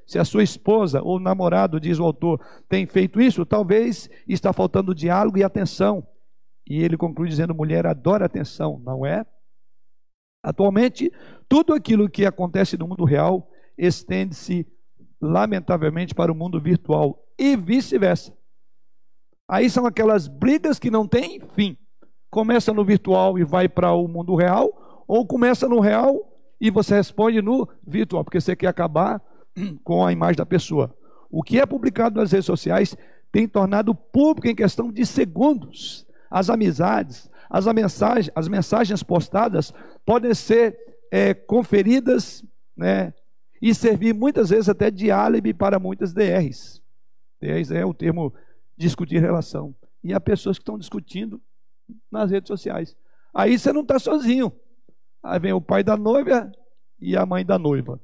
Se 0.07 0.19
a 0.19 0.27
sua 0.27 0.43
esposa 0.43 1.01
ou 1.01 1.19
namorado, 1.19 1.81
diz 1.81 1.99
o 1.99 2.05
autor, 2.05 2.39
tem 2.69 2.87
feito 2.87 3.19
isso, 3.19 3.47
talvez 3.47 4.11
está 4.29 4.53
faltando 4.53 4.95
diálogo 4.95 5.39
e 5.39 5.43
atenção. 5.43 6.07
E 6.69 6.83
ele 6.83 6.99
conclui 6.99 7.31
dizendo: 7.31 7.55
mulher 7.55 7.87
adora 7.87 8.27
atenção, 8.27 8.79
não 8.85 9.07
é? 9.07 9.25
Atualmente, 10.43 11.11
tudo 11.49 11.73
aquilo 11.73 12.11
que 12.11 12.27
acontece 12.27 12.77
no 12.77 12.87
mundo 12.87 13.07
real 13.07 13.51
estende-se, 13.79 14.67
lamentavelmente, 15.25 16.15
para 16.15 16.31
o 16.31 16.35
mundo 16.35 16.61
virtual 16.61 17.25
e 17.39 17.57
vice-versa. 17.57 18.33
Aí 19.49 19.69
são 19.71 19.87
aquelas 19.87 20.29
brigas 20.29 20.79
que 20.79 20.91
não 20.91 21.07
têm 21.07 21.41
fim. 21.55 21.77
Começa 22.31 22.73
no 22.73 22.85
virtual 22.85 23.39
e 23.39 23.45
vai 23.45 23.69
para 23.69 23.93
o 23.93 24.07
mundo 24.07 24.35
real, 24.35 25.05
ou 25.07 25.27
começa 25.27 25.69
no 25.69 25.81
real 25.81 26.31
e 26.61 26.71
você 26.71 26.95
responde 26.95 27.43
no 27.43 27.69
virtual, 27.87 28.25
porque 28.25 28.41
você 28.41 28.57
quer 28.57 28.69
acabar 28.69 29.23
com 29.83 30.05
a 30.05 30.13
imagem 30.13 30.37
da 30.37 30.47
pessoa. 30.47 30.95
O 31.31 31.43
que 31.43 31.59
é 31.59 31.67
publicado 31.67 32.21
nas 32.21 32.33
redes 32.33 32.47
sociais 32.47 32.97
tem 33.33 33.49
tornado 33.49 33.95
público 33.95 34.49
em 34.49 34.55
questão 34.55 34.93
de 34.93 35.05
segundos. 35.05 36.07
As 36.31 36.51
amizades, 36.51 37.31
as 37.51 37.67
mensagens, 37.67 38.31
as 38.35 38.49
mensagens 38.49 39.03
postadas 39.03 39.73
podem 40.05 40.35
ser 40.35 40.77
é, 41.11 41.35
conferidas 41.35 42.45
né, 42.77 43.13
e 43.65 43.75
servir 43.75 44.13
muitas 44.13 44.51
vezes 44.51 44.69
até 44.69 44.91
de 44.91 45.11
álibi 45.11 45.55
para 45.55 45.79
muitas 45.79 46.13
DRs. 46.13 46.83
DRs 47.41 47.71
é 47.71 47.83
o 47.83 47.95
termo 47.95 48.31
discutir 48.77 49.21
relação. 49.21 49.75
E 50.03 50.13
há 50.13 50.21
pessoas 50.21 50.59
que 50.59 50.61
estão 50.61 50.77
discutindo 50.77 51.41
nas 52.13 52.31
redes 52.31 52.49
sociais. 52.49 52.95
Aí 53.33 53.59
você 53.59 53.73
não 53.73 53.81
está 53.81 53.99
sozinho. 53.99 54.53
Aí 55.23 55.41
vem 55.41 55.55
o 55.55 55.63
pai 55.63 55.83
da 55.83 55.97
noiva 55.97 56.53
e 57.01 57.17
a 57.17 57.25
mãe 57.25 57.43
da 57.43 57.59
noiva 57.59 57.99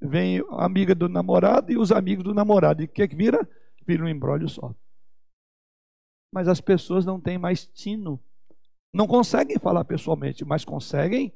vem 0.00 0.38
a 0.50 0.64
amiga 0.64 0.94
do 0.94 1.08
namorado 1.08 1.72
e 1.72 1.76
os 1.76 1.90
amigos 1.90 2.22
do 2.22 2.32
namorado. 2.32 2.80
E 2.80 2.84
o 2.84 2.88
que, 2.88 3.02
é 3.02 3.08
que 3.08 3.16
vira? 3.16 3.40
Vira 3.84 4.04
um 4.04 4.08
embrólio 4.08 4.48
só. 4.48 4.72
Mas 6.32 6.46
as 6.46 6.60
pessoas 6.60 7.04
não 7.04 7.20
têm 7.20 7.38
mais 7.38 7.66
tino. 7.66 8.22
Não 8.94 9.08
conseguem 9.08 9.58
falar 9.58 9.84
pessoalmente, 9.84 10.44
mas 10.44 10.64
conseguem 10.64 11.34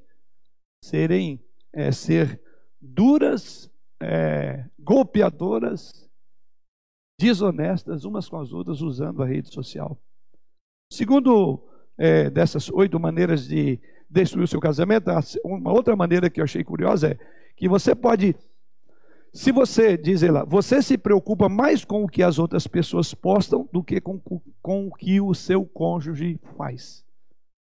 serem, 0.80 1.44
é, 1.72 1.90
ser 1.90 2.40
duras, 2.80 3.70
é, 4.00 4.64
golpeadoras, 4.78 6.08
desonestas 7.18 8.04
umas 8.04 8.28
com 8.28 8.38
as 8.38 8.52
outras 8.52 8.80
usando 8.80 9.22
a 9.22 9.26
rede 9.26 9.52
social. 9.52 9.98
Segundo 10.92 11.66
é, 11.98 12.30
dessas 12.30 12.70
oito 12.70 13.00
maneiras 13.00 13.46
de 13.46 13.80
destruir 14.08 14.44
o 14.44 14.48
seu 14.48 14.60
casamento, 14.60 15.10
uma 15.44 15.72
outra 15.72 15.96
maneira 15.96 16.30
que 16.30 16.40
eu 16.40 16.44
achei 16.44 16.62
curiosa 16.62 17.08
é 17.08 17.18
que 17.56 17.68
você 17.68 17.94
pode 17.94 18.36
se 19.36 19.52
você, 19.52 19.98
diz 19.98 20.22
lá, 20.22 20.44
você 20.44 20.80
se 20.80 20.96
preocupa 20.96 21.46
mais 21.46 21.84
com 21.84 22.02
o 22.02 22.08
que 22.08 22.22
as 22.22 22.38
outras 22.38 22.66
pessoas 22.66 23.12
postam 23.12 23.68
do 23.70 23.84
que 23.84 24.00
com, 24.00 24.18
com 24.62 24.86
o 24.86 24.90
que 24.90 25.20
o 25.20 25.34
seu 25.34 25.62
cônjuge 25.66 26.40
faz. 26.56 27.04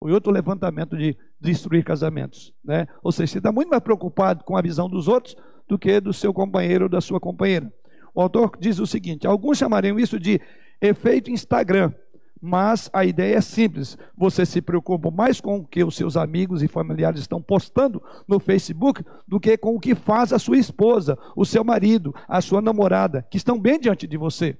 Foi 0.01 0.13
outro 0.13 0.31
levantamento 0.31 0.95
de 0.95 1.17
destruir 1.39 1.83
casamentos. 1.83 2.53
Né? 2.63 2.87
Ou 3.01 3.11
seja, 3.11 3.33
você 3.33 3.37
está 3.39 3.51
muito 3.51 3.69
mais 3.69 3.81
preocupado 3.81 4.43
com 4.43 4.57
a 4.57 4.61
visão 4.61 4.89
dos 4.89 5.07
outros 5.07 5.35
do 5.67 5.77
que 5.77 5.99
do 5.99 6.11
seu 6.11 6.33
companheiro 6.33 6.85
ou 6.85 6.89
da 6.89 6.99
sua 6.99 7.19
companheira. 7.19 7.71
O 8.13 8.21
autor 8.21 8.51
diz 8.59 8.79
o 8.79 8.87
seguinte: 8.87 9.27
alguns 9.27 9.57
chamariam 9.57 9.99
isso 9.99 10.19
de 10.19 10.41
efeito 10.81 11.31
Instagram. 11.31 11.93
Mas 12.41 12.89
a 12.93 13.03
ideia 13.03 13.35
é 13.35 13.41
simples. 13.41 13.97
Você 14.17 14.45
se 14.45 14.61
preocupa 14.61 15.11
mais 15.11 15.41
com 15.41 15.57
o 15.57 15.65
que 15.65 15.83
os 15.83 15.95
seus 15.95 16.15
amigos 16.15 16.63
e 16.63 16.69
familiares 16.69 17.19
estão 17.19 17.41
postando 17.41 18.01
no 18.25 18.39
Facebook 18.39 19.03
do 19.27 19.41
que 19.41 19.57
com 19.57 19.75
o 19.75 19.79
que 19.79 19.93
faz 19.93 20.31
a 20.31 20.39
sua 20.39 20.57
esposa, 20.57 21.17
o 21.35 21.45
seu 21.45 21.65
marido, 21.65 22.15
a 22.29 22.39
sua 22.39 22.61
namorada, 22.61 23.27
que 23.29 23.35
estão 23.35 23.59
bem 23.59 23.77
diante 23.77 24.07
de 24.07 24.15
você. 24.15 24.57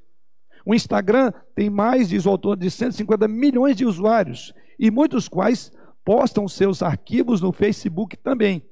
O 0.66 0.76
Instagram 0.76 1.32
tem 1.56 1.70
mais, 1.70 2.10
diz 2.10 2.26
o 2.26 2.30
autor, 2.30 2.58
de 2.58 2.70
150 2.70 3.30
milhões 3.30 3.78
de 3.78 3.86
usuários, 3.86 4.54
e 4.78 4.92
muitos 4.92 5.30
quais 5.30 5.72
postam 6.10 6.48
seus 6.48 6.82
arquivos 6.82 7.40
no 7.40 7.52
Facebook 7.52 8.18
também. 8.18 8.68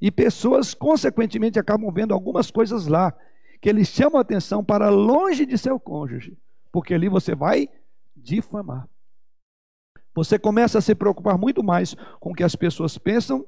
E 0.00 0.08
pessoas, 0.08 0.72
consequentemente, 0.72 1.58
acabam 1.58 1.92
vendo 1.92 2.14
algumas 2.14 2.48
coisas 2.48 2.86
lá 2.86 3.12
que 3.60 3.68
eles 3.68 3.88
chamam 3.88 4.18
a 4.18 4.20
atenção 4.20 4.64
para 4.64 4.88
longe 4.88 5.44
de 5.44 5.58
seu 5.58 5.80
cônjuge, 5.80 6.38
porque 6.70 6.94
ali 6.94 7.08
você 7.08 7.34
vai 7.34 7.68
difamar. 8.16 8.88
Você 10.14 10.38
começa 10.38 10.78
a 10.78 10.80
se 10.80 10.94
preocupar 10.94 11.36
muito 11.36 11.60
mais 11.60 11.96
com 12.20 12.30
o 12.30 12.34
que 12.36 12.44
as 12.44 12.54
pessoas 12.54 12.96
pensam 12.96 13.44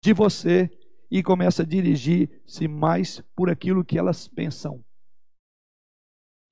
de 0.00 0.12
você 0.12 0.70
e 1.10 1.24
começa 1.24 1.64
a 1.64 1.66
dirigir-se 1.66 2.68
mais 2.68 3.20
por 3.34 3.50
aquilo 3.50 3.84
que 3.84 3.98
elas 3.98 4.28
pensam. 4.28 4.80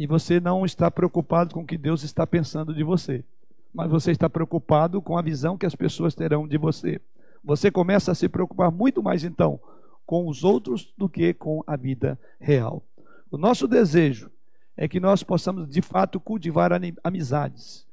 E 0.00 0.04
você 0.04 0.40
não 0.40 0.66
está 0.66 0.90
preocupado 0.90 1.54
com 1.54 1.60
o 1.60 1.66
que 1.66 1.78
Deus 1.78 2.02
está 2.02 2.26
pensando 2.26 2.74
de 2.74 2.82
você, 2.82 3.24
mas 3.72 3.90
você 3.90 4.10
está 4.10 4.28
preocupado 4.28 5.00
com 5.00 5.16
a 5.16 5.22
visão 5.22 5.56
que 5.56 5.66
as 5.66 5.74
pessoas 5.74 6.14
terão 6.14 6.46
de 6.46 6.58
você. 6.58 7.00
Você 7.42 7.70
começa 7.70 8.12
a 8.12 8.14
se 8.14 8.28
preocupar 8.28 8.70
muito 8.70 9.02
mais 9.02 9.24
então 9.24 9.60
com 10.04 10.26
os 10.26 10.42
outros 10.42 10.92
do 10.98 11.08
que 11.08 11.32
com 11.32 11.62
a 11.66 11.76
vida 11.76 12.18
real. 12.40 12.84
O 13.30 13.38
nosso 13.38 13.68
desejo 13.68 14.30
é 14.76 14.88
que 14.88 14.98
nós 14.98 15.22
possamos 15.22 15.68
de 15.68 15.80
fato 15.80 16.18
cultivar 16.18 16.72
amizades. 17.04 17.86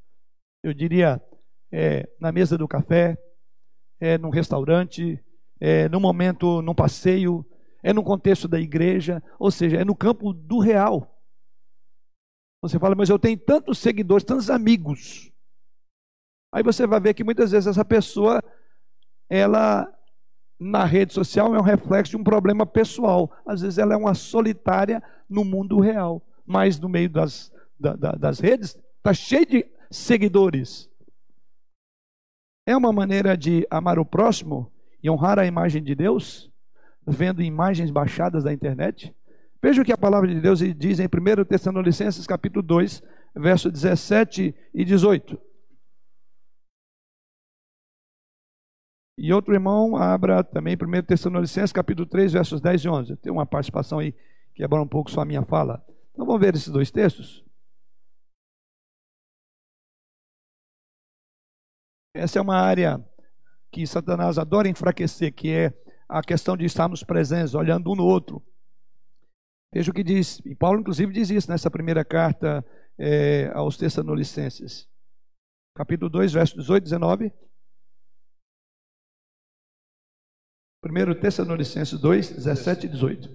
Eu 0.63 0.73
diria, 0.73 1.21
é, 1.71 2.09
na 2.19 2.32
mesa 2.32 2.57
do 2.57 2.67
café, 2.67 3.17
é, 3.99 4.17
num 4.17 4.30
restaurante, 4.30 5.23
é, 5.59 5.88
momento, 5.89 6.61
num 6.61 6.73
passeio, 6.73 7.45
é 7.84 7.93
no 7.93 8.03
contexto 8.03 8.47
da 8.47 8.59
igreja, 8.59 9.21
ou 9.39 9.51
seja, 9.51 9.78
é 9.78 9.86
no 9.86 9.95
campo 9.95 10.34
do 10.34 10.59
real. 10.59 11.15
Você 12.61 12.80
fala, 12.80 12.95
mas 12.95 13.09
eu 13.09 13.19
tenho 13.19 13.38
tantos 13.38 13.78
seguidores, 13.78 14.23
tantos 14.23 14.49
amigos. 14.49 15.32
Aí 16.52 16.64
você 16.64 16.88
vai 16.88 17.00
ver 17.00 17.14
que 17.14 17.24
muitas 17.24 17.52
vezes 17.52 17.68
essa 17.68 17.86
pessoa, 17.86 18.41
ela 19.30 19.88
na 20.60 20.86
rede 20.86 21.14
social 21.14 21.54
é 21.54 21.60
um 21.60 21.64
reflexo 21.64 22.12
de 22.12 22.18
um 22.18 22.24
problema 22.24 22.66
pessoal. 22.66 23.32
Às 23.45 23.62
vezes 23.62 23.78
ela 23.78 23.93
é 23.93 23.98
uma 23.98 24.14
solitária 24.14 25.02
no 25.30 25.43
mundo 25.43 25.80
real 25.80 26.24
mas 26.48 26.80
no 26.80 26.88
meio 26.88 27.10
das, 27.10 27.52
da, 27.78 27.93
da, 27.93 28.12
das 28.14 28.39
redes 28.39 28.80
está 28.98 29.14
cheio 29.14 29.45
de 29.45 29.66
seguidores. 29.91 30.89
É 32.66 32.76
uma 32.76 32.93
maneira 32.93 33.36
de 33.38 33.68
amar 33.70 34.00
o 34.00 34.06
próximo 34.06 34.72
e 35.04 35.10
honrar 35.10 35.38
a 35.38 35.45
imagem 35.45 35.84
de 35.84 35.93
Deus, 35.93 36.50
vendo 37.06 37.43
imagens 37.43 37.91
baixadas 37.91 38.45
da 38.45 38.54
internet? 38.54 39.14
Veja 39.62 39.82
o 39.82 39.86
que 39.86 39.91
a 39.91 39.98
palavra 39.98 40.28
de 40.30 40.39
Deus 40.39 40.60
diz 40.60 41.00
em 41.00 41.06
1 41.06 41.45
Tessalonicenses 41.45 42.26
capítulo 42.26 42.64
2, 42.64 43.04
verso 43.36 43.70
17 43.70 44.56
e 44.74 44.86
18. 44.86 45.39
E 49.18 49.34
outro 49.34 49.53
irmão 49.53 49.95
abra 49.95 50.43
também 50.43 50.76
1 50.76 51.01
Tessalonicenses 51.03 51.72
capítulo 51.72 52.07
3, 52.07 52.34
versos 52.34 52.61
10 52.61 52.84
e 52.84 52.89
11. 52.89 53.15
Tem 53.18 53.32
uma 53.32 53.47
participação 53.47 53.97
aí 53.97 54.11
que 54.11 54.61
quebra 54.61 54.80
um 54.80 54.88
pouco 54.88 55.09
só 55.09 55.22
a 55.22 55.26
minha 55.26 55.43
fala. 55.43 55.84
Então 56.13 56.24
vamos 56.24 56.39
ver 56.39 56.53
esses 56.53 56.70
dois 56.70 56.91
textos? 56.91 57.43
Essa 62.13 62.38
é 62.38 62.41
uma 62.41 62.57
área 62.57 63.03
que 63.72 63.86
Satanás 63.88 64.38
adora 64.38 64.70
enfraquecer, 64.70 65.34
que 65.34 65.51
é 65.51 65.74
a 66.07 66.22
questão 66.22 66.55
de 66.55 66.65
estarmos 66.65 67.03
presentes, 67.03 67.55
olhando 67.55 67.91
um 67.91 67.95
no 67.95 68.05
outro. 68.05 68.43
Veja 69.74 69.91
o 69.91 69.93
que 69.93 70.03
diz, 70.03 70.39
e 70.45 70.55
Paulo 70.55 70.80
inclusive 70.80 71.11
diz 71.11 71.30
isso 71.30 71.49
nessa 71.49 71.70
primeira 71.70 72.05
carta 72.05 72.65
é, 72.97 73.51
aos 73.53 73.78
Tessalonicenses. 73.78 74.88
Capítulo 75.76 76.09
2, 76.09 76.34
verso 76.34 76.55
18 76.55 76.84
e 76.84 76.86
19. 76.86 77.34
1 80.88 81.20
Tessalonicenses 81.20 82.00
2, 82.00 82.30
17 82.32 82.86
e 82.86 82.90
18. 82.90 83.30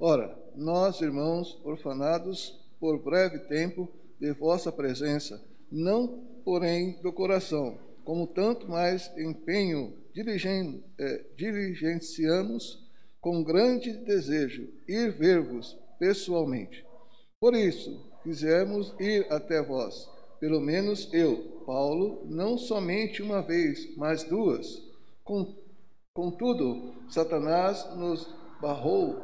Ora, 0.00 0.34
nós, 0.56 1.00
irmãos, 1.02 1.60
orfanados 1.62 2.58
por 2.80 2.98
breve 3.02 3.40
tempo 3.40 3.88
de 4.18 4.32
vossa 4.32 4.72
presença, 4.72 5.42
não 5.70 6.24
porém 6.44 7.00
do 7.02 7.12
coração, 7.12 7.78
como 8.04 8.26
tanto 8.26 8.68
mais 8.68 9.10
empenho 9.18 9.92
diligen, 10.14 10.82
eh, 10.98 11.24
diligenciamos 11.36 12.82
com 13.20 13.42
grande 13.42 13.92
desejo 13.92 14.68
ir 14.88 15.12
ver-vos 15.12 15.76
pessoalmente. 15.98 16.84
Por 17.40 17.54
isso, 17.54 18.12
quisemos 18.22 18.94
ir 18.98 19.26
até 19.30 19.62
vós, 19.62 20.08
pelo 20.40 20.60
menos 20.60 21.08
eu, 21.12 21.62
Paulo, 21.66 22.22
não 22.26 22.56
somente 22.56 23.22
uma 23.22 23.42
vez, 23.42 23.94
mas 23.96 24.24
duas. 24.24 24.82
Contudo, 26.16 26.94
Satanás 27.08 27.90
nos 27.96 28.32
barrou 28.62 29.20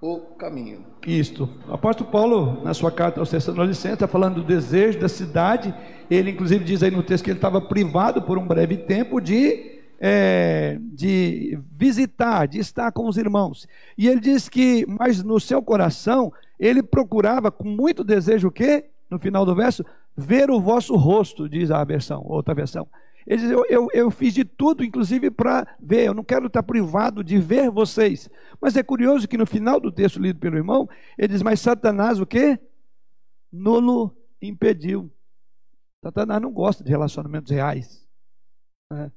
o 0.00 0.18
caminho. 0.36 0.84
Isto. 1.06 1.48
O 1.68 1.74
apóstolo 1.74 2.10
Paulo, 2.10 2.60
na 2.64 2.74
sua 2.74 2.90
carta 2.90 3.20
aos 3.20 3.30
Tessalonicenses, 3.30 3.94
está 3.94 4.08
falando 4.08 4.42
do 4.42 4.42
desejo 4.42 4.98
da 4.98 5.08
cidade. 5.08 5.72
Ele, 6.10 6.32
inclusive, 6.32 6.64
diz 6.64 6.82
aí 6.82 6.90
no 6.90 7.04
texto 7.04 7.22
que 7.22 7.30
ele 7.30 7.38
estava 7.38 7.60
privado 7.60 8.20
por 8.20 8.36
um 8.36 8.44
breve 8.44 8.78
tempo 8.78 9.20
de, 9.20 9.78
é, 10.00 10.76
de 10.80 11.56
visitar, 11.70 12.48
de 12.48 12.58
estar 12.58 12.90
com 12.90 13.06
os 13.06 13.16
irmãos. 13.16 13.68
E 13.96 14.08
ele 14.08 14.18
diz 14.18 14.48
que, 14.48 14.84
mas 14.88 15.22
no 15.22 15.38
seu 15.38 15.62
coração, 15.62 16.32
ele 16.58 16.82
procurava 16.82 17.52
com 17.52 17.68
muito 17.68 18.02
desejo 18.02 18.48
o 18.48 18.50
quê? 18.50 18.86
No 19.08 19.20
final 19.20 19.46
do 19.46 19.54
verso, 19.54 19.84
ver 20.16 20.50
o 20.50 20.60
vosso 20.60 20.96
rosto, 20.96 21.48
diz 21.48 21.70
a 21.70 21.84
versão, 21.84 22.24
outra 22.26 22.52
versão. 22.52 22.88
Ele 23.26 23.42
diz: 23.42 23.50
eu, 23.50 23.64
eu, 23.68 23.88
eu 23.92 24.10
fiz 24.10 24.34
de 24.34 24.44
tudo, 24.44 24.84
inclusive 24.84 25.30
para 25.30 25.66
ver, 25.80 26.06
eu 26.06 26.14
não 26.14 26.24
quero 26.24 26.46
estar 26.46 26.62
privado 26.62 27.24
de 27.24 27.38
ver 27.38 27.70
vocês. 27.70 28.28
Mas 28.60 28.76
é 28.76 28.82
curioso 28.82 29.26
que 29.26 29.38
no 29.38 29.46
final 29.46 29.80
do 29.80 29.90
texto 29.90 30.20
lido 30.20 30.38
pelo 30.38 30.56
irmão, 30.56 30.88
ele 31.16 31.28
diz: 31.28 31.42
Mas 31.42 31.60
Satanás 31.60 32.20
o 32.20 32.26
quê? 32.26 32.58
Nulo 33.50 34.14
impediu. 34.42 35.10
Satanás 36.04 36.40
não 36.40 36.52
gosta 36.52 36.84
de 36.84 36.90
relacionamentos 36.90 37.50
reais. 37.50 38.06
Né? 38.92 39.10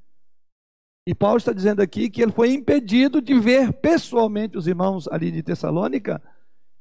E 1.05 1.14
Paulo 1.14 1.38
está 1.38 1.51
dizendo 1.51 1.82
aqui 1.82 2.10
que 2.10 2.22
ele 2.22 2.32
foi 2.32 2.53
impedido 2.53 3.22
de 3.22 3.38
ver 3.38 3.74
pessoalmente 3.74 4.58
os 4.58 4.68
irmãos 4.68 5.08
ali 5.08 5.32
de 5.32 5.43
Tessalônica. 5.43 6.22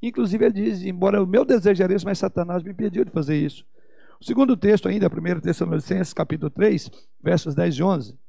Inclusive, 0.01 0.45
ele 0.45 0.53
diz: 0.53 0.83
Embora 0.83 1.21
o 1.21 1.27
meu 1.27 1.43
desejo 1.43 1.83
era 1.83 1.93
esse, 1.93 2.05
mas 2.05 2.19
Satanás 2.19 2.63
me 2.63 2.71
impediu 2.71 3.03
de 3.03 3.11
fazer 3.11 3.35
isso. 3.35 3.65
O 4.19 4.25
segundo 4.25 4.57
texto 4.57 4.87
ainda, 4.87 5.07
1 5.07 5.41
Tessalonicenses, 5.41 6.13
capítulo 6.13 6.49
3, 6.49 6.89
versos 7.21 7.53
10 7.53 7.75
e 7.75 7.83
11. 7.83 8.19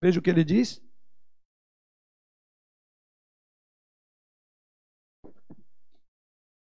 Veja 0.00 0.18
o 0.18 0.22
que 0.22 0.30
ele 0.30 0.42
diz. 0.42 0.82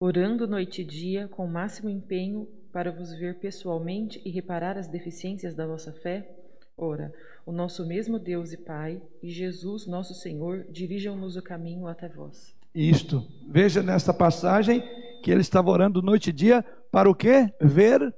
Orando 0.00 0.46
noite 0.46 0.82
e 0.82 0.84
dia 0.84 1.26
com 1.26 1.44
o 1.44 1.50
máximo 1.50 1.90
empenho 1.90 2.46
para 2.72 2.92
vos 2.92 3.12
ver 3.12 3.40
pessoalmente 3.40 4.22
e 4.24 4.30
reparar 4.30 4.78
as 4.78 4.86
deficiências 4.86 5.56
da 5.56 5.66
vossa 5.66 5.92
fé, 5.92 6.38
ora, 6.76 7.12
o 7.44 7.50
nosso 7.50 7.84
mesmo 7.84 8.16
Deus 8.20 8.52
e 8.52 8.56
Pai 8.56 9.02
e 9.20 9.28
Jesus, 9.28 9.88
nosso 9.88 10.14
Senhor, 10.14 10.64
dirijam-nos 10.70 11.36
o 11.36 11.42
caminho 11.42 11.88
até 11.88 12.08
vós. 12.08 12.54
Isto. 12.72 13.26
Veja 13.48 13.82
nesta 13.82 14.14
passagem 14.14 14.80
que 15.20 15.32
ele 15.32 15.40
estava 15.40 15.70
orando 15.70 16.00
noite 16.00 16.30
e 16.30 16.32
dia 16.32 16.64
para 16.92 17.10
o 17.10 17.14
quê? 17.14 17.52
Ver 17.60 18.14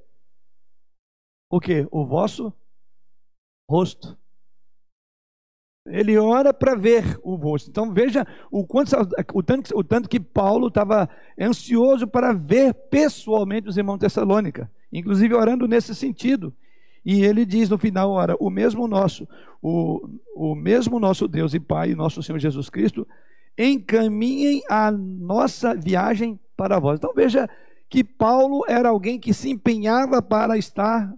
o 1.50 1.60
que? 1.60 1.86
O 1.90 2.06
vosso 2.06 2.52
rosto. 3.68 4.16
Ele 5.86 6.16
ora 6.16 6.54
para 6.54 6.74
ver 6.74 7.18
o 7.22 7.34
rosto. 7.34 7.68
Então 7.68 7.92
veja 7.92 8.26
o, 8.50 8.64
quanto, 8.64 8.92
o, 9.34 9.42
tanto, 9.42 9.76
o 9.76 9.82
tanto 9.82 10.08
que 10.08 10.20
Paulo 10.20 10.68
estava 10.68 11.08
ansioso 11.38 12.06
para 12.06 12.32
ver 12.32 12.72
pessoalmente 12.74 13.68
os 13.68 13.76
irmãos 13.76 13.96
de 13.96 14.00
Tessalônica, 14.00 14.70
inclusive 14.92 15.34
orando 15.34 15.66
nesse 15.66 15.94
sentido. 15.94 16.54
E 17.04 17.24
ele 17.24 17.46
diz 17.46 17.68
no 17.68 17.78
final, 17.78 18.10
ora, 18.10 18.36
o 18.38 18.50
mesmo 18.50 18.86
nosso, 18.86 19.26
o, 19.60 20.06
o 20.36 20.54
mesmo 20.54 21.00
nosso 21.00 21.26
Deus 21.26 21.54
e 21.54 21.58
Pai, 21.60 21.94
nosso 21.94 22.22
Senhor 22.22 22.38
Jesus 22.38 22.68
Cristo, 22.68 23.08
encaminhem 23.58 24.62
a 24.68 24.90
nossa 24.92 25.74
viagem 25.74 26.38
para 26.56 26.78
vós. 26.78 26.98
Então 26.98 27.14
veja 27.14 27.48
que 27.88 28.04
Paulo 28.04 28.64
era 28.68 28.90
alguém 28.90 29.18
que 29.18 29.32
se 29.32 29.50
empenhava 29.50 30.20
para 30.22 30.58
estar 30.58 31.12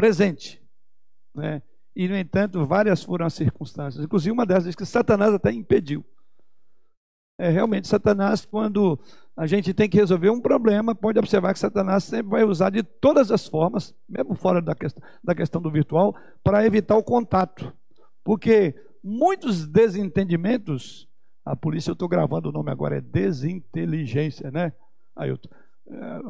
presente. 0.00 0.62
Né? 1.34 1.62
E, 1.94 2.08
no 2.08 2.16
entanto, 2.16 2.64
várias 2.64 3.02
foram 3.02 3.26
as 3.26 3.34
circunstâncias. 3.34 4.02
Inclusive, 4.02 4.32
uma 4.32 4.46
diz 4.46 4.74
que 4.74 4.86
Satanás 4.86 5.34
até 5.34 5.52
impediu. 5.52 6.02
É, 7.38 7.50
realmente, 7.50 7.86
Satanás, 7.86 8.46
quando 8.46 8.98
a 9.36 9.46
gente 9.46 9.74
tem 9.74 9.88
que 9.90 9.98
resolver 9.98 10.30
um 10.30 10.40
problema, 10.40 10.94
pode 10.94 11.18
observar 11.18 11.52
que 11.52 11.58
Satanás 11.58 12.04
sempre 12.04 12.30
vai 12.30 12.44
usar 12.44 12.70
de 12.70 12.82
todas 12.82 13.30
as 13.30 13.46
formas, 13.46 13.94
mesmo 14.08 14.34
fora 14.34 14.62
da 14.62 14.74
questão, 14.74 15.02
da 15.22 15.34
questão 15.34 15.60
do 15.60 15.70
virtual, 15.70 16.16
para 16.42 16.64
evitar 16.64 16.96
o 16.96 17.04
contato. 17.04 17.70
Porque 18.24 18.74
muitos 19.04 19.66
desentendimentos, 19.66 21.08
a 21.44 21.54
polícia, 21.54 21.90
eu 21.90 21.94
estou 21.94 22.08
gravando 22.08 22.48
o 22.48 22.52
nome 22.52 22.70
agora, 22.70 22.96
é 22.96 23.00
desinteligência, 23.02 24.50
né? 24.50 24.72
Aí 25.14 25.28
eu, 25.28 25.38
é, 25.90 26.20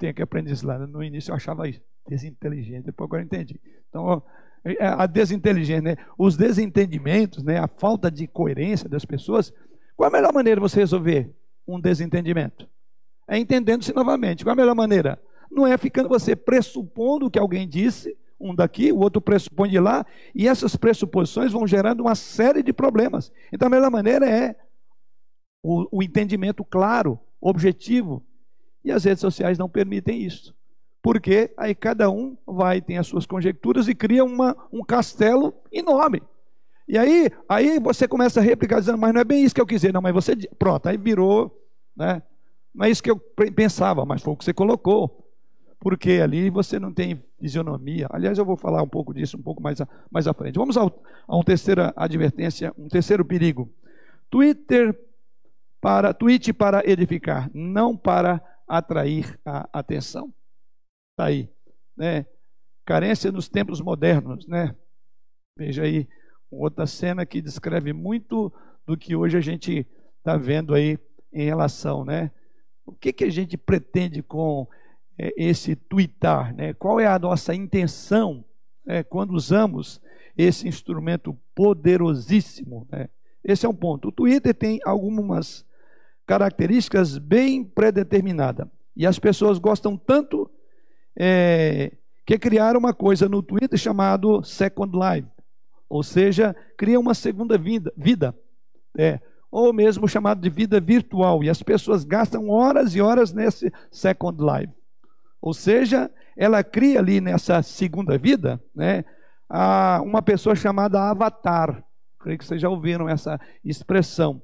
tenho 0.00 0.14
que 0.14 0.22
aprender 0.22 0.50
isso 0.50 0.66
lá. 0.66 0.78
No 0.78 1.04
início 1.04 1.30
eu 1.30 1.36
achava 1.36 1.68
isso 1.68 1.82
desinteligente. 2.08 2.86
Depois 2.86 3.06
agora 3.06 3.22
entendi. 3.22 3.60
Então, 3.88 4.22
é, 4.64 4.84
a 4.84 5.06
desinteligência, 5.06 5.82
né? 5.82 5.96
os 6.18 6.36
desentendimentos, 6.36 7.44
né? 7.44 7.58
a 7.58 7.68
falta 7.68 8.10
de 8.10 8.26
coerência 8.26 8.88
das 8.88 9.04
pessoas. 9.04 9.52
Qual 9.94 10.08
a 10.08 10.12
melhor 10.12 10.32
maneira 10.32 10.60
de 10.60 10.68
você 10.68 10.80
resolver 10.80 11.30
um 11.68 11.78
desentendimento? 11.78 12.66
É 13.28 13.38
entendendo-se 13.38 13.94
novamente. 13.94 14.42
Qual 14.42 14.52
a 14.52 14.56
melhor 14.56 14.74
maneira? 14.74 15.22
Não 15.50 15.66
é 15.66 15.76
ficando 15.76 16.08
você 16.08 16.34
pressupondo 16.34 17.26
o 17.26 17.30
que 17.30 17.38
alguém 17.38 17.68
disse, 17.68 18.16
um 18.40 18.54
daqui, 18.54 18.90
o 18.90 18.98
outro 18.98 19.20
pressupõe 19.20 19.68
de 19.68 19.78
lá, 19.78 20.06
e 20.34 20.48
essas 20.48 20.74
pressuposições 20.74 21.52
vão 21.52 21.66
gerando 21.66 22.00
uma 22.00 22.14
série 22.14 22.62
de 22.62 22.72
problemas. 22.72 23.30
Então 23.52 23.68
a 23.68 23.70
melhor 23.70 23.90
maneira 23.90 24.28
é 24.28 24.56
o, 25.62 25.98
o 25.98 26.02
entendimento 26.02 26.64
claro, 26.64 27.20
objetivo. 27.40 28.24
E 28.84 28.90
as 28.90 29.04
redes 29.04 29.20
sociais 29.20 29.58
não 29.58 29.68
permitem 29.68 30.22
isso 30.22 30.54
porque 31.02 31.52
aí 31.56 31.74
cada 31.74 32.10
um 32.10 32.36
vai, 32.46 32.80
tem 32.80 32.98
as 32.98 33.06
suas 33.06 33.26
conjecturas 33.26 33.88
e 33.88 33.94
cria 33.94 34.24
uma, 34.24 34.56
um 34.72 34.82
castelo 34.82 35.54
enorme. 35.72 36.22
E 36.86 36.98
aí, 36.98 37.30
aí 37.48 37.78
você 37.78 38.06
começa 38.06 38.40
a 38.40 38.42
replicar 38.42 38.80
dizendo, 38.80 38.98
mas 38.98 39.14
não 39.14 39.20
é 39.20 39.24
bem 39.24 39.44
isso 39.44 39.54
que 39.54 39.60
eu 39.60 39.66
quis 39.66 39.80
dizer, 39.80 39.92
não, 39.92 40.02
mas 40.02 40.12
você, 40.12 40.36
pronto, 40.58 40.86
aí 40.88 40.96
virou, 40.96 41.56
né? 41.96 42.22
Não 42.74 42.84
é 42.84 42.90
isso 42.90 43.02
que 43.02 43.10
eu 43.10 43.16
pensava, 43.54 44.04
mas 44.04 44.22
foi 44.22 44.32
o 44.32 44.36
que 44.36 44.44
você 44.44 44.52
colocou. 44.52 45.16
Porque 45.78 46.20
ali 46.22 46.50
você 46.50 46.78
não 46.78 46.92
tem 46.92 47.18
fisionomia. 47.40 48.06
Aliás, 48.10 48.36
eu 48.36 48.44
vou 48.44 48.56
falar 48.56 48.82
um 48.82 48.88
pouco 48.88 49.14
disso 49.14 49.38
um 49.38 49.42
pouco 49.42 49.62
mais, 49.62 49.80
mais 50.10 50.26
à 50.26 50.34
frente. 50.34 50.56
Vamos 50.56 50.76
ao, 50.76 51.02
a 51.26 51.34
uma 51.34 51.44
terceira 51.44 51.92
advertência, 51.96 52.72
um 52.76 52.86
terceiro 52.86 53.24
perigo. 53.24 53.72
Twitter 54.28 54.96
para, 55.80 56.12
tweet 56.12 56.52
para 56.52 56.82
edificar, 56.88 57.50
não 57.54 57.96
para 57.96 58.42
atrair 58.70 59.38
a 59.44 59.68
atenção. 59.72 60.32
Está 61.10 61.24
aí. 61.24 61.50
Né? 61.96 62.24
Carência 62.84 63.32
nos 63.32 63.48
tempos 63.48 63.80
modernos. 63.80 64.46
Né? 64.46 64.74
Veja 65.58 65.82
aí 65.82 66.08
outra 66.48 66.86
cena 66.86 67.26
que 67.26 67.42
descreve 67.42 67.92
muito 67.92 68.52
do 68.86 68.96
que 68.96 69.16
hoje 69.16 69.36
a 69.36 69.40
gente 69.40 69.86
está 70.18 70.36
vendo 70.36 70.72
aí 70.72 70.96
em 71.32 71.44
relação. 71.44 72.04
Né? 72.04 72.30
O 72.86 72.92
que, 72.92 73.12
que 73.12 73.24
a 73.24 73.30
gente 73.30 73.56
pretende 73.56 74.22
com 74.22 74.68
é, 75.18 75.32
esse 75.36 75.74
twittar? 75.74 76.54
Né? 76.54 76.72
Qual 76.72 77.00
é 77.00 77.06
a 77.06 77.18
nossa 77.18 77.52
intenção 77.52 78.44
né, 78.86 79.02
quando 79.02 79.32
usamos 79.32 80.00
esse 80.36 80.68
instrumento 80.68 81.36
poderosíssimo? 81.56 82.86
Né? 82.90 83.08
Esse 83.42 83.66
é 83.66 83.68
um 83.68 83.74
ponto. 83.74 84.08
O 84.08 84.12
Twitter 84.12 84.54
tem 84.54 84.78
algumas 84.84 85.68
características 86.30 87.18
bem 87.18 87.64
predeterminadas. 87.64 88.68
E 88.96 89.04
as 89.04 89.18
pessoas 89.18 89.58
gostam 89.58 89.96
tanto 89.96 90.48
é, 91.18 91.90
que 92.24 92.38
criaram 92.38 92.78
uma 92.78 92.94
coisa 92.94 93.28
no 93.28 93.42
Twitter 93.42 93.76
chamado 93.76 94.40
Second 94.44 94.96
Life, 94.96 95.28
ou 95.88 96.04
seja, 96.04 96.54
cria 96.78 97.00
uma 97.00 97.14
segunda 97.14 97.58
vida, 97.58 97.92
vida 97.96 98.32
é, 98.96 99.18
ou 99.50 99.72
mesmo 99.72 100.06
chamado 100.06 100.40
de 100.40 100.48
vida 100.48 100.80
virtual, 100.80 101.42
e 101.42 101.50
as 101.50 101.64
pessoas 101.64 102.04
gastam 102.04 102.48
horas 102.48 102.94
e 102.94 103.00
horas 103.00 103.32
nesse 103.32 103.72
Second 103.90 104.40
Life. 104.40 104.72
Ou 105.42 105.52
seja, 105.52 106.08
ela 106.36 106.62
cria 106.62 107.00
ali 107.00 107.20
nessa 107.20 107.60
segunda 107.60 108.16
vida, 108.16 108.62
né, 108.72 109.04
uma 110.04 110.22
pessoa 110.22 110.54
chamada 110.54 111.10
avatar. 111.10 111.82
Creio 112.20 112.38
que 112.38 112.44
vocês 112.44 112.62
já 112.62 112.68
ouviram 112.68 113.08
essa 113.08 113.40
expressão. 113.64 114.40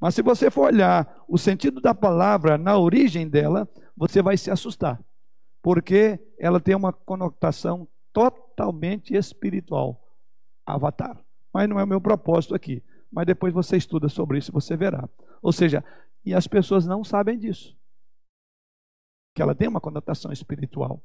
Mas 0.00 0.14
se 0.14 0.22
você 0.22 0.50
for 0.50 0.66
olhar 0.66 1.24
o 1.28 1.36
sentido 1.36 1.80
da 1.80 1.94
palavra 1.94 2.56
na 2.56 2.78
origem 2.78 3.28
dela, 3.28 3.68
você 3.96 4.22
vai 4.22 4.36
se 4.36 4.50
assustar 4.50 5.00
porque 5.62 6.18
ela 6.38 6.60
tem 6.60 6.74
uma 6.74 6.92
conotação 6.92 7.86
totalmente 8.12 9.14
espiritual. 9.14 10.00
Avatar. 10.64 11.22
Mas 11.52 11.68
não 11.68 11.78
é 11.78 11.84
o 11.84 11.86
meu 11.86 12.00
propósito 12.00 12.54
aqui. 12.54 12.82
mas 13.12 13.26
depois 13.26 13.52
você 13.52 13.76
estuda 13.76 14.08
sobre 14.08 14.38
isso 14.38 14.50
e 14.50 14.54
você 14.54 14.76
verá. 14.76 15.08
Ou 15.42 15.52
seja, 15.52 15.84
e 16.24 16.32
as 16.32 16.46
pessoas 16.46 16.86
não 16.86 17.02
sabem 17.02 17.36
disso. 17.36 17.76
Que 19.34 19.42
ela 19.42 19.54
tem 19.54 19.66
uma 19.66 19.80
conotação 19.80 20.30
espiritual. 20.30 21.02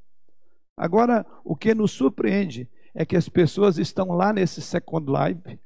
Agora, 0.77 1.25
o 1.43 1.55
que 1.55 1.73
nos 1.73 1.91
surpreende 1.91 2.69
é 2.93 3.05
que 3.05 3.15
as 3.15 3.27
pessoas 3.27 3.79
estão 3.79 4.09
lá 4.09 4.31
nesse 4.31 4.61
Second 4.61 5.11
Life, 5.11 5.59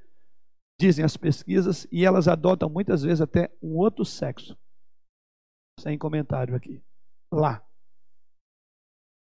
dizem 0.80 1.04
as 1.04 1.18
pesquisas, 1.18 1.86
e 1.92 2.06
elas 2.06 2.28
adotam 2.28 2.70
muitas 2.70 3.04
vezes 3.04 3.20
até 3.20 3.52
um 3.62 3.76
outro 3.76 4.06
sexo. 4.06 4.58
Sem 5.78 5.98
comentário 5.98 6.56
aqui. 6.56 6.82
Lá. 7.32 7.62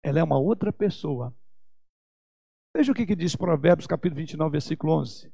Ela 0.02 0.20
é 0.20 0.22
uma 0.22 0.38
outra 0.38 0.72
pessoa. 0.72 1.34
Veja 2.74 2.92
o 2.92 2.94
que, 2.94 3.04
que 3.04 3.16
diz 3.16 3.34
Provérbios, 3.34 3.86
capítulo 3.86 4.20
29, 4.20 4.52
versículo 4.52 4.92
11. 4.92 5.32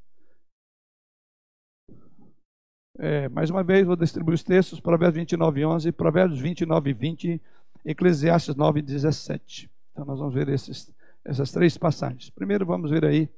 É, 2.99 3.29
mais 3.29 3.51
uma 3.51 3.63
vez, 3.63 3.87
vou 3.87 3.95
distribuir 3.95 4.35
os 4.35 4.43
textos, 4.43 4.81
Provérbios 4.81 5.17
29, 5.17 5.67
11, 5.67 5.93
Provérbios 5.93 6.41
29, 6.41 6.95
20, 6.95 7.43
Eclesiastes 7.85 8.55
9, 8.55 8.81
17. 8.81 9.71
Então, 9.93 10.07
nós 10.07 10.19
vamos 10.19 10.33
ver 10.33 10.49
esses, 10.49 10.91
essas 11.23 11.53
três 11.53 11.77
passagens. 11.77 12.31
Primeiro, 12.31 12.65
vamos 12.65 12.91
ver 12.91 13.05
aí 13.05 13.29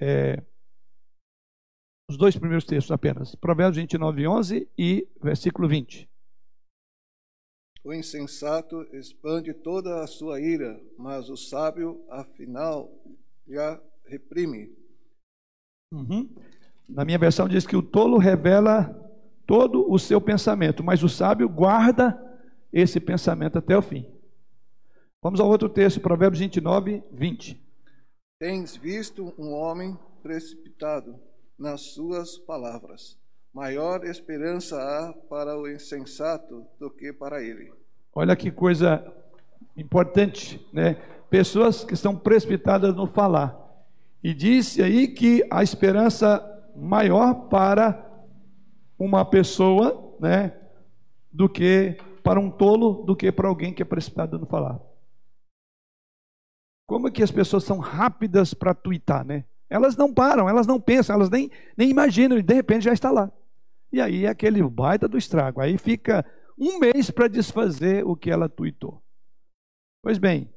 é, 0.00 0.40
os 2.10 2.16
dois 2.16 2.36
primeiros 2.36 2.64
textos 2.64 2.90
apenas. 2.90 3.36
Provérbios 3.36 3.76
29, 3.76 4.26
11 4.26 4.68
e 4.76 5.06
versículo 5.22 5.68
20. 5.68 6.10
O 7.84 7.94
insensato 7.94 8.82
expande 8.92 9.54
toda 9.54 10.02
a 10.02 10.06
sua 10.08 10.40
ira, 10.40 10.78
mas 10.98 11.30
o 11.30 11.36
sábio, 11.36 12.04
afinal, 12.10 12.92
já 13.48 13.80
reprime. 14.04 14.76
Uhum. 15.94 16.28
Na 16.88 17.04
minha 17.04 17.18
versão 17.18 17.48
diz 17.48 17.64
que 17.64 17.76
o 17.76 17.82
tolo 17.82 18.18
revela 18.18 18.92
todo 19.46 19.88
o 19.90 19.96
seu 19.96 20.20
pensamento, 20.20 20.82
mas 20.82 21.04
o 21.04 21.08
sábio 21.08 21.48
guarda 21.48 22.18
esse 22.72 22.98
pensamento 22.98 23.56
até 23.56 23.76
o 23.78 23.82
fim. 23.82 24.04
Vamos 25.22 25.38
ao 25.38 25.48
outro 25.48 25.68
texto, 25.68 26.00
Provérbios 26.00 26.40
29, 26.40 27.04
20. 27.12 27.60
Tens 28.40 28.76
visto 28.76 29.32
um 29.38 29.52
homem 29.52 29.96
precipitado 30.22 31.29
nas 31.60 31.82
suas 31.92 32.38
palavras. 32.38 33.18
Maior 33.52 34.04
esperança 34.04 34.80
há 34.80 35.12
para 35.28 35.58
o 35.58 35.68
insensato 35.68 36.64
do 36.78 36.90
que 36.90 37.12
para 37.12 37.42
ele. 37.42 37.70
Olha 38.14 38.34
que 38.34 38.50
coisa 38.50 39.04
importante, 39.76 40.66
né? 40.72 40.94
Pessoas 41.28 41.84
que 41.84 41.94
estão 41.94 42.16
precipitadas 42.16 42.96
no 42.96 43.06
falar. 43.06 43.56
E 44.22 44.32
disse 44.32 44.82
aí 44.82 45.08
que 45.08 45.46
a 45.50 45.62
esperança 45.62 46.46
maior 46.74 47.48
para 47.48 48.06
uma 48.98 49.24
pessoa, 49.24 50.16
né, 50.20 50.58
do 51.32 51.48
que 51.48 51.96
para 52.22 52.40
um 52.40 52.50
tolo, 52.50 53.04
do 53.04 53.16
que 53.16 53.30
para 53.32 53.48
alguém 53.48 53.72
que 53.72 53.82
é 53.82 53.84
precipitado 53.84 54.38
no 54.38 54.46
falar. 54.46 54.80
Como 56.86 57.08
é 57.08 57.10
que 57.10 57.22
as 57.22 57.30
pessoas 57.30 57.64
são 57.64 57.78
rápidas 57.78 58.52
para 58.52 58.74
twittar, 58.74 59.24
né? 59.24 59.44
Elas 59.70 59.96
não 59.96 60.12
param, 60.12 60.48
elas 60.48 60.66
não 60.66 60.80
pensam, 60.80 61.14
elas 61.14 61.30
nem, 61.30 61.48
nem 61.76 61.88
imaginam 61.88 62.36
e 62.36 62.42
de 62.42 62.52
repente 62.52 62.84
já 62.84 62.92
está 62.92 63.10
lá. 63.10 63.32
E 63.92 64.00
aí 64.00 64.26
é 64.26 64.28
aquele 64.28 64.62
baita 64.62 65.08
do 65.08 65.16
estrago. 65.16 65.60
Aí 65.60 65.78
fica 65.78 66.26
um 66.58 66.78
mês 66.78 67.10
para 67.10 67.28
desfazer 67.28 68.04
o 68.04 68.16
que 68.16 68.30
ela 68.30 68.48
tweetou. 68.48 69.00
Pois 70.02 70.18
bem, 70.18 70.52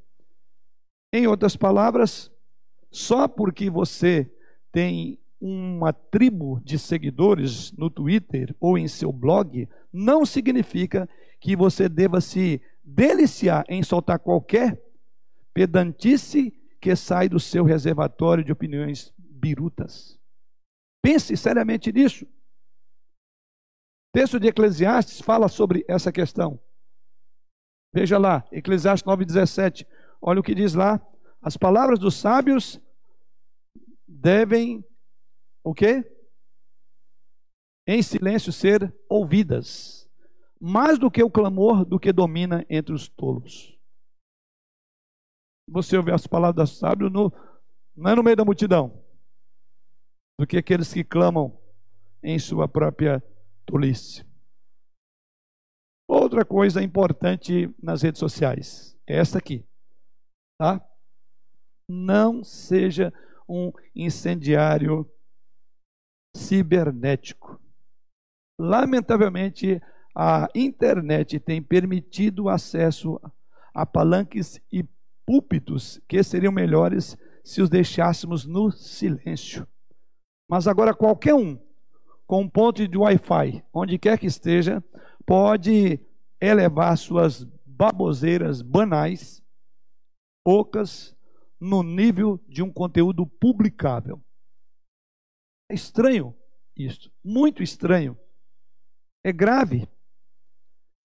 em 1.12 1.26
outras 1.28 1.56
palavras, 1.56 2.30
só 2.90 3.28
porque 3.28 3.70
você 3.70 4.30
tem 4.72 5.18
uma 5.40 5.92
tribo 5.92 6.60
de 6.64 6.78
seguidores 6.78 7.70
no 7.72 7.88
Twitter 7.90 8.54
ou 8.58 8.76
em 8.76 8.88
seu 8.88 9.12
blog, 9.12 9.68
não 9.92 10.24
significa 10.24 11.08
que 11.38 11.54
você 11.54 11.88
deva 11.88 12.20
se 12.20 12.60
deliciar 12.82 13.64
em 13.68 13.82
soltar 13.82 14.18
qualquer 14.18 14.82
pedantice 15.52 16.52
que 16.84 16.94
sai 16.94 17.30
do 17.30 17.40
seu 17.40 17.64
reservatório 17.64 18.44
de 18.44 18.52
opiniões 18.52 19.10
birutas. 19.16 20.20
Pense 21.02 21.34
seriamente 21.34 21.90
nisso. 21.90 22.26
O 22.26 24.12
texto 24.12 24.38
de 24.38 24.48
Eclesiastes 24.48 25.22
fala 25.22 25.48
sobre 25.48 25.82
essa 25.88 26.12
questão. 26.12 26.60
Veja 27.90 28.18
lá, 28.18 28.46
Eclesiastes 28.52 29.02
9,17. 29.10 29.86
Olha 30.20 30.40
o 30.40 30.42
que 30.42 30.54
diz 30.54 30.74
lá. 30.74 31.00
As 31.40 31.56
palavras 31.56 31.98
dos 31.98 32.16
sábios 32.16 32.78
devem 34.06 34.84
o 35.62 35.72
quê? 35.72 36.04
Em 37.86 38.02
silêncio 38.02 38.52
ser 38.52 38.94
ouvidas. 39.08 40.06
Mais 40.60 40.98
do 40.98 41.10
que 41.10 41.22
o 41.22 41.30
clamor 41.30 41.82
do 41.82 41.98
que 41.98 42.12
domina 42.12 42.62
entre 42.68 42.94
os 42.94 43.08
tolos. 43.08 43.73
Você 45.68 45.96
ouve 45.96 46.12
as 46.12 46.26
palavras 46.26 46.70
dos 46.70 46.78
sábios 46.78 47.10
no, 47.10 47.32
não 47.96 48.10
é 48.10 48.14
no 48.14 48.22
meio 48.22 48.36
da 48.36 48.44
multidão, 48.44 49.02
do 50.38 50.46
que 50.46 50.56
aqueles 50.56 50.92
que 50.92 51.02
clamam 51.02 51.58
em 52.22 52.38
sua 52.38 52.68
própria 52.68 53.22
tolice. 53.64 54.24
Outra 56.06 56.44
coisa 56.44 56.82
importante 56.82 57.74
nas 57.82 58.02
redes 58.02 58.18
sociais 58.18 58.96
é 59.06 59.16
essa 59.16 59.38
aqui, 59.38 59.66
tá? 60.58 60.84
Não 61.88 62.44
seja 62.44 63.12
um 63.48 63.72
incendiário 63.94 65.10
cibernético. 66.36 67.60
Lamentavelmente, 68.58 69.80
a 70.14 70.48
internet 70.54 71.40
tem 71.40 71.62
permitido 71.62 72.48
acesso 72.48 73.20
a 73.72 73.84
palanques 73.84 74.60
e 74.70 74.84
púlpitos 75.26 76.00
que 76.08 76.22
seriam 76.22 76.52
melhores 76.52 77.16
se 77.42 77.60
os 77.60 77.68
deixássemos 77.68 78.44
no 78.44 78.70
silêncio. 78.70 79.66
Mas 80.48 80.66
agora 80.66 80.94
qualquer 80.94 81.34
um 81.34 81.58
com 82.26 82.42
um 82.42 82.48
ponto 82.48 82.86
de 82.86 82.96
Wi-Fi, 82.96 83.64
onde 83.72 83.98
quer 83.98 84.18
que 84.18 84.26
esteja, 84.26 84.82
pode 85.26 86.00
elevar 86.40 86.96
suas 86.96 87.44
baboseiras 87.66 88.62
banais, 88.62 89.42
poucas, 90.44 91.14
no 91.60 91.82
nível 91.82 92.40
de 92.48 92.62
um 92.62 92.70
conteúdo 92.70 93.26
publicável. 93.26 94.22
É 95.70 95.74
estranho 95.74 96.34
isso, 96.76 97.10
muito 97.22 97.62
estranho. 97.62 98.18
É 99.24 99.32
grave. 99.32 99.88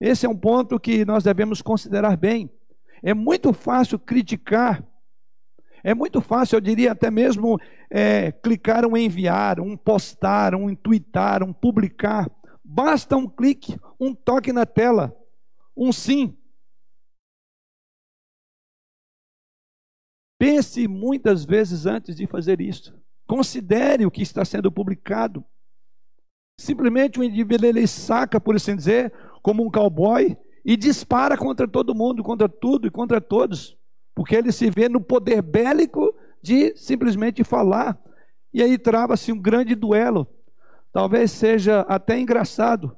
Esse 0.00 0.26
é 0.26 0.28
um 0.28 0.36
ponto 0.36 0.80
que 0.80 1.04
nós 1.04 1.24
devemos 1.24 1.62
considerar 1.62 2.16
bem. 2.16 2.50
É 3.02 3.14
muito 3.14 3.52
fácil 3.52 3.98
criticar, 3.98 4.84
é 5.82 5.94
muito 5.94 6.20
fácil, 6.20 6.56
eu 6.56 6.60
diria 6.60 6.92
até 6.92 7.10
mesmo 7.10 7.58
é, 7.90 8.30
clicar 8.30 8.84
um 8.84 8.96
enviar, 8.96 9.60
um 9.60 9.76
postar, 9.76 10.54
um 10.54 10.74
tweetar, 10.74 11.42
um 11.42 11.52
publicar. 11.52 12.30
Basta 12.62 13.16
um 13.16 13.28
clique, 13.28 13.78
um 13.98 14.14
toque 14.14 14.52
na 14.52 14.66
tela, 14.66 15.16
um 15.76 15.92
sim. 15.92 16.36
Pense 20.38 20.86
muitas 20.86 21.44
vezes 21.44 21.86
antes 21.86 22.16
de 22.16 22.26
fazer 22.26 22.60
isso. 22.60 22.98
Considere 23.26 24.06
o 24.06 24.10
que 24.10 24.22
está 24.22 24.44
sendo 24.44 24.70
publicado. 24.70 25.44
Simplesmente 26.58 27.18
o 27.18 27.24
indivíduo 27.24 27.66
ele 27.66 27.86
saca, 27.86 28.40
por 28.40 28.56
assim 28.56 28.76
dizer, 28.76 29.12
como 29.42 29.64
um 29.64 29.70
cowboy 29.70 30.36
e 30.64 30.76
dispara 30.76 31.36
contra 31.36 31.66
todo 31.66 31.94
mundo, 31.94 32.22
contra 32.22 32.48
tudo 32.48 32.86
e 32.86 32.90
contra 32.90 33.20
todos, 33.20 33.76
porque 34.14 34.34
ele 34.36 34.52
se 34.52 34.70
vê 34.70 34.88
no 34.88 35.00
poder 35.00 35.42
bélico 35.42 36.14
de 36.42 36.76
simplesmente 36.76 37.44
falar. 37.44 37.98
E 38.52 38.62
aí 38.62 38.78
trava-se 38.78 39.32
um 39.32 39.40
grande 39.40 39.74
duelo. 39.74 40.26
Talvez 40.92 41.30
seja 41.30 41.80
até 41.82 42.18
engraçado. 42.18 42.96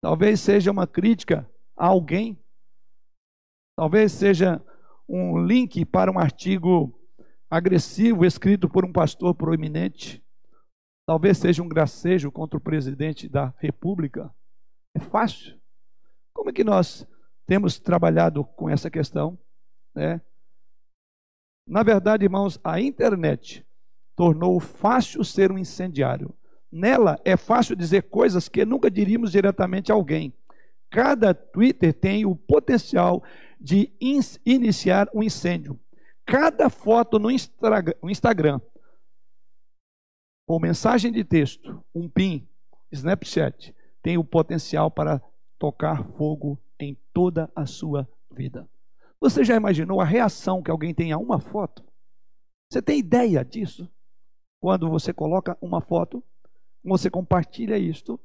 Talvez 0.00 0.40
seja 0.40 0.70
uma 0.70 0.86
crítica 0.86 1.48
a 1.76 1.86
alguém. 1.86 2.38
Talvez 3.76 4.12
seja 4.12 4.62
um 5.08 5.38
link 5.44 5.84
para 5.84 6.10
um 6.10 6.18
artigo 6.18 6.98
agressivo 7.50 8.24
escrito 8.24 8.68
por 8.68 8.84
um 8.84 8.92
pastor 8.92 9.34
proeminente. 9.34 10.24
Talvez 11.06 11.38
seja 11.38 11.62
um 11.62 11.68
gracejo 11.68 12.32
contra 12.32 12.56
o 12.56 12.60
presidente 12.60 13.28
da 13.28 13.52
República. 13.58 14.34
É 14.96 15.00
fácil. 15.00 15.58
Como 16.34 16.50
é 16.50 16.52
que 16.52 16.64
nós 16.64 17.06
temos 17.46 17.78
trabalhado 17.78 18.44
com 18.44 18.68
essa 18.68 18.90
questão? 18.90 19.38
Né? 19.94 20.20
Na 21.66 21.82
verdade, 21.82 22.24
irmãos, 22.24 22.58
a 22.62 22.80
internet 22.80 23.64
tornou 24.16 24.60
fácil 24.60 25.24
ser 25.24 25.50
um 25.50 25.58
incendiário. 25.58 26.34
Nela 26.70 27.18
é 27.24 27.36
fácil 27.36 27.76
dizer 27.76 28.02
coisas 28.02 28.48
que 28.48 28.64
nunca 28.64 28.90
diríamos 28.90 29.30
diretamente 29.30 29.90
a 29.90 29.94
alguém. 29.94 30.34
Cada 30.90 31.32
Twitter 31.32 31.94
tem 31.94 32.26
o 32.26 32.36
potencial 32.36 33.22
de 33.60 33.92
iniciar 34.44 35.08
um 35.14 35.22
incêndio. 35.22 35.78
Cada 36.26 36.68
foto 36.68 37.18
no 37.18 37.30
Instagram 37.30 38.60
ou 40.46 40.60
mensagem 40.60 41.10
de 41.10 41.24
texto, 41.24 41.82
um 41.94 42.08
PIN, 42.08 42.46
Snapchat, 42.92 43.74
tem 44.02 44.18
o 44.18 44.24
potencial 44.24 44.90
para 44.90 45.22
tocar 45.64 46.04
fogo 46.18 46.60
em 46.78 46.94
toda 47.10 47.50
a 47.56 47.64
sua 47.64 48.06
vida. 48.30 48.68
Você 49.18 49.42
já 49.42 49.56
imaginou 49.56 49.98
a 49.98 50.04
reação 50.04 50.62
que 50.62 50.70
alguém 50.70 50.92
tem 50.92 51.10
a 51.10 51.16
uma 51.16 51.40
foto? 51.40 51.82
Você 52.70 52.82
tem 52.82 52.98
ideia 52.98 53.42
disso? 53.42 53.90
Quando 54.60 54.90
você 54.90 55.10
coloca 55.10 55.56
uma 55.62 55.80
foto, 55.80 56.22
você 56.84 57.08
compartilha 57.08 57.78
isto, 57.78 58.20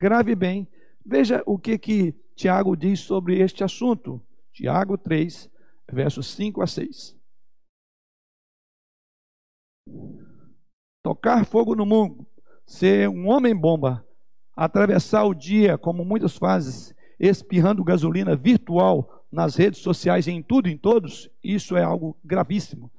grave 0.00 0.34
bem, 0.34 0.66
veja 1.04 1.42
o 1.44 1.58
que 1.58 1.78
que 1.78 2.12
Tiago 2.34 2.74
diz 2.74 3.00
sobre 3.00 3.38
este 3.38 3.62
assunto. 3.62 4.18
Tiago 4.50 4.96
3, 4.96 5.50
versos 5.92 6.28
5 6.28 6.62
a 6.62 6.66
6. 6.66 7.14
Tocar 11.02 11.44
fogo 11.44 11.74
no 11.74 11.84
mundo, 11.84 12.26
ser 12.66 13.06
um 13.10 13.28
homem-bomba, 13.28 14.07
atravessar 14.58 15.22
o 15.22 15.32
dia, 15.32 15.78
como 15.78 16.04
muitos 16.04 16.36
fazem, 16.36 16.92
espirrando 17.20 17.84
gasolina 17.84 18.34
virtual 18.34 19.24
nas 19.30 19.54
redes 19.54 19.78
sociais, 19.80 20.26
em 20.26 20.42
tudo 20.42 20.68
e 20.68 20.72
em 20.72 20.76
todos, 20.76 21.30
isso 21.44 21.76
é 21.76 21.84
algo 21.84 22.16
gravíssimo. 22.24 22.90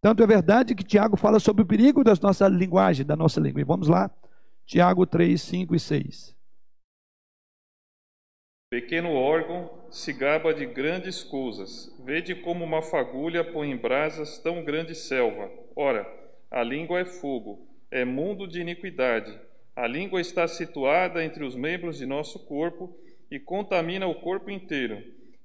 Tanto 0.00 0.20
é 0.22 0.26
verdade 0.26 0.74
que 0.74 0.82
Tiago 0.82 1.16
fala 1.16 1.38
sobre 1.38 1.62
o 1.62 1.66
perigo 1.66 2.02
da 2.02 2.12
nossa 2.20 2.48
linguagem, 2.48 3.06
da 3.06 3.14
nossa 3.14 3.40
língua. 3.40 3.60
E 3.60 3.64
vamos 3.64 3.86
lá, 3.86 4.10
Tiago 4.66 5.06
3, 5.06 5.40
5 5.40 5.76
e 5.76 5.80
6. 5.80 6.36
Pequeno 8.68 9.12
órgão 9.12 9.70
se 9.88 10.12
gaba 10.12 10.52
de 10.52 10.66
grandes 10.66 11.22
coisas. 11.22 11.96
Vede 12.04 12.34
como 12.34 12.64
uma 12.64 12.82
fagulha 12.82 13.44
põe 13.44 13.70
em 13.70 13.76
brasas 13.76 14.40
tão 14.40 14.64
grande 14.64 14.92
selva. 14.92 15.48
Ora, 15.76 16.04
a 16.50 16.64
língua 16.64 16.98
é 16.98 17.04
fogo, 17.04 17.64
é 17.92 18.04
mundo 18.04 18.48
de 18.48 18.60
iniquidade. 18.60 19.45
A 19.76 19.86
língua 19.86 20.22
está 20.22 20.48
situada 20.48 21.22
entre 21.22 21.44
os 21.44 21.54
membros 21.54 21.98
de 21.98 22.06
nosso 22.06 22.38
corpo 22.46 22.96
e 23.30 23.38
contamina 23.38 24.06
o 24.06 24.14
corpo 24.14 24.50
inteiro 24.50 25.02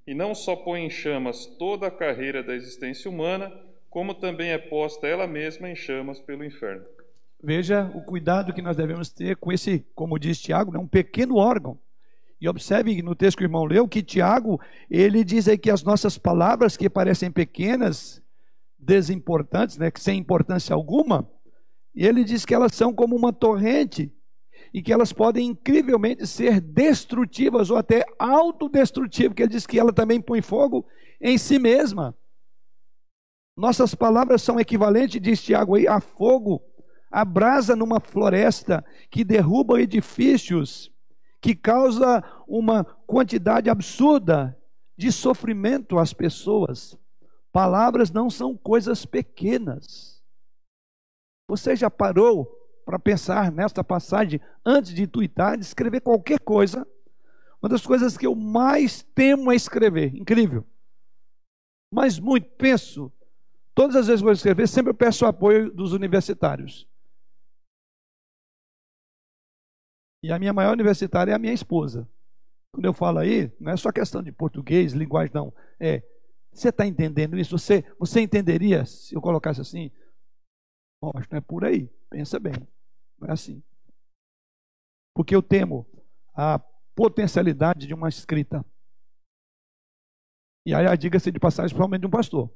e 0.08 0.14
não 0.14 0.34
só 0.34 0.56
põe 0.56 0.86
em 0.86 0.90
chamas 0.90 1.46
toda 1.60 1.88
a 1.88 1.92
carreira 1.92 2.42
da 2.42 2.56
existência 2.56 3.12
humana, 3.12 3.52
como 3.90 4.14
também 4.14 4.52
é 4.52 4.58
posta 4.58 5.06
ela 5.06 5.28
mesma 5.28 5.70
em 5.70 5.76
chamas 5.76 6.22
pelo 6.22 6.46
inferno. 6.46 6.86
Veja 7.44 7.92
o 7.94 8.02
cuidado 8.02 8.54
que 8.54 8.62
nós 8.62 8.78
devemos 8.78 9.10
ter 9.10 9.36
com 9.36 9.52
esse, 9.52 9.86
como 9.94 10.18
diz 10.18 10.40
Tiago, 10.40 10.72
né, 10.72 10.80
um 10.80 10.88
pequeno 10.88 11.36
órgão. 11.36 11.78
E 12.40 12.48
observe 12.48 13.02
no 13.02 13.14
texto 13.14 13.38
que 13.38 13.44
o 13.44 13.46
irmão 13.46 13.66
leu 13.66 13.86
que 13.86 14.02
Tiago, 14.02 14.62
ele 14.90 15.26
diz 15.26 15.50
aí 15.50 15.58
que 15.58 15.70
as 15.70 15.84
nossas 15.84 16.18
palavras 16.18 16.78
que 16.78 16.90
parecem 16.90 17.30
pequenas, 17.30 18.22
desimportantes, 18.80 19.78
né, 19.78 19.92
sem 19.96 20.18
importância 20.18 20.74
alguma, 20.74 21.30
ele 21.94 22.24
diz 22.24 22.46
que 22.46 22.54
elas 22.54 22.74
são 22.74 22.94
como 22.94 23.14
uma 23.14 23.34
torrente 23.34 24.10
e 24.74 24.82
que 24.82 24.94
elas 24.94 25.12
podem 25.12 25.48
incrivelmente 25.48 26.26
ser 26.26 26.62
destrutivas 26.62 27.70
ou 27.70 27.78
até 27.78 28.06
autodestrutivas, 28.18 29.30
porque 29.30 29.44
ele 29.44 29.52
diz 29.52 29.68
que 29.68 29.80
ela 29.80 29.92
também 29.92 30.22
põe 30.22 30.42
fogo 30.42 30.86
em 31.20 31.38
si 31.38 31.60
mesma. 31.60 32.16
Nossas 33.58 33.94
palavras 33.94 34.42
são 34.42 34.60
equivalentes, 34.60 35.22
diz 35.22 35.42
Tiago 35.44 35.76
aí, 35.76 35.88
a 35.88 36.00
fogo, 36.00 36.62
a 37.12 37.26
brasa 37.26 37.76
numa 37.76 38.00
floresta 38.00 38.84
que 39.10 39.24
derruba 39.24 39.82
edifícios, 39.82 40.90
que 41.42 41.54
causa 41.54 42.24
uma 42.48 42.86
quantidade 43.06 43.70
absurda 43.70 44.58
de 44.98 45.12
sofrimento 45.12 46.00
às 46.00 46.14
pessoas. 46.14 46.98
Palavras 47.52 48.12
não 48.12 48.30
são 48.30 48.56
coisas 48.56 49.06
pequenas. 49.06 50.24
Você 51.48 51.76
já 51.76 51.90
parou 51.90 52.61
para 52.92 53.00
pensar 53.00 53.54
nesta 53.54 53.86
passagem 53.86 54.42
antes 54.66 54.94
de 54.94 55.08
tuitar, 55.08 55.58
de 55.58 55.64
escrever 55.64 56.02
qualquer 56.02 56.42
coisa. 56.42 56.86
Uma 57.62 57.70
das 57.70 57.86
coisas 57.86 58.18
que 58.18 58.28
eu 58.28 58.36
mais 58.36 59.02
temo 59.02 59.50
é 59.50 59.56
escrever. 59.56 60.14
Incrível. 60.14 60.68
Mas 61.94 62.20
muito 62.20 62.50
penso. 62.58 63.10
Todas 63.74 63.96
as 63.96 64.08
vezes 64.08 64.20
que 64.20 64.26
vou 64.26 64.34
escrever, 64.34 64.68
sempre 64.68 64.94
peço 64.94 65.24
o 65.24 65.28
apoio 65.28 65.72
dos 65.72 65.94
universitários. 65.94 66.86
E 70.22 70.30
a 70.30 70.38
minha 70.38 70.52
maior 70.52 70.74
universitária 70.74 71.32
é 71.32 71.36
a 71.36 71.40
minha 71.40 71.54
esposa. 71.54 72.06
Quando 72.74 72.86
eu 72.86 72.94
falo 72.94 73.20
aí, 73.20 73.50
não 73.58 73.72
é 73.72 73.78
só 73.78 73.90
questão 73.90 74.22
de 74.22 74.34
português, 74.34 74.92
linguagem, 74.92 75.32
não. 75.34 75.54
É, 75.80 76.04
você 76.52 76.70
está 76.70 76.86
entendendo 76.86 77.40
isso? 77.40 77.58
Você, 77.58 77.86
você 77.98 78.20
entenderia 78.20 78.86
se 78.86 79.16
eu 79.16 79.22
colocasse 79.22 79.62
assim? 79.62 79.90
Bom, 81.02 81.12
acho 81.16 81.30
que 81.30 81.34
não 81.34 81.40
é 81.40 81.42
por 81.42 81.64
aí. 81.64 81.90
Pensa 82.10 82.38
bem. 82.38 82.54
Não 83.22 83.30
é 83.30 83.34
assim. 83.34 83.64
Porque 85.16 85.36
eu 85.36 85.44
temo 85.44 85.86
a 86.34 86.58
potencialidade 86.96 87.86
de 87.86 87.94
uma 87.94 88.10
escrita. 88.10 88.66
E 90.66 90.74
aí, 90.74 90.98
diga-se 90.98 91.32
de 91.32 91.40
passagem, 91.40 91.70
principalmente 91.70 92.02
de 92.02 92.08
um 92.08 92.12
pastor. 92.12 92.52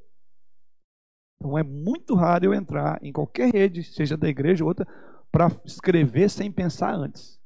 Então 1.38 1.58
é 1.58 1.64
muito 1.64 2.16
raro 2.16 2.46
eu 2.46 2.54
entrar 2.54 3.04
em 3.04 3.12
qualquer 3.12 3.54
rede, 3.54 3.84
seja 3.84 4.18
da 4.18 4.28
igreja 4.28 4.64
ou 4.64 4.70
outra, 4.70 4.86
para 5.32 5.48
escrever 5.66 6.30
sem 6.30 6.52
pensar 6.52 6.96
antes. 6.96 7.40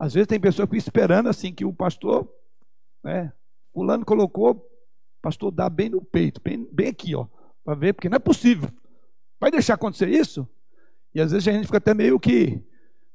Às 0.00 0.14
vezes 0.14 0.26
tem 0.26 0.40
pessoas 0.40 0.68
que 0.68 0.76
ficam 0.76 0.88
esperando 0.88 1.28
assim 1.28 1.54
que 1.54 1.64
o 1.64 1.72
pastor, 1.72 2.28
né, 3.02 3.32
fulano 3.72 4.04
colocou, 4.04 4.68
pastor 5.22 5.50
dá 5.50 5.68
bem 5.68 5.88
no 5.88 6.04
peito, 6.04 6.40
bem, 6.40 6.64
bem 6.72 6.88
aqui, 6.88 7.14
ó, 7.14 7.26
para 7.64 7.74
ver, 7.74 7.94
porque 7.94 8.08
não 8.08 8.16
é 8.16 8.20
possível. 8.20 8.70
Vai 9.40 9.50
deixar 9.50 9.74
acontecer 9.74 10.08
isso? 10.08 10.48
E 11.14 11.20
às 11.20 11.32
vezes 11.32 11.48
a 11.48 11.52
gente 11.52 11.66
fica 11.66 11.78
até 11.78 11.94
meio 11.94 12.18
que 12.18 12.62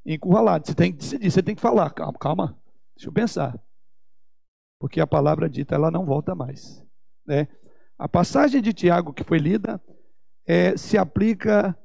encurralado. 0.05 0.67
Você 0.67 0.75
tem 0.75 0.91
que 0.91 0.97
decidir, 0.99 1.31
você 1.31 1.43
tem 1.43 1.55
que 1.55 1.61
falar. 1.61 1.89
Calma, 1.91 2.17
calma. 2.19 2.59
Deixa 2.95 3.09
eu 3.09 3.13
pensar. 3.13 3.59
Porque 4.79 4.99
a 4.99 5.07
palavra 5.07 5.49
dita, 5.49 5.75
ela 5.75 5.89
não 5.89 6.05
volta 6.05 6.35
mais. 6.35 6.85
Né? 7.25 7.47
A 7.97 8.07
passagem 8.07 8.61
de 8.61 8.73
Tiago 8.73 9.13
que 9.13 9.23
foi 9.23 9.37
lida 9.37 9.81
é, 10.45 10.75
se 10.75 10.97
aplica 10.97 11.77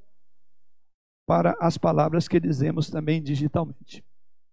para 1.27 1.57
as 1.61 1.77
palavras 1.77 2.27
que 2.27 2.41
dizemos 2.41 2.91
também 2.91 3.23
digitalmente. 3.23 4.05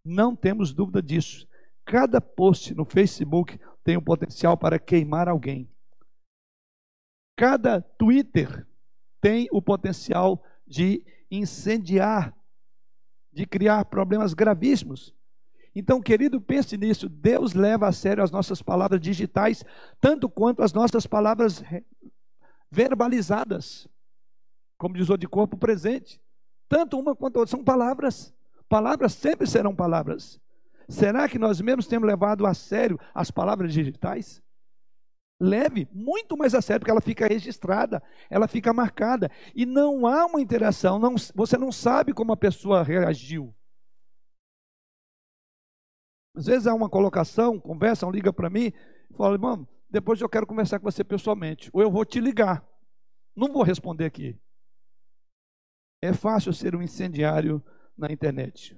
Não 0.03 0.35
temos 0.35 0.73
dúvida 0.73 1.01
disso. 1.01 1.47
Cada 1.85 2.19
post 2.19 2.75
no 2.75 2.85
Facebook 2.85 3.59
tem 3.83 3.97
o 3.97 4.01
potencial 4.01 4.57
para 4.57 4.77
queimar 4.77 5.27
alguém. 5.27 5.69
Cada 7.37 7.81
Twitter 7.81 8.67
tem 9.21 9.47
o 9.51 9.61
potencial 9.61 10.43
de 10.67 11.03
incendiar, 11.29 12.35
de 13.31 13.45
criar 13.45 13.85
problemas 13.85 14.33
gravíssimos. 14.33 15.13
Então, 15.75 16.01
querido, 16.01 16.39
pense 16.39 16.77
nisso. 16.77 17.09
Deus 17.09 17.53
leva 17.53 17.87
a 17.87 17.91
sério 17.91 18.23
as 18.23 18.31
nossas 18.31 18.61
palavras 18.61 19.01
digitais, 19.01 19.63
tanto 19.99 20.29
quanto 20.29 20.63
as 20.63 20.71
nossas 20.71 21.05
palavras 21.05 21.61
verbalizadas, 22.71 23.87
como 24.77 24.95
diz 24.95 25.09
o 25.09 25.17
de 25.17 25.27
corpo 25.27 25.57
presente. 25.57 26.21
Tanto 26.67 26.97
uma 26.97 27.15
quanto 27.15 27.37
a 27.37 27.39
outra 27.41 27.51
são 27.51 27.63
palavras. 27.63 28.33
Palavras 28.67 29.13
sempre 29.13 29.47
serão 29.47 29.75
palavras. 29.75 30.39
Será 30.87 31.27
que 31.27 31.39
nós 31.39 31.59
mesmos 31.61 31.87
temos 31.87 32.07
levado 32.07 32.45
a 32.45 32.53
sério 32.53 32.99
as 33.13 33.29
palavras 33.29 33.73
digitais? 33.73 34.41
Leve 35.39 35.87
muito 35.91 36.37
mais 36.37 36.53
a 36.53 36.61
sério, 36.61 36.79
porque 36.79 36.91
ela 36.91 37.01
fica 37.01 37.27
registrada, 37.27 38.01
ela 38.29 38.47
fica 38.47 38.73
marcada. 38.73 39.29
E 39.53 39.65
não 39.65 40.07
há 40.07 40.25
uma 40.25 40.41
interação, 40.41 40.97
não, 40.99 41.15
você 41.33 41.57
não 41.57 41.71
sabe 41.71 42.13
como 42.13 42.31
a 42.31 42.37
pessoa 42.37 42.83
reagiu. 42.83 43.53
Às 46.35 46.45
vezes 46.45 46.67
há 46.67 46.73
uma 46.73 46.89
colocação, 46.89 47.59
conversam, 47.59 48.11
liga 48.11 48.31
para 48.31 48.49
mim, 48.49 48.73
fala, 49.15 49.35
irmão, 49.35 49.67
depois 49.89 50.19
eu 50.19 50.27
quero 50.27 50.47
conversar 50.47 50.79
com 50.79 50.89
você 50.89 51.03
pessoalmente, 51.03 51.69
ou 51.71 51.81
eu 51.81 51.91
vou 51.91 52.03
te 52.03 52.19
ligar. 52.19 52.65
Não 53.35 53.51
vou 53.51 53.63
responder 53.63 54.05
aqui. 54.05 54.37
É 56.01 56.13
fácil 56.13 56.53
ser 56.53 56.75
um 56.75 56.81
incendiário 56.81 57.63
na 57.97 58.11
internet. 58.11 58.77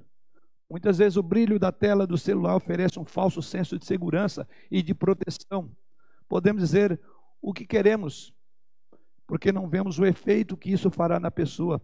Muitas 0.69 0.97
vezes 0.97 1.17
o 1.17 1.23
brilho 1.23 1.57
da 1.57 1.71
tela 1.71 2.05
do 2.05 2.17
celular 2.17 2.55
oferece 2.55 2.99
um 2.99 3.05
falso 3.05 3.41
senso 3.41 3.79
de 3.79 3.85
segurança 3.85 4.47
e 4.69 4.83
de 4.83 4.93
proteção 4.93 5.75
podemos 6.27 6.61
dizer 6.61 6.99
o 7.41 7.53
que 7.53 7.65
queremos, 7.65 8.33
porque 9.25 9.51
não 9.51 9.67
vemos 9.67 9.99
o 9.99 10.05
efeito 10.05 10.57
que 10.57 10.71
isso 10.71 10.89
fará 10.89 11.19
na 11.19 11.31
pessoa. 11.31 11.81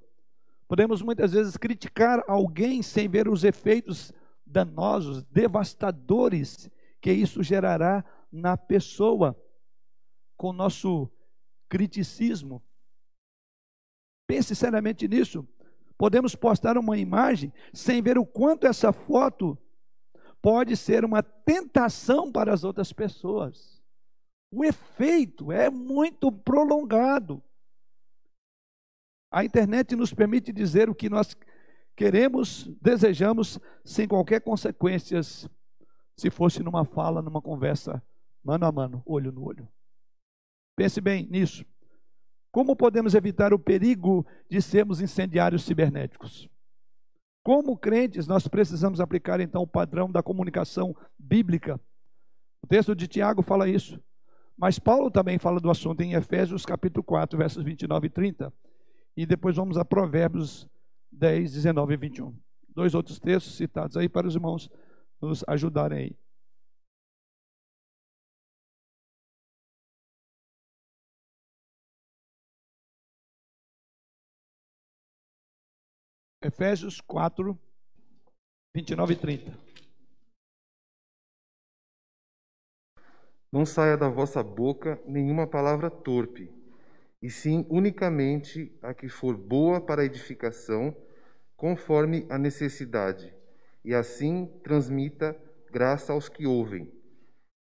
Podemos 0.67 1.01
muitas 1.01 1.33
vezes 1.33 1.57
criticar 1.57 2.23
alguém 2.27 2.81
sem 2.81 3.07
ver 3.07 3.27
os 3.27 3.43
efeitos 3.43 4.13
danosos, 4.45 5.23
devastadores 5.25 6.69
que 7.01 7.11
isso 7.11 7.43
gerará 7.43 8.03
na 8.31 8.57
pessoa 8.57 9.37
com 10.37 10.49
o 10.49 10.53
nosso 10.53 11.09
criticismo. 11.69 12.63
Pense 14.27 14.55
seriamente 14.55 15.07
nisso. 15.07 15.47
Podemos 15.97 16.35
postar 16.35 16.77
uma 16.77 16.97
imagem 16.97 17.53
sem 17.73 18.01
ver 18.01 18.17
o 18.17 18.25
quanto 18.25 18.65
essa 18.65 18.91
foto 18.91 19.57
pode 20.41 20.75
ser 20.75 21.05
uma 21.05 21.21
tentação 21.21 22.31
para 22.31 22.53
as 22.53 22.63
outras 22.63 22.91
pessoas 22.91 23.72
o 24.54 24.64
efeito 24.64 25.51
é 25.51 25.68
muito 25.68 26.32
prolongado. 26.32 27.41
A 29.32 29.43
internet 29.43 29.95
nos 29.95 30.14
permite 30.14 30.54
dizer 30.54 30.91
o 30.91 30.95
que 30.95 31.10
nós 31.10 31.36
queremos, 31.95 32.70
desejamos, 32.80 33.60
sem 33.84 34.08
qualquer 34.08 34.41
consequências, 34.41 35.49
se 36.16 36.30
fosse 36.30 36.62
numa 36.62 36.86
fala, 36.86 37.20
numa 37.20 37.41
conversa, 37.41 38.01
mano 38.43 38.68
a 38.68 38.72
mano, 38.72 39.01
olho 39.08 39.32
no 39.32 39.43
olho. 39.43 39.68
Pense 40.76 41.01
bem 41.01 41.26
nisso. 41.26 41.66
Como 42.51 42.76
podemos 42.76 43.16
evitar 43.16 43.56
o 43.56 43.60
perigo 43.60 44.24
de 44.47 44.62
sermos 44.62 45.01
incendiários 45.01 45.64
cibernéticos? 45.64 46.47
Como 47.43 47.76
crentes, 47.76 48.28
nós 48.28 48.47
precisamos 48.47 48.99
aplicar 48.99 49.39
então 49.39 49.64
o 49.64 49.68
padrão 49.68 50.12
da 50.12 50.22
comunicação 50.22 50.95
bíblica. 51.18 51.82
O 52.62 52.68
texto 52.68 52.95
de 52.95 53.08
Tiago 53.08 53.41
fala 53.41 53.68
isso. 53.68 53.99
Mas 54.58 54.80
Paulo 54.80 55.10
também 55.10 55.39
fala 55.39 55.60
do 55.60 55.70
assunto 55.70 56.01
em 56.01 56.14
Efésios 56.14 56.66
capítulo 56.66 57.04
4, 57.04 57.38
versos 57.38 57.64
29 57.64 58.08
e 58.08 58.10
30. 58.10 58.54
E 59.18 59.26
depois 59.26 59.56
vamos 59.56 59.78
a 59.78 59.86
Provérbios 59.86 60.68
10, 61.12 61.54
19 61.54 61.93
e 61.93 61.97
21. 61.97 62.36
Dois 62.70 62.95
outros 62.95 63.20
textos 63.20 63.56
citados 63.56 63.97
aí 63.97 64.10
para 64.10 64.28
os 64.28 64.36
irmãos 64.36 64.70
nos 65.22 65.43
ajudarem 65.47 65.99
aí. 65.99 66.18
Efésios 76.41 76.99
4, 76.99 77.58
29 78.76 79.14
e 79.14 79.16
30. 79.16 79.62
Não 83.54 83.68
saia 83.68 83.95
da 83.95 84.10
vossa 84.10 84.41
boca 84.41 84.99
nenhuma 85.06 85.45
palavra 85.45 85.88
torpe, 85.88 86.49
e 87.22 87.30
sim 87.30 87.68
unicamente 87.70 88.76
a 88.82 88.95
que 88.95 89.08
for 89.08 89.38
boa 89.38 89.80
para 89.80 90.01
a 90.01 90.06
edificação, 90.06 90.95
conforme 91.56 92.26
a 92.32 92.38
necessidade, 92.39 93.32
e 93.86 93.93
assim 93.93 94.49
transmita 94.64 95.38
graça 95.72 96.14
aos 96.14 96.28
que 96.28 96.47
ouvem. 96.47 96.91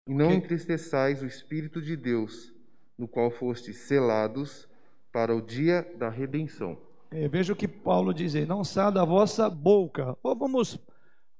E 0.07 0.13
não 0.13 0.27
okay. 0.27 0.37
entristeçais 0.37 1.21
o 1.21 1.25
Espírito 1.25 1.81
de 1.81 1.97
Deus, 1.97 2.55
no 2.97 3.05
qual 3.05 3.29
fostes 3.29 3.75
selados 3.79 4.69
para 5.11 5.35
o 5.35 5.41
dia 5.41 5.85
da 5.97 6.07
redenção. 6.07 6.77
É, 7.11 7.27
veja 7.27 7.51
o 7.51 7.55
que 7.55 7.67
Paulo 7.67 8.13
diz 8.13 8.33
aí, 8.33 8.45
não 8.45 8.63
saia 8.63 8.91
da 8.91 9.03
vossa 9.03 9.49
boca. 9.49 10.17
Ou 10.23 10.37
vamos 10.37 10.79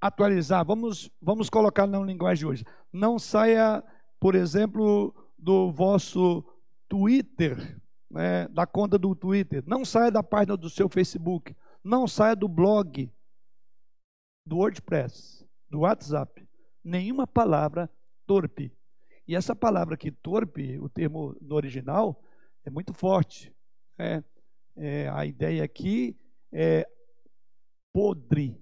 atualizar, 0.01 0.65
vamos, 0.65 1.09
vamos 1.21 1.49
colocar 1.49 1.87
na 1.87 1.99
linguagem 1.99 2.39
de 2.39 2.45
hoje. 2.45 2.65
Não 2.91 3.17
saia, 3.17 3.81
por 4.21 4.35
exemplo, 4.35 5.15
do 5.35 5.71
vosso 5.71 6.45
Twitter, 6.87 7.81
né, 8.07 8.47
da 8.49 8.67
conta 8.67 8.95
do 8.99 9.15
Twitter. 9.15 9.63
Não 9.65 9.83
saia 9.83 10.11
da 10.11 10.21
página 10.21 10.55
do 10.55 10.69
seu 10.69 10.87
Facebook. 10.87 11.57
Não 11.83 12.07
saia 12.07 12.35
do 12.35 12.47
blog, 12.47 13.11
do 14.45 14.57
WordPress, 14.57 15.43
do 15.67 15.79
WhatsApp. 15.79 16.47
Nenhuma 16.83 17.25
palavra 17.25 17.89
torpe. 18.27 18.71
E 19.27 19.35
essa 19.35 19.55
palavra 19.55 19.95
aqui, 19.95 20.11
torpe, 20.11 20.77
o 20.77 20.87
termo 20.87 21.35
no 21.41 21.55
original, 21.55 22.23
é 22.63 22.69
muito 22.69 22.93
forte. 22.93 23.51
É, 23.97 24.23
é, 24.75 25.09
a 25.09 25.25
ideia 25.25 25.63
aqui 25.63 26.15
é 26.51 26.87
podre. 27.91 28.55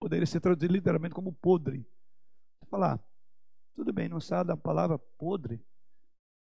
Poderia 0.00 0.26
ser 0.26 0.40
traduzido 0.40 0.72
literalmente 0.72 1.14
como 1.14 1.30
podre. 1.30 1.86
Falar, 2.70 2.98
tudo 3.78 3.92
bem, 3.92 4.08
não 4.08 4.20
sabe 4.20 4.48
da 4.48 4.56
palavra 4.56 4.98
podre, 4.98 5.64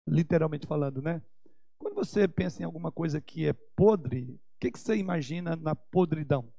literalmente 0.07 0.67
falando, 0.67 1.01
né? 1.01 1.23
Quando 1.79 1.95
você 1.95 2.29
pensa 2.29 2.61
em 2.61 2.67
alguma 2.67 2.93
coisa 2.93 3.23
que 3.23 3.49
é 3.49 3.55
podre, 3.55 4.35
o 4.35 4.59
que, 4.61 4.71
que 4.71 4.79
você 4.79 4.97
imagina 4.97 5.57
na 5.57 5.75
podridão? 5.75 6.53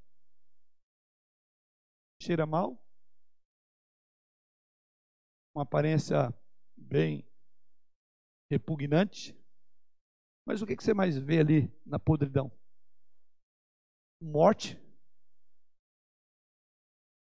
Cheira 2.20 2.48
mal? 2.48 2.84
Uma 5.54 5.62
aparência 5.62 6.34
bem 6.76 7.24
repugnante? 8.50 9.38
Mas 10.44 10.64
o 10.64 10.66
que 10.66 10.76
você 10.76 10.92
mais 10.92 11.16
vê 11.16 11.40
ali 11.40 11.72
na 11.86 12.00
podridão? 12.00 12.52
Morte. 14.20 14.82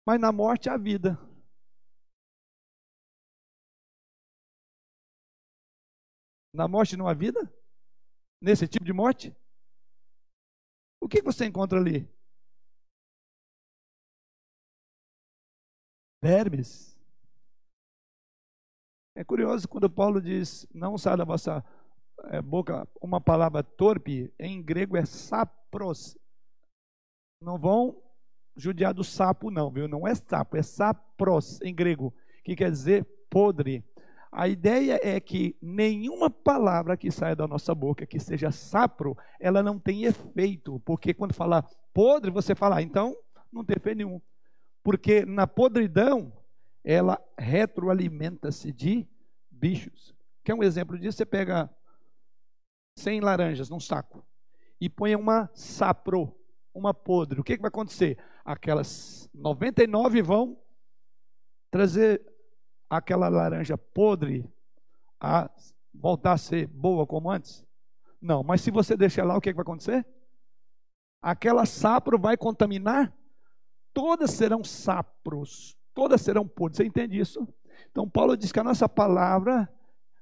Mas 0.06 0.18
na 0.18 0.32
morte 0.32 0.70
há 0.70 0.78
vida. 0.78 1.18
Na 6.52 6.68
morte 6.68 6.96
não 6.96 7.08
há 7.08 7.14
vida? 7.14 7.40
Nesse 8.40 8.68
tipo 8.68 8.84
de 8.84 8.92
morte? 8.92 9.34
O 11.00 11.08
que 11.08 11.22
você 11.22 11.46
encontra 11.46 11.78
ali? 11.78 12.08
Vermes. 16.22 16.96
É 19.14 19.24
curioso 19.24 19.68
quando 19.68 19.90
Paulo 19.90 20.20
diz: 20.20 20.66
Não 20.72 20.96
sai 20.96 21.16
da 21.16 21.24
vossa 21.24 21.64
é, 22.24 22.40
boca, 22.40 22.86
uma 23.00 23.20
palavra 23.20 23.62
torpe, 23.62 24.32
em 24.38 24.62
grego 24.62 24.96
é 24.96 25.04
sapros. 25.04 26.16
Não 27.40 27.58
vão 27.58 28.00
judiar 28.56 28.94
do 28.94 29.02
sapo, 29.02 29.50
não, 29.50 29.70
viu? 29.70 29.88
Não 29.88 30.06
é 30.06 30.14
sapo, 30.14 30.56
é 30.56 30.62
sapros 30.62 31.60
em 31.62 31.74
grego, 31.74 32.14
que 32.44 32.54
quer 32.54 32.70
dizer 32.70 33.04
podre. 33.28 33.84
A 34.34 34.48
ideia 34.48 34.98
é 35.02 35.20
que 35.20 35.54
nenhuma 35.60 36.30
palavra 36.30 36.96
que 36.96 37.10
saia 37.10 37.36
da 37.36 37.46
nossa 37.46 37.74
boca 37.74 38.06
que 38.06 38.18
seja 38.18 38.50
sapro, 38.50 39.14
ela 39.38 39.62
não 39.62 39.78
tem 39.78 40.04
efeito, 40.04 40.80
porque 40.86 41.12
quando 41.12 41.34
falar 41.34 41.68
podre, 41.92 42.30
você 42.30 42.54
fala, 42.54 42.76
ah, 42.76 42.82
então 42.82 43.14
não 43.52 43.62
tem 43.62 43.76
efeito 43.76 43.98
nenhum. 43.98 44.18
Porque 44.82 45.26
na 45.26 45.46
podridão, 45.46 46.32
ela 46.82 47.22
retroalimenta-se 47.38 48.72
de 48.72 49.06
bichos. 49.50 50.14
Quer 50.42 50.54
um 50.54 50.62
exemplo 50.62 50.98
disso? 50.98 51.18
Você 51.18 51.26
pega 51.26 51.68
100 52.96 53.20
laranjas 53.20 53.68
num 53.68 53.78
saco 53.78 54.26
e 54.80 54.88
ponha 54.88 55.18
uma 55.18 55.50
sapro, 55.54 56.34
uma 56.74 56.94
podre, 56.94 57.38
o 57.38 57.44
que, 57.44 57.56
que 57.56 57.62
vai 57.62 57.68
acontecer? 57.68 58.18
Aquelas 58.42 59.28
99 59.34 60.22
vão 60.22 60.58
trazer 61.70 62.31
aquela 62.96 63.28
laranja 63.28 63.78
podre 63.78 64.44
a 65.18 65.50
voltar 65.94 66.32
a 66.32 66.38
ser 66.38 66.66
boa 66.66 67.06
como 67.06 67.30
antes? 67.30 67.64
Não, 68.20 68.42
mas 68.42 68.60
se 68.60 68.70
você 68.70 68.96
deixar 68.96 69.24
lá, 69.24 69.36
o 69.36 69.40
que, 69.40 69.50
que 69.50 69.56
vai 69.56 69.62
acontecer? 69.62 70.06
Aquela 71.20 71.64
sapro 71.64 72.18
vai 72.18 72.36
contaminar, 72.36 73.12
todas 73.94 74.32
serão 74.32 74.62
sapros, 74.62 75.76
todas 75.94 76.20
serão 76.20 76.46
podres. 76.46 76.76
Você 76.76 76.84
entende 76.84 77.18
isso? 77.18 77.48
Então, 77.90 78.08
Paulo 78.08 78.36
diz 78.36 78.52
que 78.52 78.60
a 78.60 78.64
nossa 78.64 78.88
palavra 78.88 79.68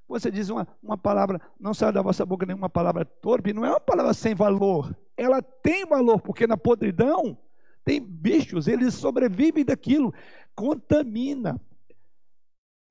você 0.06 0.28
diz 0.28 0.48
uma, 0.48 0.66
uma 0.82 0.98
palavra, 0.98 1.40
não 1.58 1.72
sai 1.72 1.92
da 1.92 2.02
vossa 2.02 2.26
boca 2.26 2.44
nenhuma 2.44 2.68
palavra 2.68 3.04
torpe, 3.04 3.52
não 3.52 3.64
é 3.64 3.70
uma 3.70 3.80
palavra 3.80 4.12
sem 4.12 4.34
valor. 4.34 4.92
Ela 5.16 5.40
tem 5.40 5.86
valor, 5.86 6.20
porque 6.20 6.48
na 6.48 6.56
podridão 6.56 7.38
tem 7.84 8.00
bichos, 8.00 8.66
eles 8.66 8.94
sobrevivem 8.94 9.64
daquilo, 9.64 10.12
contamina. 10.52 11.60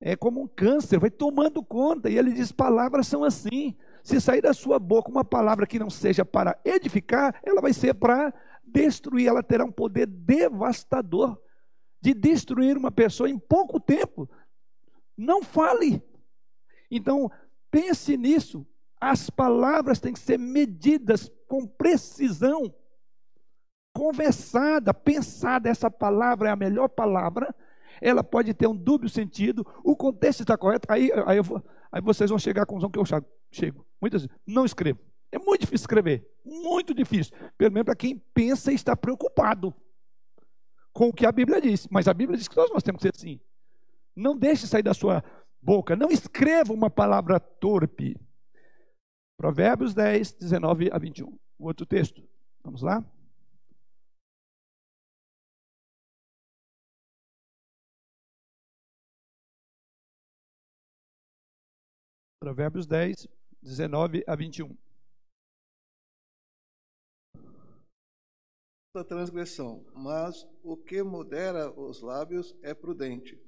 É 0.00 0.16
como 0.16 0.40
um 0.40 0.48
câncer, 0.48 0.98
vai 0.98 1.10
tomando 1.10 1.62
conta. 1.62 2.08
E 2.08 2.16
ele 2.16 2.32
diz: 2.32 2.50
palavras 2.50 3.06
são 3.06 3.22
assim. 3.22 3.76
Se 4.02 4.18
sair 4.18 4.40
da 4.40 4.54
sua 4.54 4.78
boca 4.78 5.10
uma 5.10 5.24
palavra 5.24 5.66
que 5.66 5.78
não 5.78 5.90
seja 5.90 6.24
para 6.24 6.58
edificar, 6.64 7.38
ela 7.44 7.60
vai 7.60 7.72
ser 7.74 7.94
para 7.94 8.32
destruir. 8.64 9.28
Ela 9.28 9.42
terá 9.42 9.64
um 9.64 9.70
poder 9.70 10.06
devastador 10.06 11.38
de 12.00 12.14
destruir 12.14 12.78
uma 12.78 12.90
pessoa 12.90 13.28
em 13.28 13.38
pouco 13.38 13.78
tempo. 13.78 14.28
Não 15.16 15.42
fale. 15.42 16.02
Então, 16.90 17.30
pense 17.70 18.16
nisso. 18.16 18.66
As 18.98 19.28
palavras 19.28 20.00
têm 20.00 20.14
que 20.14 20.18
ser 20.18 20.38
medidas 20.38 21.30
com 21.46 21.66
precisão, 21.66 22.74
conversada, 23.94 24.94
pensada. 24.94 25.68
Essa 25.68 25.90
palavra 25.90 26.48
é 26.48 26.52
a 26.52 26.56
melhor 26.56 26.88
palavra. 26.88 27.54
Ela 28.00 28.24
pode 28.24 28.54
ter 28.54 28.66
um 28.66 28.76
dúbio 28.76 29.08
sentido. 29.08 29.66
O 29.84 29.94
contexto 29.96 30.40
está 30.40 30.56
correto. 30.56 30.86
Aí, 30.90 31.10
aí, 31.26 31.40
vou, 31.40 31.62
aí 31.92 32.00
vocês 32.00 32.30
vão 32.30 32.38
chegar 32.38 32.62
à 32.62 32.66
conclusão 32.66 32.90
que 32.90 32.98
eu 32.98 33.04
chego. 33.50 33.86
Muitas 34.00 34.22
vezes, 34.22 34.36
não 34.46 34.64
escrevo. 34.64 34.98
É 35.32 35.38
muito 35.38 35.60
difícil 35.60 35.84
escrever. 35.84 36.28
Muito 36.44 36.94
difícil. 36.94 37.34
Pelo 37.56 37.72
menos 37.72 37.84
para 37.84 37.94
quem 37.94 38.18
pensa 38.34 38.72
e 38.72 38.74
está 38.74 38.96
preocupado 38.96 39.74
com 40.92 41.08
o 41.08 41.12
que 41.12 41.26
a 41.26 41.32
Bíblia 41.32 41.60
diz. 41.60 41.86
Mas 41.90 42.08
a 42.08 42.14
Bíblia 42.14 42.36
diz 42.36 42.48
que 42.48 42.56
nós, 42.56 42.70
nós 42.70 42.82
temos 42.82 43.00
que 43.00 43.08
ser 43.08 43.14
assim. 43.14 43.40
Não 44.16 44.36
deixe 44.36 44.66
sair 44.66 44.82
da 44.82 44.94
sua 44.94 45.22
boca. 45.62 45.94
Não 45.94 46.10
escreva 46.10 46.72
uma 46.72 46.90
palavra 46.90 47.38
torpe. 47.38 48.16
Provérbios 49.36 49.94
10, 49.94 50.32
19 50.32 50.90
a 50.92 50.98
21. 50.98 51.28
O 51.58 51.66
outro 51.66 51.86
texto. 51.86 52.22
Vamos 52.62 52.82
lá? 52.82 53.04
Provérbios 62.42 62.86
10, 62.86 63.28
19 63.62 64.24
a 64.26 64.34
21. 64.34 64.74
a 68.96 69.04
transgressão, 69.04 69.84
mas 69.94 70.48
o 70.64 70.76
que 70.76 71.02
modera 71.02 71.70
os 71.70 72.00
lábios 72.00 72.56
é 72.62 72.74
prudente. 72.74 73.38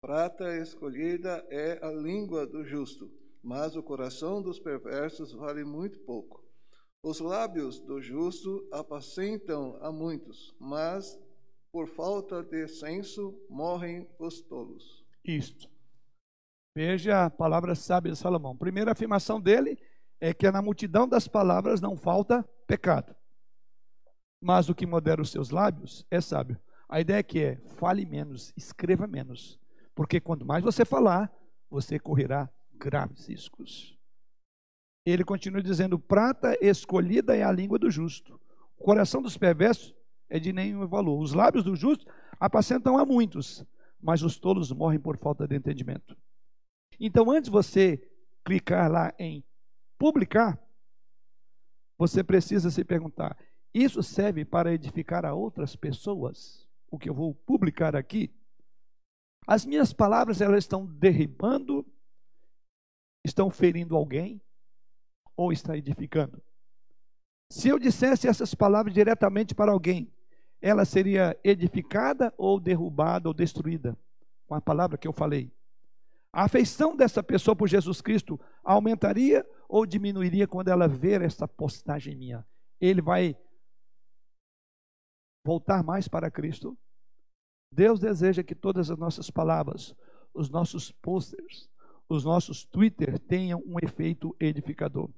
Prata 0.00 0.56
escolhida 0.56 1.44
é 1.50 1.84
a 1.84 1.90
língua 1.90 2.46
do 2.46 2.64
justo, 2.64 3.10
mas 3.42 3.74
o 3.76 3.82
coração 3.82 4.40
dos 4.40 4.60
perversos 4.60 5.32
vale 5.32 5.64
muito 5.64 5.98
pouco. 6.00 6.42
Os 7.02 7.18
lábios 7.18 7.80
do 7.80 8.00
justo 8.00 8.66
apacentam 8.72 9.76
a 9.82 9.90
muitos, 9.90 10.54
mas 10.58 11.20
por 11.72 11.88
falta 11.88 12.42
de 12.42 12.68
senso 12.68 13.38
morrem 13.50 14.08
os 14.18 14.40
tolos. 14.40 15.04
Isto. 15.24 15.68
Veja 16.74 17.24
a 17.24 17.30
palavra 17.30 17.74
sábia 17.74 18.12
de 18.12 18.18
Salomão. 18.18 18.56
Primeira 18.56 18.92
afirmação 18.92 19.40
dele 19.40 19.76
é 20.20 20.32
que 20.32 20.50
na 20.50 20.62
multidão 20.62 21.08
das 21.08 21.26
palavras 21.26 21.80
não 21.80 21.96
falta 21.96 22.48
pecado. 22.66 23.14
Mas 24.40 24.68
o 24.68 24.74
que 24.74 24.86
modera 24.86 25.20
os 25.20 25.30
seus 25.30 25.50
lábios 25.50 26.06
é 26.10 26.20
sábio. 26.20 26.58
A 26.88 27.00
ideia 27.00 27.22
que 27.22 27.40
é 27.40 27.56
fale 27.76 28.06
menos, 28.06 28.52
escreva 28.56 29.06
menos. 29.06 29.58
Porque 29.94 30.20
quanto 30.20 30.46
mais 30.46 30.62
você 30.62 30.84
falar, 30.84 31.32
você 31.68 31.98
correrá 31.98 32.48
graves 32.74 33.26
riscos. 33.26 33.98
Ele 35.04 35.24
continua 35.24 35.62
dizendo: 35.62 35.98
prata 35.98 36.56
escolhida 36.60 37.36
é 37.36 37.42
a 37.42 37.52
língua 37.52 37.78
do 37.78 37.90
justo. 37.90 38.40
O 38.78 38.84
coração 38.84 39.20
dos 39.20 39.36
perversos 39.36 39.94
é 40.28 40.38
de 40.38 40.52
nenhum 40.52 40.86
valor. 40.86 41.20
Os 41.20 41.32
lábios 41.32 41.64
do 41.64 41.74
justo 41.74 42.06
apacentam 42.38 42.96
a 42.96 43.04
muitos, 43.04 43.64
mas 44.00 44.22
os 44.22 44.38
tolos 44.38 44.72
morrem 44.72 45.00
por 45.00 45.16
falta 45.18 45.46
de 45.46 45.56
entendimento. 45.56 46.16
Então, 47.00 47.30
antes 47.30 47.46
de 47.46 47.50
você 47.50 48.06
clicar 48.44 48.92
lá 48.92 49.14
em 49.18 49.42
publicar, 49.98 50.62
você 51.98 52.22
precisa 52.22 52.70
se 52.70 52.84
perguntar: 52.84 53.38
isso 53.72 54.02
serve 54.02 54.44
para 54.44 54.74
edificar 54.74 55.24
a 55.24 55.32
outras 55.32 55.74
pessoas? 55.74 56.68
O 56.90 56.98
que 56.98 57.08
eu 57.08 57.14
vou 57.14 57.34
publicar 57.34 57.96
aqui? 57.96 58.30
As 59.46 59.64
minhas 59.64 59.92
palavras 59.94 60.42
elas 60.42 60.64
estão 60.64 60.86
derribando, 60.86 61.86
estão 63.24 63.50
ferindo 63.50 63.96
alguém 63.96 64.40
ou 65.34 65.52
está 65.52 65.76
edificando? 65.76 66.42
Se 67.50 67.68
eu 67.68 67.78
dissesse 67.78 68.28
essas 68.28 68.54
palavras 68.54 68.92
diretamente 68.92 69.54
para 69.54 69.72
alguém, 69.72 70.12
ela 70.60 70.84
seria 70.84 71.38
edificada 71.42 72.32
ou 72.36 72.60
derrubada 72.60 73.28
ou 73.28 73.34
destruída 73.34 73.98
com 74.46 74.54
a 74.54 74.60
palavra 74.60 74.98
que 74.98 75.08
eu 75.08 75.12
falei? 75.12 75.50
A 76.32 76.44
afeição 76.44 76.96
dessa 76.96 77.22
pessoa 77.22 77.56
por 77.56 77.68
Jesus 77.68 78.00
Cristo 78.00 78.38
aumentaria 78.62 79.44
ou 79.68 79.84
diminuiria 79.84 80.46
quando 80.46 80.68
ela 80.68 80.86
ver 80.86 81.22
essa 81.22 81.46
postagem 81.48 82.14
minha? 82.16 82.46
Ele 82.80 83.02
vai 83.02 83.36
voltar 85.44 85.82
mais 85.82 86.06
para 86.06 86.30
Cristo? 86.30 86.78
Deus 87.72 87.98
deseja 87.98 88.42
que 88.42 88.54
todas 88.54 88.90
as 88.90 88.98
nossas 88.98 89.30
palavras, 89.30 89.94
os 90.32 90.48
nossos 90.48 90.92
posters, 90.92 91.68
os 92.08 92.24
nossos 92.24 92.64
Twitter 92.64 93.18
tenham 93.18 93.62
um 93.66 93.76
efeito 93.82 94.34
edificador. 94.38 95.10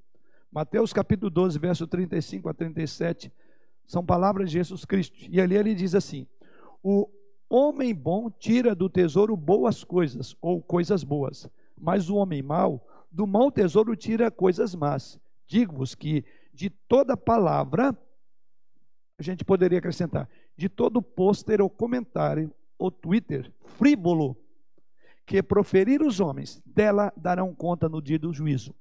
Mateus 0.51 0.93
capítulo 0.93 1.29
12, 1.29 1.57
verso 1.57 1.87
35 1.87 2.49
a 2.49 2.53
37, 2.53 3.31
são 3.85 4.05
palavras 4.05 4.49
de 4.49 4.57
Jesus 4.57 4.85
Cristo. 4.85 5.17
E 5.29 5.41
ali 5.41 5.55
ele 5.55 5.73
diz 5.73 5.95
assim: 5.95 6.27
O 6.81 7.09
Homem 7.55 7.93
bom 7.93 8.31
tira 8.31 8.73
do 8.73 8.89
tesouro 8.89 9.37
boas 9.37 9.83
coisas, 9.83 10.35
ou 10.41 10.59
coisas 10.59 11.03
boas, 11.03 11.47
mas 11.79 12.09
o 12.09 12.15
homem 12.15 12.41
mau, 12.41 12.83
do 13.11 13.27
mau 13.27 13.51
tesouro 13.51 13.95
tira 13.95 14.31
coisas 14.31 14.73
más. 14.73 15.19
Digo-vos 15.45 15.93
que 15.93 16.25
de 16.51 16.71
toda 16.71 17.15
palavra, 17.15 17.95
a 19.19 19.21
gente 19.21 19.45
poderia 19.45 19.77
acrescentar, 19.77 20.27
de 20.57 20.67
todo 20.67 20.99
pôster 20.99 21.61
ou 21.61 21.69
comentário 21.69 22.51
ou 22.75 22.89
Twitter 22.89 23.53
frívolo 23.63 24.35
que 25.23 25.43
proferir 25.43 26.01
os 26.01 26.19
homens, 26.19 26.59
dela 26.65 27.13
darão 27.15 27.53
conta 27.53 27.87
no 27.87 28.01
dia 28.01 28.17
do 28.17 28.33
juízo. 28.33 28.73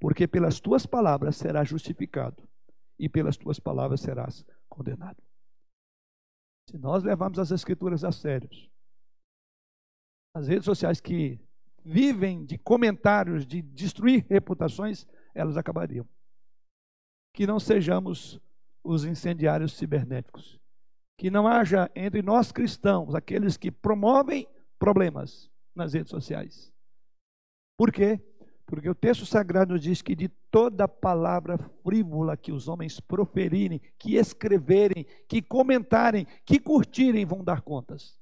Porque 0.00 0.26
pelas 0.26 0.58
tuas 0.58 0.84
palavras 0.84 1.36
serás 1.36 1.68
justificado, 1.68 2.42
e 2.98 3.08
pelas 3.08 3.36
tuas 3.36 3.60
palavras 3.60 4.00
serás 4.00 4.44
condenado. 4.68 5.27
Se 6.68 6.76
nós 6.76 7.02
levarmos 7.02 7.38
as 7.38 7.50
escrituras 7.50 8.04
a 8.04 8.12
sério, 8.12 8.46
as 10.34 10.46
redes 10.46 10.66
sociais 10.66 11.00
que 11.00 11.40
vivem 11.82 12.44
de 12.44 12.58
comentários, 12.58 13.46
de 13.46 13.62
destruir 13.62 14.26
reputações, 14.28 15.06
elas 15.34 15.56
acabariam. 15.56 16.06
Que 17.32 17.46
não 17.46 17.58
sejamos 17.58 18.38
os 18.84 19.06
incendiários 19.06 19.78
cibernéticos. 19.78 20.60
Que 21.16 21.30
não 21.30 21.48
haja 21.48 21.90
entre 21.96 22.20
nós 22.20 22.52
cristãos 22.52 23.14
aqueles 23.14 23.56
que 23.56 23.70
promovem 23.70 24.46
problemas 24.78 25.50
nas 25.74 25.94
redes 25.94 26.10
sociais. 26.10 26.70
Por 27.78 27.90
quê? 27.90 28.20
Porque 28.68 28.90
o 28.90 28.94
texto 28.94 29.24
sagrado 29.24 29.78
diz 29.78 30.02
que 30.02 30.14
de 30.14 30.28
toda 30.28 30.86
palavra 30.86 31.56
frívola 31.82 32.36
que 32.36 32.52
os 32.52 32.68
homens 32.68 33.00
proferirem, 33.00 33.80
que 33.98 34.16
escreverem, 34.16 35.06
que 35.26 35.40
comentarem, 35.40 36.26
que 36.44 36.60
curtirem, 36.60 37.24
vão 37.24 37.42
dar 37.42 37.62
contas. 37.62 38.20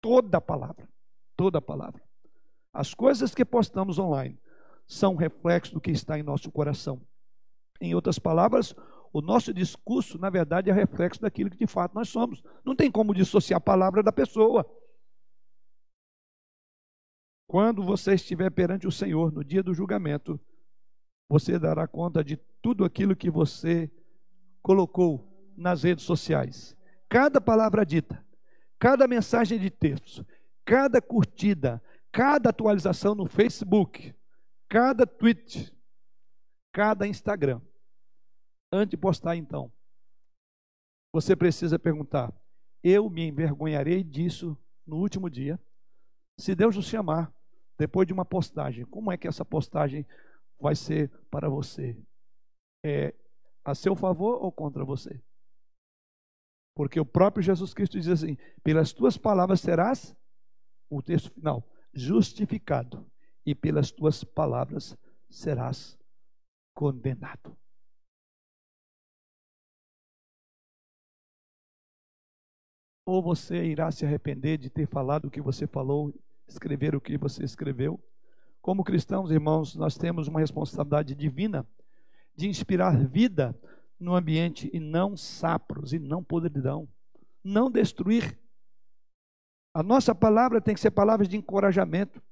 Toda 0.00 0.40
palavra. 0.40 0.88
Toda 1.36 1.60
palavra. 1.60 2.00
As 2.72 2.94
coisas 2.94 3.34
que 3.34 3.44
postamos 3.44 3.98
online 3.98 4.38
são 4.86 5.16
reflexo 5.16 5.74
do 5.74 5.80
que 5.80 5.90
está 5.90 6.16
em 6.16 6.22
nosso 6.22 6.52
coração. 6.52 7.00
Em 7.80 7.92
outras 7.92 8.20
palavras, 8.20 8.76
o 9.12 9.20
nosso 9.20 9.52
discurso, 9.52 10.16
na 10.16 10.30
verdade, 10.30 10.70
é 10.70 10.72
reflexo 10.72 11.20
daquilo 11.20 11.50
que 11.50 11.58
de 11.58 11.66
fato 11.66 11.92
nós 11.96 12.08
somos. 12.08 12.40
Não 12.64 12.76
tem 12.76 12.88
como 12.88 13.12
dissociar 13.12 13.58
a 13.58 13.60
palavra 13.60 14.00
da 14.00 14.12
pessoa. 14.12 14.64
Quando 17.52 17.82
você 17.82 18.14
estiver 18.14 18.50
perante 18.50 18.86
o 18.86 18.90
Senhor 18.90 19.30
no 19.30 19.44
dia 19.44 19.62
do 19.62 19.74
julgamento, 19.74 20.40
você 21.28 21.58
dará 21.58 21.86
conta 21.86 22.24
de 22.24 22.38
tudo 22.62 22.82
aquilo 22.82 23.14
que 23.14 23.30
você 23.30 23.92
colocou 24.62 25.52
nas 25.54 25.82
redes 25.82 26.02
sociais. 26.02 26.74
Cada 27.10 27.42
palavra 27.42 27.84
dita, 27.84 28.24
cada 28.78 29.06
mensagem 29.06 29.58
de 29.58 29.68
texto, 29.68 30.26
cada 30.64 31.02
curtida, 31.02 31.82
cada 32.10 32.48
atualização 32.48 33.14
no 33.14 33.26
Facebook, 33.26 34.14
cada 34.66 35.06
tweet, 35.06 35.70
cada 36.72 37.06
Instagram. 37.06 37.60
Antes 38.72 38.92
de 38.92 38.96
postar, 38.96 39.36
então, 39.36 39.70
você 41.12 41.36
precisa 41.36 41.78
perguntar: 41.78 42.32
eu 42.82 43.10
me 43.10 43.28
envergonharei 43.28 44.02
disso 44.02 44.56
no 44.86 44.96
último 44.96 45.28
dia? 45.28 45.60
Se 46.38 46.54
Deus 46.54 46.76
nos 46.76 46.86
chamar, 46.86 47.30
depois 47.78 48.06
de 48.06 48.12
uma 48.12 48.24
postagem. 48.24 48.84
Como 48.84 49.10
é 49.10 49.16
que 49.16 49.28
essa 49.28 49.44
postagem 49.44 50.06
vai 50.60 50.74
ser 50.74 51.10
para 51.30 51.48
você? 51.48 51.96
É 52.84 53.14
a 53.64 53.74
seu 53.74 53.94
favor 53.94 54.42
ou 54.42 54.50
contra 54.50 54.84
você? 54.84 55.22
Porque 56.74 56.98
o 56.98 57.06
próprio 57.06 57.42
Jesus 57.42 57.74
Cristo 57.74 57.98
diz 57.98 58.08
assim: 58.08 58.36
pelas 58.62 58.92
tuas 58.92 59.16
palavras 59.16 59.60
serás, 59.60 60.16
o 60.90 61.02
texto 61.02 61.30
final, 61.30 61.62
justificado, 61.92 63.10
e 63.44 63.54
pelas 63.54 63.90
tuas 63.90 64.24
palavras 64.24 64.96
serás 65.28 65.98
condenado. 66.74 67.56
Ou 73.04 73.20
você 73.20 73.64
irá 73.64 73.90
se 73.90 74.06
arrepender 74.06 74.58
de 74.58 74.70
ter 74.70 74.86
falado 74.86 75.26
o 75.26 75.30
que 75.30 75.40
você 75.40 75.66
falou 75.66 76.14
escrever 76.48 76.94
o 76.94 77.00
que 77.00 77.16
você 77.16 77.44
escreveu. 77.44 78.02
Como 78.60 78.84
cristãos, 78.84 79.30
irmãos, 79.30 79.74
nós 79.74 79.96
temos 79.96 80.28
uma 80.28 80.40
responsabilidade 80.40 81.14
divina 81.14 81.66
de 82.36 82.48
inspirar 82.48 82.96
vida 82.96 83.58
no 83.98 84.14
ambiente 84.14 84.70
e 84.72 84.80
não 84.80 85.16
sapros 85.16 85.92
e 85.92 85.98
não 85.98 86.22
podridão, 86.22 86.88
não 87.42 87.70
destruir. 87.70 88.38
A 89.74 89.82
nossa 89.82 90.14
palavra 90.14 90.60
tem 90.60 90.74
que 90.74 90.80
ser 90.80 90.90
palavras 90.90 91.28
de 91.28 91.36
encorajamento. 91.36 92.22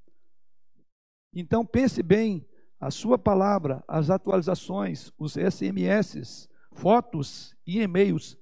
Então 1.34 1.64
pense 1.64 2.02
bem, 2.02 2.46
a 2.78 2.90
sua 2.90 3.18
palavra, 3.18 3.84
as 3.86 4.10
atualizações, 4.10 5.12
os 5.18 5.34
SMS, 5.34 6.48
fotos 6.72 7.56
e 7.66 7.80
e-mails 7.80 8.38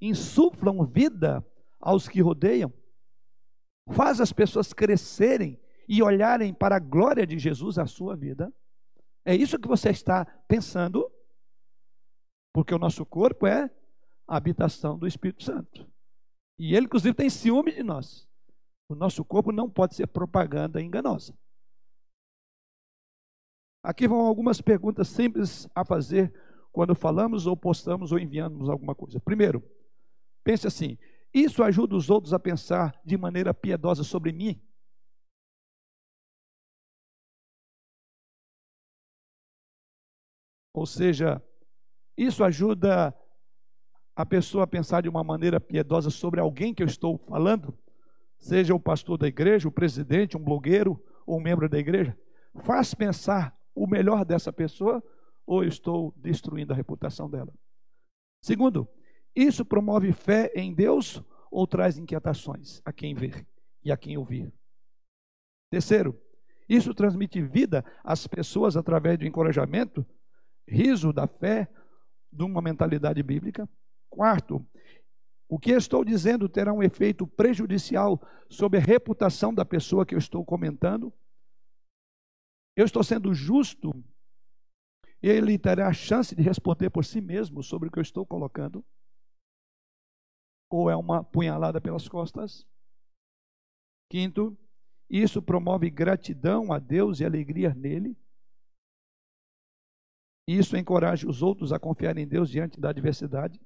insuflam 0.00 0.84
vida 0.84 1.44
aos 1.80 2.08
que 2.08 2.20
rodeiam 2.20 2.72
faz 3.90 4.20
as 4.20 4.32
pessoas 4.32 4.72
crescerem 4.72 5.60
e 5.88 6.02
olharem 6.02 6.54
para 6.54 6.76
a 6.76 6.80
glória 6.80 7.26
de 7.26 7.38
Jesus 7.38 7.78
a 7.78 7.86
sua 7.86 8.16
vida? 8.16 8.52
É 9.24 9.34
isso 9.34 9.58
que 9.58 9.68
você 9.68 9.90
está 9.90 10.24
pensando? 10.46 11.10
Porque 12.52 12.74
o 12.74 12.78
nosso 12.78 13.04
corpo 13.06 13.46
é 13.46 13.70
a 14.26 14.36
habitação 14.36 14.98
do 14.98 15.06
Espírito 15.06 15.42
Santo. 15.42 15.90
E 16.58 16.74
ele, 16.74 16.86
inclusive, 16.86 17.14
tem 17.14 17.30
ciúme 17.30 17.72
de 17.72 17.82
nós. 17.82 18.28
O 18.88 18.94
nosso 18.94 19.24
corpo 19.24 19.52
não 19.52 19.70
pode 19.70 19.94
ser 19.94 20.06
propaganda 20.06 20.80
enganosa. 20.80 21.36
Aqui 23.82 24.06
vão 24.06 24.20
algumas 24.20 24.60
perguntas 24.60 25.08
simples 25.08 25.68
a 25.74 25.84
fazer 25.84 26.32
quando 26.70 26.94
falamos 26.94 27.46
ou 27.46 27.56
postamos 27.56 28.12
ou 28.12 28.18
enviamos 28.18 28.68
alguma 28.68 28.94
coisa. 28.94 29.18
Primeiro, 29.18 29.62
Pense 30.44 30.66
assim: 30.66 30.98
isso 31.32 31.62
ajuda 31.62 31.96
os 31.96 32.10
outros 32.10 32.34
a 32.34 32.38
pensar 32.38 33.00
de 33.04 33.16
maneira 33.16 33.54
piedosa 33.54 34.04
sobre 34.04 34.32
mim? 34.32 34.60
Ou 40.74 40.86
seja, 40.86 41.42
isso 42.16 42.42
ajuda 42.42 43.14
a 44.14 44.26
pessoa 44.26 44.64
a 44.64 44.66
pensar 44.66 45.02
de 45.02 45.08
uma 45.08 45.24
maneira 45.24 45.60
piedosa 45.60 46.10
sobre 46.10 46.40
alguém 46.40 46.74
que 46.74 46.82
eu 46.82 46.86
estou 46.86 47.18
falando? 47.18 47.78
Seja 48.38 48.74
o 48.74 48.80
pastor 48.80 49.16
da 49.18 49.26
igreja, 49.26 49.68
o 49.68 49.72
presidente, 49.72 50.36
um 50.36 50.42
blogueiro 50.42 51.02
ou 51.26 51.38
um 51.38 51.42
membro 51.42 51.68
da 51.68 51.78
igreja? 51.78 52.18
Faz 52.62 52.92
pensar 52.92 53.56
o 53.74 53.86
melhor 53.86 54.24
dessa 54.24 54.52
pessoa 54.52 55.02
ou 55.46 55.62
eu 55.62 55.68
estou 55.68 56.12
destruindo 56.16 56.72
a 56.72 56.76
reputação 56.76 57.30
dela? 57.30 57.52
Segundo, 58.42 58.88
isso 59.34 59.64
promove 59.64 60.12
fé 60.12 60.52
em 60.54 60.74
Deus 60.74 61.22
ou 61.50 61.66
traz 61.66 61.98
inquietações 61.98 62.80
a 62.84 62.92
quem 62.92 63.14
ver 63.14 63.46
e 63.84 63.90
a 63.90 63.96
quem 63.96 64.16
ouvir? 64.16 64.52
Terceiro, 65.70 66.18
isso 66.68 66.94
transmite 66.94 67.40
vida 67.42 67.84
às 68.04 68.26
pessoas 68.26 68.76
através 68.76 69.18
do 69.18 69.26
encorajamento 69.26 70.06
riso 70.66 71.12
da 71.12 71.26
fé, 71.26 71.68
de 72.30 72.44
uma 72.44 72.62
mentalidade 72.62 73.22
bíblica. 73.22 73.68
Quarto, 74.08 74.64
o 75.48 75.58
que 75.58 75.70
estou 75.72 76.04
dizendo 76.04 76.48
terá 76.48 76.72
um 76.72 76.82
efeito 76.82 77.26
prejudicial 77.26 78.20
sobre 78.48 78.78
a 78.78 78.82
reputação 78.82 79.52
da 79.52 79.64
pessoa 79.64 80.06
que 80.06 80.14
eu 80.14 80.18
estou 80.18 80.44
comentando. 80.44 81.12
Eu 82.74 82.86
estou 82.86 83.04
sendo 83.04 83.34
justo, 83.34 83.92
ele 85.20 85.58
terá 85.58 85.88
a 85.88 85.92
chance 85.92 86.34
de 86.34 86.42
responder 86.42 86.88
por 86.88 87.04
si 87.04 87.20
mesmo 87.20 87.62
sobre 87.62 87.88
o 87.88 87.92
que 87.92 87.98
eu 87.98 88.02
estou 88.02 88.24
colocando. 88.24 88.82
Ou 90.72 90.88
é 90.88 90.96
uma 90.96 91.22
punhalada 91.22 91.82
pelas 91.82 92.08
costas. 92.08 92.66
Quinto, 94.10 94.56
isso 95.08 95.42
promove 95.42 95.90
gratidão 95.90 96.72
a 96.72 96.78
Deus 96.78 97.20
e 97.20 97.24
alegria 97.26 97.74
nele. 97.74 98.16
Isso 100.48 100.74
encoraja 100.74 101.28
os 101.28 101.42
outros 101.42 101.74
a 101.74 101.78
confiar 101.78 102.16
em 102.16 102.26
Deus 102.26 102.48
diante 102.48 102.80
da 102.80 102.88
adversidade. 102.88 103.60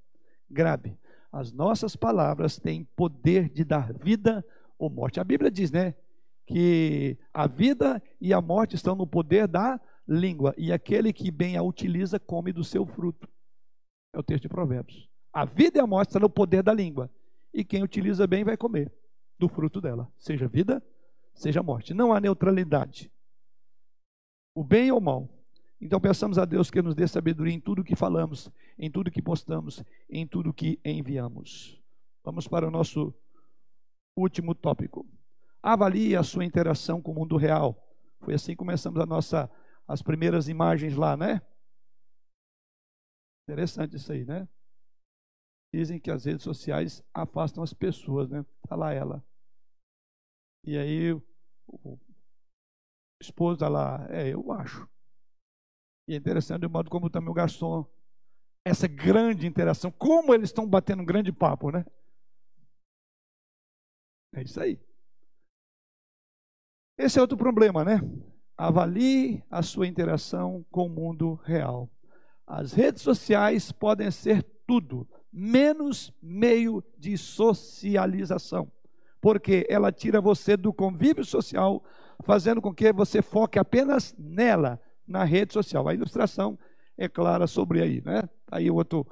Grave. 0.51 0.99
As 1.31 1.53
nossas 1.53 1.95
palavras 1.95 2.59
têm 2.59 2.85
poder 2.97 3.49
de 3.51 3.65
dar 3.65 3.93
vida 3.93 4.45
ou 4.77 4.91
morte. 4.91 5.21
A 5.21 5.25
Bíblia 5.25 5.51
diz, 5.51 5.71
né, 5.71 5.95
que 6.45 7.17
a 7.33 7.47
vida 7.47 8.03
e 8.21 8.33
a 8.33 8.41
morte 8.41 8.75
estão 8.75 8.97
no 8.97 9.07
poder 9.07 9.47
da 9.47 9.81
língua, 10.09 10.55
e 10.57 10.73
aquele 10.73 11.13
que 11.13 11.31
bem 11.31 11.57
a 11.57 11.63
utiliza 11.63 12.19
come 12.19 12.53
do 12.53 12.65
seu 12.65 12.85
fruto. 12.85 13.29
É 14.13 14.19
o 14.19 14.23
texto 14.23 14.43
de 14.43 14.49
Provérbios. 14.49 15.09
A 15.37 15.45
vida 15.45 15.77
e 15.77 15.83
a 15.83 15.87
morte 15.87 16.09
estão 16.09 16.23
no 16.23 16.31
poder 16.31 16.63
da 16.63 16.73
língua, 16.73 17.11
e 17.53 17.63
quem 17.63 17.83
utiliza 17.83 18.27
bem 18.27 18.43
vai 18.43 18.57
comer 18.57 18.91
do 19.39 19.51
fruto 19.51 19.83
dela, 19.83 20.11
seja 20.17 20.49
vida, 20.49 20.83
seja 21.35 21.63
morte. 21.63 21.93
Não 21.93 22.15
há 22.15 22.19
neutralidade. 22.19 23.13
O 24.55 24.65
bem 24.65 24.91
ou 24.91 24.97
o 24.97 25.03
mal 25.03 25.29
então 25.79 26.01
peçamos 26.01 26.39
a 26.39 26.47
Deus 26.47 26.71
que 26.71 26.81
nos 26.81 26.95
dê 26.95 27.07
sabedoria 27.07 27.53
em 27.53 27.61
tudo 27.61 27.85
que 27.85 27.95
falamos, 27.95 28.51
em 28.79 28.91
tudo 28.91 29.11
que 29.11 29.21
postamos, 29.21 29.85
em 30.09 30.27
tudo 30.27 30.55
que 30.55 30.81
enviamos. 30.83 31.79
Vamos 32.25 32.49
para 32.49 32.67
o 32.67 32.71
nosso 32.71 33.15
último 34.17 34.55
tópico. 34.55 35.07
Avalie 35.63 36.17
a 36.17 36.23
sua 36.23 36.47
interação 36.47 37.03
com 37.03 37.13
o 37.13 37.15
mundo 37.15 37.37
real. 37.37 37.77
Foi 38.21 38.33
assim 38.33 38.53
que 38.53 38.57
começamos 38.57 38.99
a 38.99 39.05
nossa, 39.05 39.51
as 39.87 40.01
primeiras 40.01 40.49
imagens 40.49 40.97
lá, 40.97 41.15
né? 41.15 41.43
Interessante 43.47 43.97
isso 43.97 44.11
aí, 44.11 44.25
né? 44.25 44.49
Dizem 45.77 46.01
que 46.01 46.11
as 46.11 46.25
redes 46.25 46.43
sociais 46.43 47.05
afastam 47.13 47.63
as 47.63 47.75
pessoas, 47.75 48.31
né? 48.31 48.47
Está 48.65 48.75
lá 48.75 48.95
ela. 48.95 49.23
E 50.65 50.79
aí 50.79 51.13
o 51.13 52.01
esposo 53.21 53.57
está 53.57 53.69
lá, 53.69 54.07
é, 54.09 54.33
eu 54.33 54.51
acho. 54.53 54.89
E 56.09 56.15
é 56.15 56.17
interessante 56.17 56.65
o 56.65 56.71
modo 56.71 56.89
como 56.89 57.11
também 57.11 57.29
o 57.29 57.35
garçom, 57.35 57.85
essa 58.65 58.89
grande 58.89 59.47
interação, 59.47 59.93
como 59.93 60.33
eles 60.33 60.49
estão 60.49 60.67
batendo 60.67 61.03
um 61.03 61.05
grande 61.05 61.31
papo, 61.31 61.71
né? 61.71 61.85
É 64.35 64.45
isso 64.45 64.59
aí. 64.59 64.81
Esse 66.97 67.19
é 67.19 67.21
outro 67.21 67.37
problema, 67.37 67.85
né? 67.85 68.01
Avalie 68.57 69.45
a 69.51 69.63
sua 69.63 69.87
interação 69.87 70.65
com 70.71 70.87
o 70.87 70.89
mundo 70.89 71.35
real. 71.45 71.91
As 72.47 72.73
redes 72.73 73.03
sociais 73.03 73.71
podem 73.71 74.11
ser 74.11 74.43
tudo, 74.67 75.07
menos 75.39 76.11
meio 76.23 76.83
de 76.97 77.19
socialização, 77.19 78.73
porque 79.21 79.67
ela 79.69 79.93
tira 79.93 80.19
você 80.19 80.57
do 80.57 80.73
convívio 80.73 81.27
social, 81.27 81.85
fazendo 82.25 82.63
com 82.63 82.75
que 82.75 82.91
você 82.91 83.21
foque 83.21 83.59
apenas 83.59 84.15
nela, 84.19 84.81
na 85.07 85.25
rede 85.25 85.53
social. 85.53 85.87
A 85.87 85.93
ilustração 85.93 86.59
é 86.97 87.07
clara 87.07 87.47
sobre 87.47 87.83
aí, 87.83 88.03
né? 88.03 88.23
Tá 88.47 88.57
aí 88.57 88.71
o 88.71 88.77
outro 88.77 89.07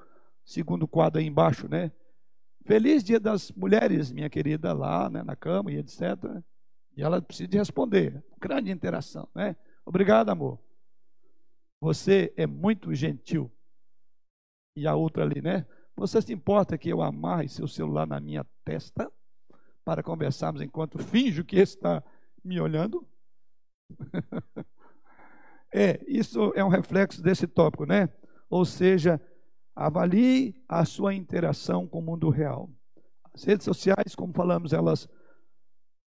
segundo 0.46 0.88
quadro 0.88 1.20
aí 1.20 1.26
embaixo, 1.26 1.68
né? 1.68 1.92
Feliz 2.64 3.04
Dia 3.04 3.20
das 3.20 3.52
Mulheres, 3.52 4.10
minha 4.10 4.30
querida, 4.30 4.72
lá 4.72 5.10
né, 5.10 5.22
na 5.22 5.36
cama 5.36 5.70
e 5.70 5.76
etc. 5.76 6.00
E 6.96 7.02
ela 7.02 7.20
precisa 7.20 7.48
de 7.48 7.58
responder. 7.58 8.24
Grande 8.40 8.70
interação, 8.70 9.28
né? 9.34 9.54
Obrigado, 9.84 10.30
amor. 10.30 10.58
Você 11.82 12.32
é 12.34 12.46
muito 12.46 12.94
gentil. 12.94 13.52
E 14.74 14.86
a 14.86 14.94
outra 14.94 15.22
ali, 15.22 15.42
né? 15.42 15.66
Você 15.96 16.20
se 16.20 16.32
importa 16.32 16.76
que 16.76 16.88
eu 16.88 17.02
amarre 17.02 17.48
seu 17.48 17.68
celular 17.68 18.06
na 18.06 18.20
minha 18.20 18.44
testa 18.64 19.10
para 19.84 20.02
conversarmos 20.02 20.60
enquanto 20.60 20.98
finjo 20.98 21.44
que 21.44 21.56
está 21.56 22.02
me 22.42 22.60
olhando? 22.60 23.06
É, 25.76 26.00
isso 26.06 26.52
é 26.54 26.64
um 26.64 26.68
reflexo 26.68 27.20
desse 27.20 27.48
tópico, 27.48 27.84
né? 27.84 28.08
Ou 28.48 28.64
seja, 28.64 29.20
avalie 29.74 30.54
a 30.68 30.84
sua 30.84 31.12
interação 31.12 31.84
com 31.84 31.98
o 31.98 32.02
mundo 32.02 32.30
real. 32.30 32.70
As 33.32 33.42
redes 33.42 33.64
sociais, 33.64 34.14
como 34.14 34.32
falamos, 34.32 34.72
elas 34.72 35.08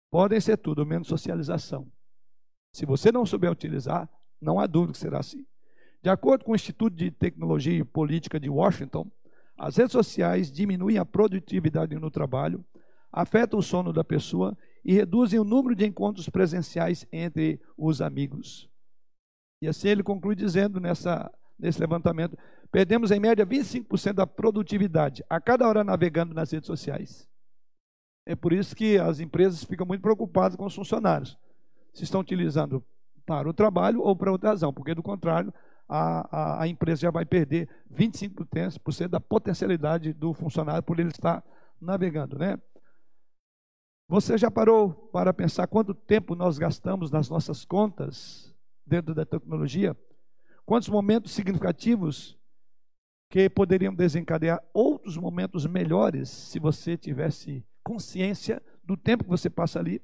podem 0.09 0.39
ser 0.39 0.55
tudo, 0.55 0.85
menos 0.85 1.09
socialização. 1.09 1.91
Se 2.71 2.85
você 2.85 3.11
não 3.11 3.25
souber 3.25 3.51
utilizar, 3.51 4.09
não 4.39 4.61
há 4.61 4.65
dúvida 4.65 4.93
que 4.93 4.99
será 4.99 5.19
assim. 5.19 5.45
De 6.01 6.09
acordo 6.09 6.45
com 6.45 6.53
o 6.53 6.55
Instituto 6.55 6.95
de 6.95 7.11
Tecnologia 7.11 7.77
e 7.77 7.83
Política 7.83 8.39
de 8.39 8.49
Washington, 8.49 9.11
as 9.59 9.75
redes 9.75 9.91
sociais 9.91 10.49
diminuem 10.49 10.97
a 10.97 11.05
produtividade 11.05 11.93
no 11.95 12.09
trabalho, 12.09 12.63
afetam 13.11 13.59
o 13.59 13.63
sono 13.63 13.91
da 13.91 14.05
pessoa 14.05 14.57
e 14.85 14.93
reduzem 14.93 15.37
o 15.37 15.43
número 15.43 15.75
de 15.75 15.85
encontros 15.85 16.29
presenciais 16.29 17.05
entre 17.11 17.59
os 17.77 18.01
amigos. 18.01 18.69
E 19.61 19.67
assim 19.67 19.89
ele 19.89 20.01
conclui 20.01 20.33
dizendo 20.33 20.79
nessa, 20.79 21.29
nesse 21.59 21.77
levantamento: 21.77 22.37
perdemos 22.71 23.11
em 23.11 23.19
média 23.19 23.45
25% 23.45 24.13
da 24.13 24.25
produtividade 24.25 25.25
a 25.29 25.41
cada 25.41 25.67
hora 25.67 25.83
navegando 25.83 26.33
nas 26.33 26.51
redes 26.51 26.67
sociais. 26.67 27.27
É 28.25 28.35
por 28.35 28.53
isso 28.53 28.73
que 28.73 28.97
as 28.97 29.19
empresas 29.19 29.65
ficam 29.65 29.85
muito 29.85 30.01
preocupadas 30.01 30.55
com 30.55 30.65
os 30.65 30.75
funcionários, 30.75 31.37
se 31.93 32.05
estão 32.05 32.21
utilizando 32.21 32.81
para 33.25 33.49
o 33.49 33.53
trabalho 33.53 34.01
ou 34.01 34.15
para 34.15 34.31
outra 34.31 34.51
razão, 34.51 34.73
porque 34.73 34.95
do 34.95 35.03
contrário, 35.03 35.53
a, 35.89 36.27
a, 36.31 36.63
a 36.63 36.67
empresa 36.67 37.01
já 37.01 37.11
vai 37.11 37.25
perder 37.25 37.67
25% 37.91 39.07
da 39.07 39.19
potencialidade 39.19 40.13
do 40.13 40.33
funcionário 40.33 40.83
por 40.83 40.99
ele 40.99 41.09
estar 41.09 41.43
navegando, 41.81 42.37
né? 42.37 42.59
Você 44.07 44.37
já 44.37 44.49
parou 44.49 44.91
para 45.11 45.33
pensar 45.33 45.67
quanto 45.67 45.93
tempo 45.93 46.35
nós 46.35 46.57
gastamos 46.57 47.11
nas 47.11 47.29
nossas 47.29 47.65
contas 47.65 48.55
dentro 48.85 49.13
da 49.13 49.25
tecnologia, 49.25 49.95
quantos 50.65 50.89
momentos 50.89 51.31
significativos 51.31 52.37
que 53.29 53.49
poderiam 53.49 53.93
desencadear 53.93 54.63
outros 54.73 55.15
momentos 55.15 55.65
melhores 55.65 56.29
se 56.29 56.59
você 56.59 56.97
tivesse 56.97 57.63
consciência 57.83 58.61
do 58.83 58.97
tempo 58.97 59.23
que 59.23 59.29
você 59.29 59.49
passa 59.49 59.79
ali. 59.79 60.01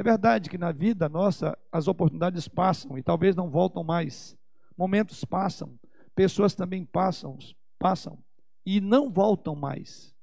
É 0.00 0.02
verdade 0.02 0.48
que 0.48 0.56
na 0.56 0.72
vida 0.72 1.10
nossa 1.10 1.58
as 1.70 1.86
oportunidades 1.86 2.48
passam 2.48 2.96
e 2.96 3.02
talvez 3.02 3.36
não 3.36 3.50
voltam 3.50 3.84
mais. 3.84 4.34
Momentos 4.74 5.26
passam, 5.26 5.78
pessoas 6.14 6.54
também 6.54 6.86
passam, 6.86 7.38
passam 7.78 8.18
e 8.64 8.80
não 8.80 9.10
voltam 9.10 9.54
mais. 9.54 10.16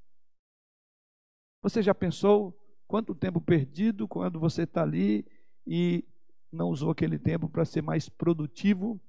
Você 1.61 1.83
já 1.83 1.93
pensou 1.93 2.59
quanto 2.87 3.13
tempo 3.13 3.39
perdido 3.39 4.07
quando 4.07 4.39
você 4.39 4.63
está 4.63 4.81
ali 4.81 5.23
e 5.63 6.03
não 6.51 6.69
usou 6.69 6.89
aquele 6.89 7.19
tempo 7.19 7.47
para 7.47 7.63
ser 7.63 7.83
mais 7.83 8.09
produtivo. 8.09 8.99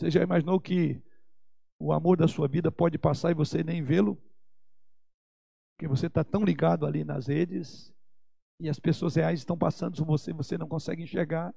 Você 0.00 0.10
já 0.10 0.22
imaginou 0.22 0.58
que 0.58 0.98
o 1.78 1.92
amor 1.92 2.16
da 2.16 2.26
sua 2.26 2.48
vida 2.48 2.72
pode 2.72 2.96
passar 2.96 3.32
e 3.32 3.34
você 3.34 3.62
nem 3.62 3.82
vê-lo? 3.82 4.16
Porque 5.76 5.86
você 5.86 6.06
está 6.06 6.24
tão 6.24 6.42
ligado 6.42 6.86
ali 6.86 7.04
nas 7.04 7.26
redes 7.26 7.93
e 8.60 8.68
as 8.68 8.78
pessoas 8.78 9.16
reais 9.16 9.40
estão 9.40 9.56
passando 9.56 9.96
por 9.96 10.06
você, 10.06 10.32
você 10.32 10.56
não 10.56 10.68
consegue 10.68 11.02
enxergar. 11.02 11.54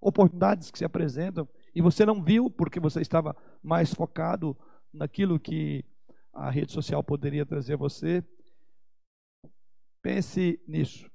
Oportunidades 0.00 0.70
que 0.70 0.78
se 0.78 0.84
apresentam 0.84 1.48
e 1.74 1.80
você 1.80 2.04
não 2.04 2.22
viu 2.22 2.50
porque 2.50 2.80
você 2.80 3.00
estava 3.00 3.36
mais 3.62 3.94
focado 3.94 4.56
naquilo 4.92 5.38
que 5.38 5.84
a 6.32 6.50
rede 6.50 6.72
social 6.72 7.04
poderia 7.04 7.46
trazer 7.46 7.74
a 7.74 7.76
você, 7.76 8.24
pense 10.02 10.60
nisso. 10.66 11.10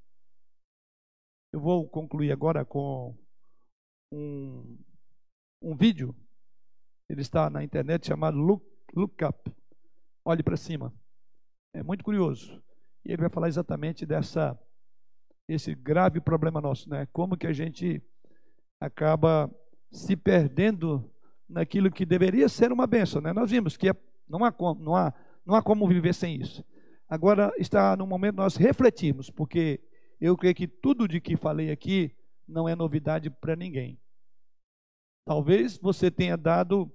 Eu 1.52 1.60
vou 1.60 1.88
concluir 1.88 2.32
agora 2.32 2.64
com 2.64 3.18
um, 4.12 4.78
um 5.62 5.76
vídeo. 5.76 6.16
Ele 7.10 7.22
está 7.22 7.50
na 7.50 7.64
internet 7.64 8.08
chamado 8.08 8.38
Look, 8.38 8.66
Look 8.94 9.24
Up. 9.24 9.52
Olhe 10.24 10.44
para 10.44 10.58
cima. 10.58 10.94
É 11.74 11.82
muito 11.82 12.04
curioso. 12.04 12.62
E 13.06 13.12
ele 13.12 13.22
vai 13.22 13.30
falar 13.30 13.48
exatamente 13.48 14.06
dessa 14.06 14.60
esse 15.48 15.74
grave 15.74 16.20
problema 16.20 16.60
nosso, 16.60 16.90
né? 16.90 17.08
Como 17.14 17.38
que 17.38 17.48
a 17.48 17.54
gente 17.54 18.02
acaba 18.80 19.50
se 19.90 20.16
perdendo 20.16 21.10
naquilo 21.48 21.90
que 21.90 22.06
deveria 22.06 22.50
ser 22.50 22.72
uma 22.72 22.86
benção, 22.86 23.22
né? 23.22 23.32
Nós 23.32 23.50
vimos 23.50 23.78
que 23.78 23.90
é, 23.90 23.96
não 24.28 24.44
há 24.44 24.52
como, 24.52 24.84
não 24.84 24.96
há, 24.96 25.14
não 25.46 25.56
há 25.56 25.64
como 25.64 25.88
viver 25.88 26.14
sem 26.14 26.36
isso. 26.36 26.64
Agora 27.08 27.54
está 27.58 27.96
no 27.96 28.06
momento 28.06 28.36
nós 28.36 28.58
refletirmos, 28.58 29.30
porque 29.30 29.80
eu 30.20 30.36
creio 30.36 30.56
que 30.56 30.68
tudo 30.68 31.08
de 31.08 31.22
que 31.22 31.38
falei 31.38 31.72
aqui 31.72 32.14
não 32.46 32.68
é 32.68 32.76
novidade 32.76 33.30
para 33.30 33.56
ninguém. 33.56 33.98
Talvez 35.26 35.78
você 35.78 36.12
tenha 36.12 36.36
dado 36.36 36.92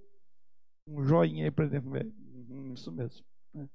um 0.86 1.02
joinha 1.02 1.44
aí 1.44 1.68
dentro, 1.68 1.90
hum, 1.90 2.74
isso 2.74 2.92
mesmo. 2.92 3.24
Né? 3.54 3.68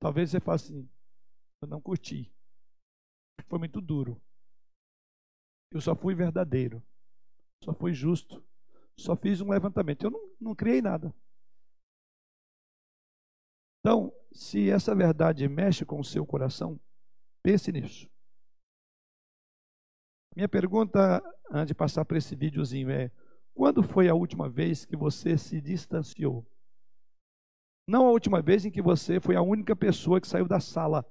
Talvez 0.00 0.30
você 0.30 0.40
faça 0.40 0.72
assim, 0.72 0.88
eu 1.60 1.68
não 1.68 1.80
curti 1.80 2.32
foi 3.46 3.58
muito 3.58 3.80
duro. 3.80 4.20
Eu 5.70 5.80
só 5.80 5.94
fui 5.94 6.14
verdadeiro, 6.14 6.82
só 7.62 7.74
fui 7.74 7.92
justo, 7.92 8.42
só 8.96 9.14
fiz 9.14 9.40
um 9.40 9.50
levantamento. 9.50 10.04
Eu 10.04 10.10
não, 10.10 10.30
não 10.40 10.54
criei 10.54 10.80
nada. 10.80 11.14
Então, 13.80 14.12
se 14.32 14.70
essa 14.70 14.94
verdade 14.94 15.46
mexe 15.48 15.84
com 15.84 16.00
o 16.00 16.04
seu 16.04 16.26
coração, 16.26 16.80
pense 17.42 17.70
nisso. 17.70 18.10
Minha 20.34 20.48
pergunta, 20.48 21.22
antes 21.50 21.68
de 21.68 21.74
passar 21.74 22.04
para 22.04 22.18
esse 22.18 22.34
videozinho, 22.34 22.90
é: 22.90 23.10
quando 23.54 23.82
foi 23.82 24.08
a 24.08 24.14
última 24.14 24.48
vez 24.48 24.84
que 24.84 24.96
você 24.96 25.36
se 25.36 25.60
distanciou? 25.60 26.46
Não 27.88 28.06
a 28.06 28.10
última 28.10 28.42
vez 28.42 28.64
em 28.64 28.70
que 28.70 28.82
você 28.82 29.18
foi 29.18 29.34
a 29.34 29.42
única 29.42 29.74
pessoa 29.74 30.20
que 30.20 30.28
saiu 30.28 30.46
da 30.46 30.60
sala 30.60 31.04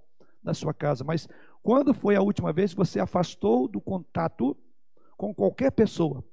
da 0.44 0.54
sua 0.54 0.74
casa, 0.74 1.04
mas 1.04 1.28
quando 1.62 1.94
foi 1.94 2.16
a 2.16 2.22
última 2.22 2.54
vez 2.54 2.72
que 2.72 2.78
você 2.78 3.00
afastou 3.00 3.68
do 3.68 3.82
contato 3.82 4.56
com 5.18 5.34
qualquer 5.34 5.72
pessoa? 5.72 6.24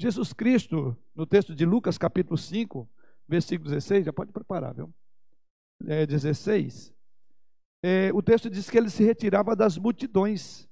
Jesus 0.00 0.32
Cristo, 0.32 0.96
no 1.14 1.26
texto 1.26 1.54
de 1.54 1.64
Lucas, 1.64 1.96
capítulo 1.96 2.36
5, 2.36 2.88
versículo 3.28 3.70
16, 3.70 4.06
já 4.06 4.12
pode 4.12 4.32
preparar, 4.32 4.74
viu? 4.74 4.92
É, 5.86 6.06
16. 6.06 6.94
É, 7.82 8.10
o 8.12 8.22
texto 8.22 8.48
diz 8.48 8.70
que 8.70 8.78
ele 8.78 8.90
se 8.90 9.04
retirava 9.04 9.54
das 9.54 9.76
multidões. 9.76 10.68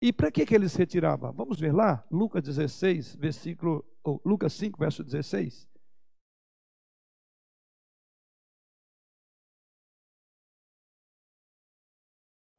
E 0.00 0.12
para 0.12 0.30
que, 0.30 0.46
que 0.46 0.54
ele 0.54 0.68
se 0.68 0.78
retirava? 0.78 1.32
Vamos 1.32 1.58
ver 1.58 1.72
lá, 1.72 2.04
Lucas 2.10 2.42
16, 2.42 3.16
versículo, 3.16 3.84
ou 4.02 4.20
Lucas 4.24 4.52
5, 4.52 4.78
verso 4.78 5.04
16. 5.04 5.68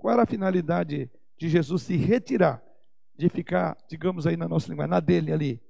Qual 0.03 0.11
era 0.11 0.23
a 0.23 0.25
finalidade 0.25 1.09
de 1.37 1.47
Jesus 1.47 1.83
se 1.83 1.95
retirar, 1.95 2.61
de 3.15 3.29
ficar, 3.29 3.77
digamos 3.87 4.27
aí 4.27 4.35
na 4.35 4.49
nossa 4.49 4.67
língua, 4.67 4.85
na 4.85 4.99
dele 4.99 5.31
ali, 5.31 5.63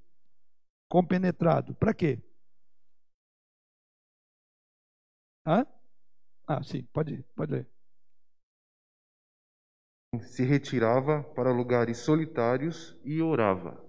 compenetrado? 0.88 1.72
Para 1.76 1.94
quê? 1.94 2.20
Hã? 5.46 5.64
Ah, 6.48 6.60
sim, 6.64 6.82
pode, 6.86 7.22
pode 7.36 7.52
ler. 7.52 7.70
Se 10.22 10.42
retirava 10.42 11.22
para 11.22 11.52
lugares 11.52 11.98
solitários 11.98 12.98
e 13.04 13.22
orava. 13.22 13.80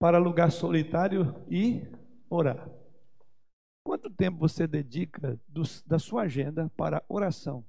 Para 0.00 0.16
lugar 0.16 0.50
solitário 0.50 1.44
e 1.46 1.82
orar. 2.30 2.70
Quanto 3.84 4.08
tempo 4.08 4.38
você 4.38 4.66
dedica 4.66 5.38
da 5.84 5.98
sua 5.98 6.22
agenda 6.22 6.70
para 6.74 7.04
oração? 7.06 7.62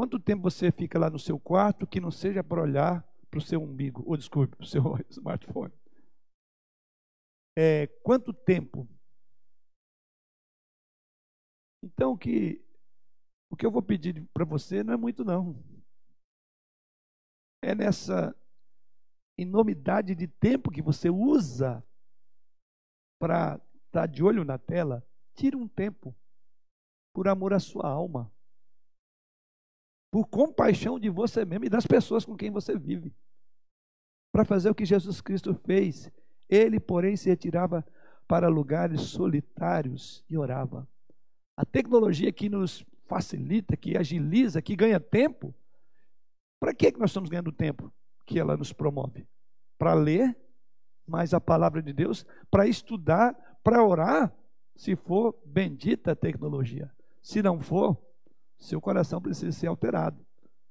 Quanto 0.00 0.18
tempo 0.18 0.44
você 0.44 0.72
fica 0.72 0.98
lá 0.98 1.10
no 1.10 1.18
seu 1.18 1.38
quarto 1.38 1.86
que 1.86 2.00
não 2.00 2.10
seja 2.10 2.42
para 2.42 2.62
olhar 2.62 3.06
para 3.30 3.36
o 3.36 3.42
seu 3.42 3.62
umbigo, 3.62 4.02
ou 4.06 4.16
desculpe, 4.16 4.56
para 4.56 4.64
o 4.64 4.66
seu 4.66 4.82
smartphone? 5.12 5.74
É, 7.54 7.86
quanto 8.02 8.32
tempo? 8.32 8.88
Então, 11.84 12.16
que 12.16 12.64
o 13.52 13.56
que 13.58 13.66
eu 13.66 13.70
vou 13.70 13.82
pedir 13.82 14.26
para 14.32 14.46
você 14.46 14.82
não 14.82 14.94
é 14.94 14.96
muito, 14.96 15.22
não. 15.22 15.62
É 17.62 17.74
nessa 17.74 18.34
enormidade 19.38 20.14
de 20.14 20.26
tempo 20.26 20.70
que 20.70 20.80
você 20.80 21.10
usa 21.10 21.86
para 23.20 23.56
estar 23.84 23.90
tá 23.90 24.06
de 24.06 24.24
olho 24.24 24.46
na 24.46 24.56
tela. 24.56 25.06
Tire 25.34 25.56
um 25.56 25.68
tempo 25.68 26.16
por 27.14 27.28
amor 27.28 27.52
à 27.52 27.60
sua 27.60 27.86
alma 27.86 28.32
por 30.10 30.26
compaixão 30.26 30.98
de 30.98 31.08
você 31.08 31.44
mesmo 31.44 31.66
e 31.66 31.68
das 31.68 31.86
pessoas 31.86 32.24
com 32.24 32.36
quem 32.36 32.50
você 32.50 32.76
vive, 32.76 33.14
para 34.32 34.44
fazer 34.44 34.70
o 34.70 34.74
que 34.74 34.84
Jesus 34.84 35.20
Cristo 35.20 35.54
fez. 35.54 36.10
Ele, 36.48 36.80
porém, 36.80 37.16
se 37.16 37.28
retirava 37.28 37.86
para 38.26 38.48
lugares 38.48 39.02
solitários 39.02 40.24
e 40.28 40.36
orava. 40.36 40.88
A 41.56 41.64
tecnologia 41.64 42.32
que 42.32 42.48
nos 42.48 42.84
facilita, 43.06 43.76
que 43.76 43.96
agiliza, 43.96 44.62
que 44.62 44.76
ganha 44.76 45.00
tempo, 45.00 45.54
para 46.60 46.74
que 46.74 46.90
nós 46.98 47.10
estamos 47.10 47.28
ganhando 47.28 47.52
tempo 47.52 47.92
que 48.26 48.38
ela 48.38 48.56
nos 48.56 48.72
promove? 48.72 49.26
Para 49.78 49.94
ler 49.94 50.36
mais 51.06 51.34
a 51.34 51.40
palavra 51.40 51.82
de 51.82 51.92
Deus, 51.92 52.24
para 52.50 52.66
estudar, 52.66 53.34
para 53.64 53.84
orar, 53.84 54.32
se 54.76 54.94
for 54.94 55.36
bendita 55.44 56.12
a 56.12 56.16
tecnologia. 56.16 56.90
Se 57.20 57.42
não 57.42 57.60
for, 57.60 58.00
seu 58.60 58.80
coração 58.80 59.20
precisa 59.20 59.50
ser 59.52 59.66
alterado, 59.66 60.24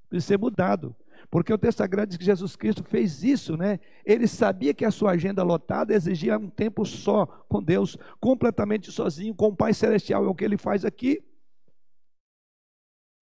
precisa 0.08 0.28
ser 0.28 0.38
mudado. 0.38 0.96
Porque 1.30 1.54
o 1.54 1.58
texto 1.58 1.80
sagrado 1.80 2.10
diz 2.10 2.18
que 2.18 2.24
Jesus 2.26 2.56
Cristo 2.56 2.84
fez 2.84 3.24
isso, 3.24 3.58
né? 3.58 3.80
Ele 4.06 4.28
sabia 4.28 4.74
que 4.74 4.86
a 4.86 4.92
sua 4.92 5.12
agenda 5.12 5.44
lotada 5.44 5.94
exigia 5.94 6.38
um 6.38 6.50
tempo 6.50 6.86
só 6.86 7.26
com 7.26 7.62
Deus, 7.62 7.98
completamente 8.20 8.92
sozinho, 8.92 9.36
com 9.36 9.48
o 9.48 9.56
Pai 9.56 9.74
Celestial. 9.74 10.24
É 10.24 10.28
o 10.28 10.36
que 10.36 10.46
ele 10.46 10.58
faz 10.58 10.86
aqui. 10.86 11.22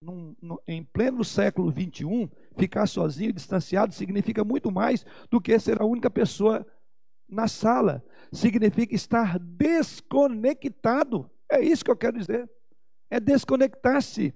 Num, 0.01 0.35
em 0.67 0.83
pleno 0.83 1.23
século 1.23 1.71
21, 1.71 2.29
ficar 2.55 2.85
sozinho, 2.85 3.33
distanciado, 3.33 3.93
significa 3.93 4.43
muito 4.43 4.71
mais 4.71 5.03
do 5.29 5.41
que 5.41 5.57
ser 5.57 5.81
a 5.81 5.85
única 5.85 6.09
pessoa 6.09 6.65
na 7.27 7.47
sala. 7.47 8.05
Significa 8.31 8.93
estar 8.93 9.39
desconectado. 9.39 11.29
É 11.51 11.61
isso 11.61 11.83
que 11.83 11.91
eu 11.91 11.97
quero 11.97 12.19
dizer. 12.19 12.49
É 13.09 13.19
desconectar-se. 13.19 14.35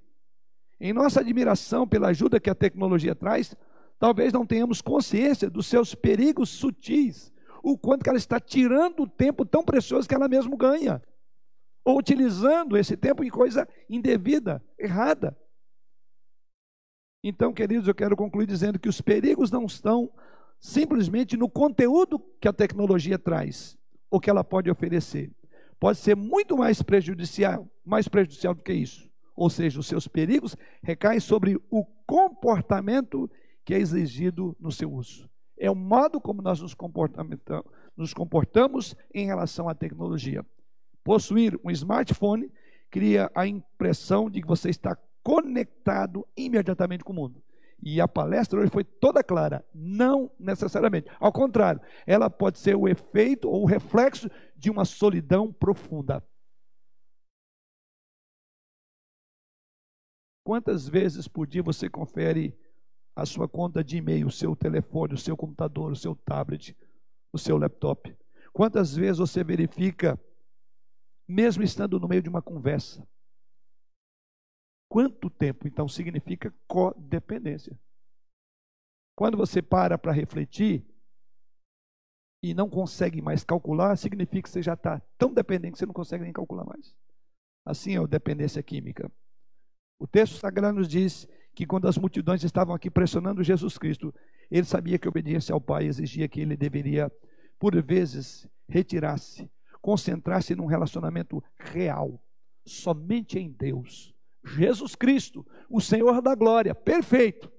Em 0.83 0.93
nossa 0.93 1.19
admiração 1.19 1.87
pela 1.87 2.07
ajuda 2.07 2.39
que 2.39 2.49
a 2.49 2.55
tecnologia 2.55 3.13
traz, 3.13 3.55
talvez 3.99 4.33
não 4.33 4.47
tenhamos 4.47 4.81
consciência 4.81 5.47
dos 5.47 5.67
seus 5.67 5.93
perigos 5.93 6.49
sutis, 6.49 7.31
o 7.61 7.77
quanto 7.77 8.07
ela 8.07 8.17
está 8.17 8.39
tirando 8.39 9.03
o 9.03 9.07
tempo 9.07 9.45
tão 9.45 9.63
precioso 9.63 10.09
que 10.09 10.15
ela 10.15 10.27
mesmo 10.27 10.57
ganha, 10.57 10.99
ou 11.85 11.99
utilizando 11.99 12.75
esse 12.75 12.97
tempo 12.97 13.23
em 13.23 13.29
coisa 13.29 13.69
indevida, 13.87 14.59
errada. 14.75 15.37
Então, 17.23 17.53
queridos, 17.53 17.87
eu 17.87 17.93
quero 17.93 18.17
concluir 18.17 18.47
dizendo 18.47 18.79
que 18.79 18.89
os 18.89 19.01
perigos 19.01 19.51
não 19.51 19.65
estão 19.65 20.11
simplesmente 20.59 21.37
no 21.37 21.47
conteúdo 21.47 22.17
que 22.39 22.47
a 22.47 22.53
tecnologia 22.53 23.19
traz, 23.19 23.77
ou 24.09 24.19
que 24.19 24.31
ela 24.31 24.43
pode 24.43 24.71
oferecer. 24.71 25.31
Pode 25.79 25.99
ser 25.99 26.15
muito 26.15 26.57
mais 26.57 26.81
prejudicial, 26.81 27.69
mais 27.85 28.07
prejudicial 28.07 28.55
do 28.55 28.63
que 28.63 28.73
isso 28.73 29.10
ou 29.41 29.49
seja, 29.49 29.79
os 29.79 29.87
seus 29.87 30.07
perigos, 30.07 30.55
recaem 30.83 31.19
sobre 31.19 31.59
o 31.71 31.83
comportamento 32.05 33.27
que 33.65 33.73
é 33.73 33.79
exigido 33.79 34.55
no 34.59 34.71
seu 34.71 34.93
uso. 34.93 35.27
É 35.57 35.69
o 35.69 35.73
modo 35.73 36.21
como 36.21 36.43
nós 36.43 36.61
nos 36.61 36.75
nos 37.97 38.13
comportamos 38.13 38.95
em 39.11 39.25
relação 39.25 39.67
à 39.67 39.73
tecnologia. 39.73 40.45
Possuir 41.03 41.59
um 41.63 41.71
smartphone 41.71 42.51
cria 42.91 43.31
a 43.33 43.47
impressão 43.47 44.29
de 44.29 44.43
que 44.43 44.47
você 44.47 44.69
está 44.69 44.95
conectado 45.23 46.23
imediatamente 46.37 47.03
com 47.03 47.11
o 47.11 47.15
mundo. 47.15 47.41
E 47.81 47.99
a 47.99 48.07
palestra 48.07 48.59
hoje 48.59 48.69
foi 48.69 48.83
toda 48.83 49.23
clara, 49.23 49.65
não 49.73 50.29
necessariamente. 50.39 51.09
Ao 51.19 51.31
contrário, 51.31 51.81
ela 52.05 52.29
pode 52.29 52.59
ser 52.59 52.75
o 52.75 52.87
efeito 52.87 53.49
ou 53.49 53.63
o 53.63 53.67
reflexo 53.67 54.29
de 54.55 54.69
uma 54.69 54.85
solidão 54.85 55.51
profunda. 55.51 56.23
Quantas 60.43 60.87
vezes 60.87 61.27
por 61.27 61.45
dia 61.45 61.61
você 61.61 61.89
confere 61.89 62.57
a 63.15 63.25
sua 63.25 63.47
conta 63.47 63.83
de 63.83 63.97
e-mail, 63.97 64.27
o 64.27 64.31
seu 64.31 64.55
telefone, 64.55 65.13
o 65.13 65.17
seu 65.17 65.37
computador, 65.37 65.91
o 65.91 65.95
seu 65.95 66.15
tablet, 66.15 66.75
o 67.31 67.37
seu 67.37 67.57
laptop? 67.57 68.15
Quantas 68.51 68.95
vezes 68.95 69.19
você 69.19 69.43
verifica, 69.43 70.19
mesmo 71.27 71.63
estando 71.63 71.99
no 71.99 72.07
meio 72.07 72.21
de 72.21 72.29
uma 72.29 72.41
conversa, 72.41 73.07
quanto 74.89 75.29
tempo 75.29 75.67
então 75.67 75.87
significa 75.87 76.53
codependência? 76.67 77.79
Quando 79.15 79.37
você 79.37 79.61
para 79.61 79.97
para 79.97 80.11
refletir 80.11 80.83
e 82.43 82.55
não 82.55 82.67
consegue 82.67 83.21
mais 83.21 83.43
calcular, 83.43 83.95
significa 83.95 84.41
que 84.41 84.49
você 84.49 84.63
já 84.63 84.73
está 84.73 84.99
tão 85.17 85.31
dependente 85.31 85.73
que 85.73 85.79
você 85.79 85.85
não 85.85 85.93
consegue 85.93 86.23
nem 86.23 86.33
calcular 86.33 86.65
mais. 86.65 86.95
Assim 87.63 87.95
é 87.95 87.99
a 87.99 88.07
dependência 88.07 88.63
química. 88.63 89.11
O 90.01 90.07
texto 90.07 90.39
sagrado 90.39 90.79
nos 90.79 90.87
diz 90.87 91.27
que 91.53 91.63
quando 91.63 91.87
as 91.87 91.95
multidões 91.95 92.43
estavam 92.43 92.73
aqui 92.73 92.89
pressionando 92.89 93.43
Jesus 93.43 93.77
Cristo, 93.77 94.11
ele 94.49 94.65
sabia 94.65 94.97
que 94.97 95.07
a 95.07 95.11
obediência 95.11 95.53
ao 95.53 95.61
Pai 95.61 95.85
exigia 95.85 96.27
que 96.27 96.41
ele 96.41 96.57
deveria, 96.57 97.11
por 97.59 97.79
vezes, 97.83 98.49
retirar-se, 98.67 99.47
concentrar-se 99.79 100.55
num 100.55 100.65
relacionamento 100.65 101.43
real, 101.55 102.19
somente 102.65 103.37
em 103.37 103.51
Deus. 103.51 104.11
Jesus 104.43 104.95
Cristo, 104.95 105.45
o 105.69 105.79
Senhor 105.79 106.19
da 106.19 106.33
glória, 106.33 106.73
perfeito. 106.73 107.51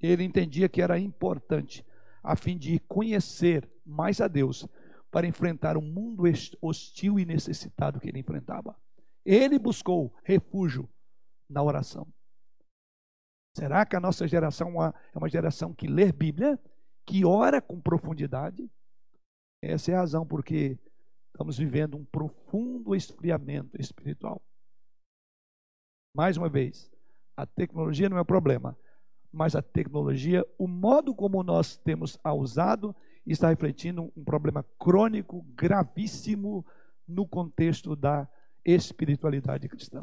Ele 0.00 0.24
entendia 0.24 0.70
que 0.70 0.80
era 0.80 0.98
importante, 0.98 1.84
a 2.22 2.34
fim 2.34 2.56
de 2.56 2.78
conhecer 2.78 3.68
mais 3.84 4.22
a 4.22 4.26
Deus, 4.26 4.66
para 5.10 5.26
enfrentar 5.26 5.76
um 5.76 5.82
mundo 5.82 6.22
hostil 6.62 7.20
e 7.20 7.26
necessitado 7.26 8.00
que 8.00 8.08
ele 8.08 8.20
enfrentava. 8.20 8.74
Ele 9.22 9.58
buscou 9.58 10.14
refúgio 10.24 10.88
na 11.48 11.62
oração. 11.62 12.06
Será 13.56 13.84
que 13.84 13.96
a 13.96 14.00
nossa 14.00 14.28
geração 14.28 14.82
é 14.84 14.92
uma 15.14 15.28
geração 15.28 15.74
que 15.74 15.86
lê 15.86 16.12
Bíblia, 16.12 16.58
que 17.04 17.24
ora 17.24 17.60
com 17.60 17.80
profundidade? 17.80 18.70
Essa 19.62 19.92
é 19.92 19.94
a 19.94 20.00
razão 20.00 20.26
porque 20.26 20.78
estamos 21.32 21.58
vivendo 21.58 21.96
um 21.96 22.04
profundo 22.04 22.94
esfriamento 22.94 23.80
espiritual. 23.80 24.40
Mais 26.14 26.36
uma 26.36 26.48
vez, 26.48 26.90
a 27.36 27.46
tecnologia 27.46 28.08
não 28.08 28.18
é 28.18 28.20
o 28.20 28.24
problema, 28.24 28.76
mas 29.32 29.54
a 29.54 29.62
tecnologia, 29.62 30.44
o 30.56 30.66
modo 30.66 31.14
como 31.14 31.42
nós 31.42 31.76
temos 31.76 32.18
a 32.22 32.32
usado, 32.32 32.94
está 33.26 33.48
refletindo 33.48 34.12
um 34.16 34.24
problema 34.24 34.64
crônico, 34.78 35.42
gravíssimo, 35.54 36.64
no 37.06 37.26
contexto 37.26 37.96
da 37.96 38.28
espiritualidade 38.64 39.68
cristã. 39.68 40.02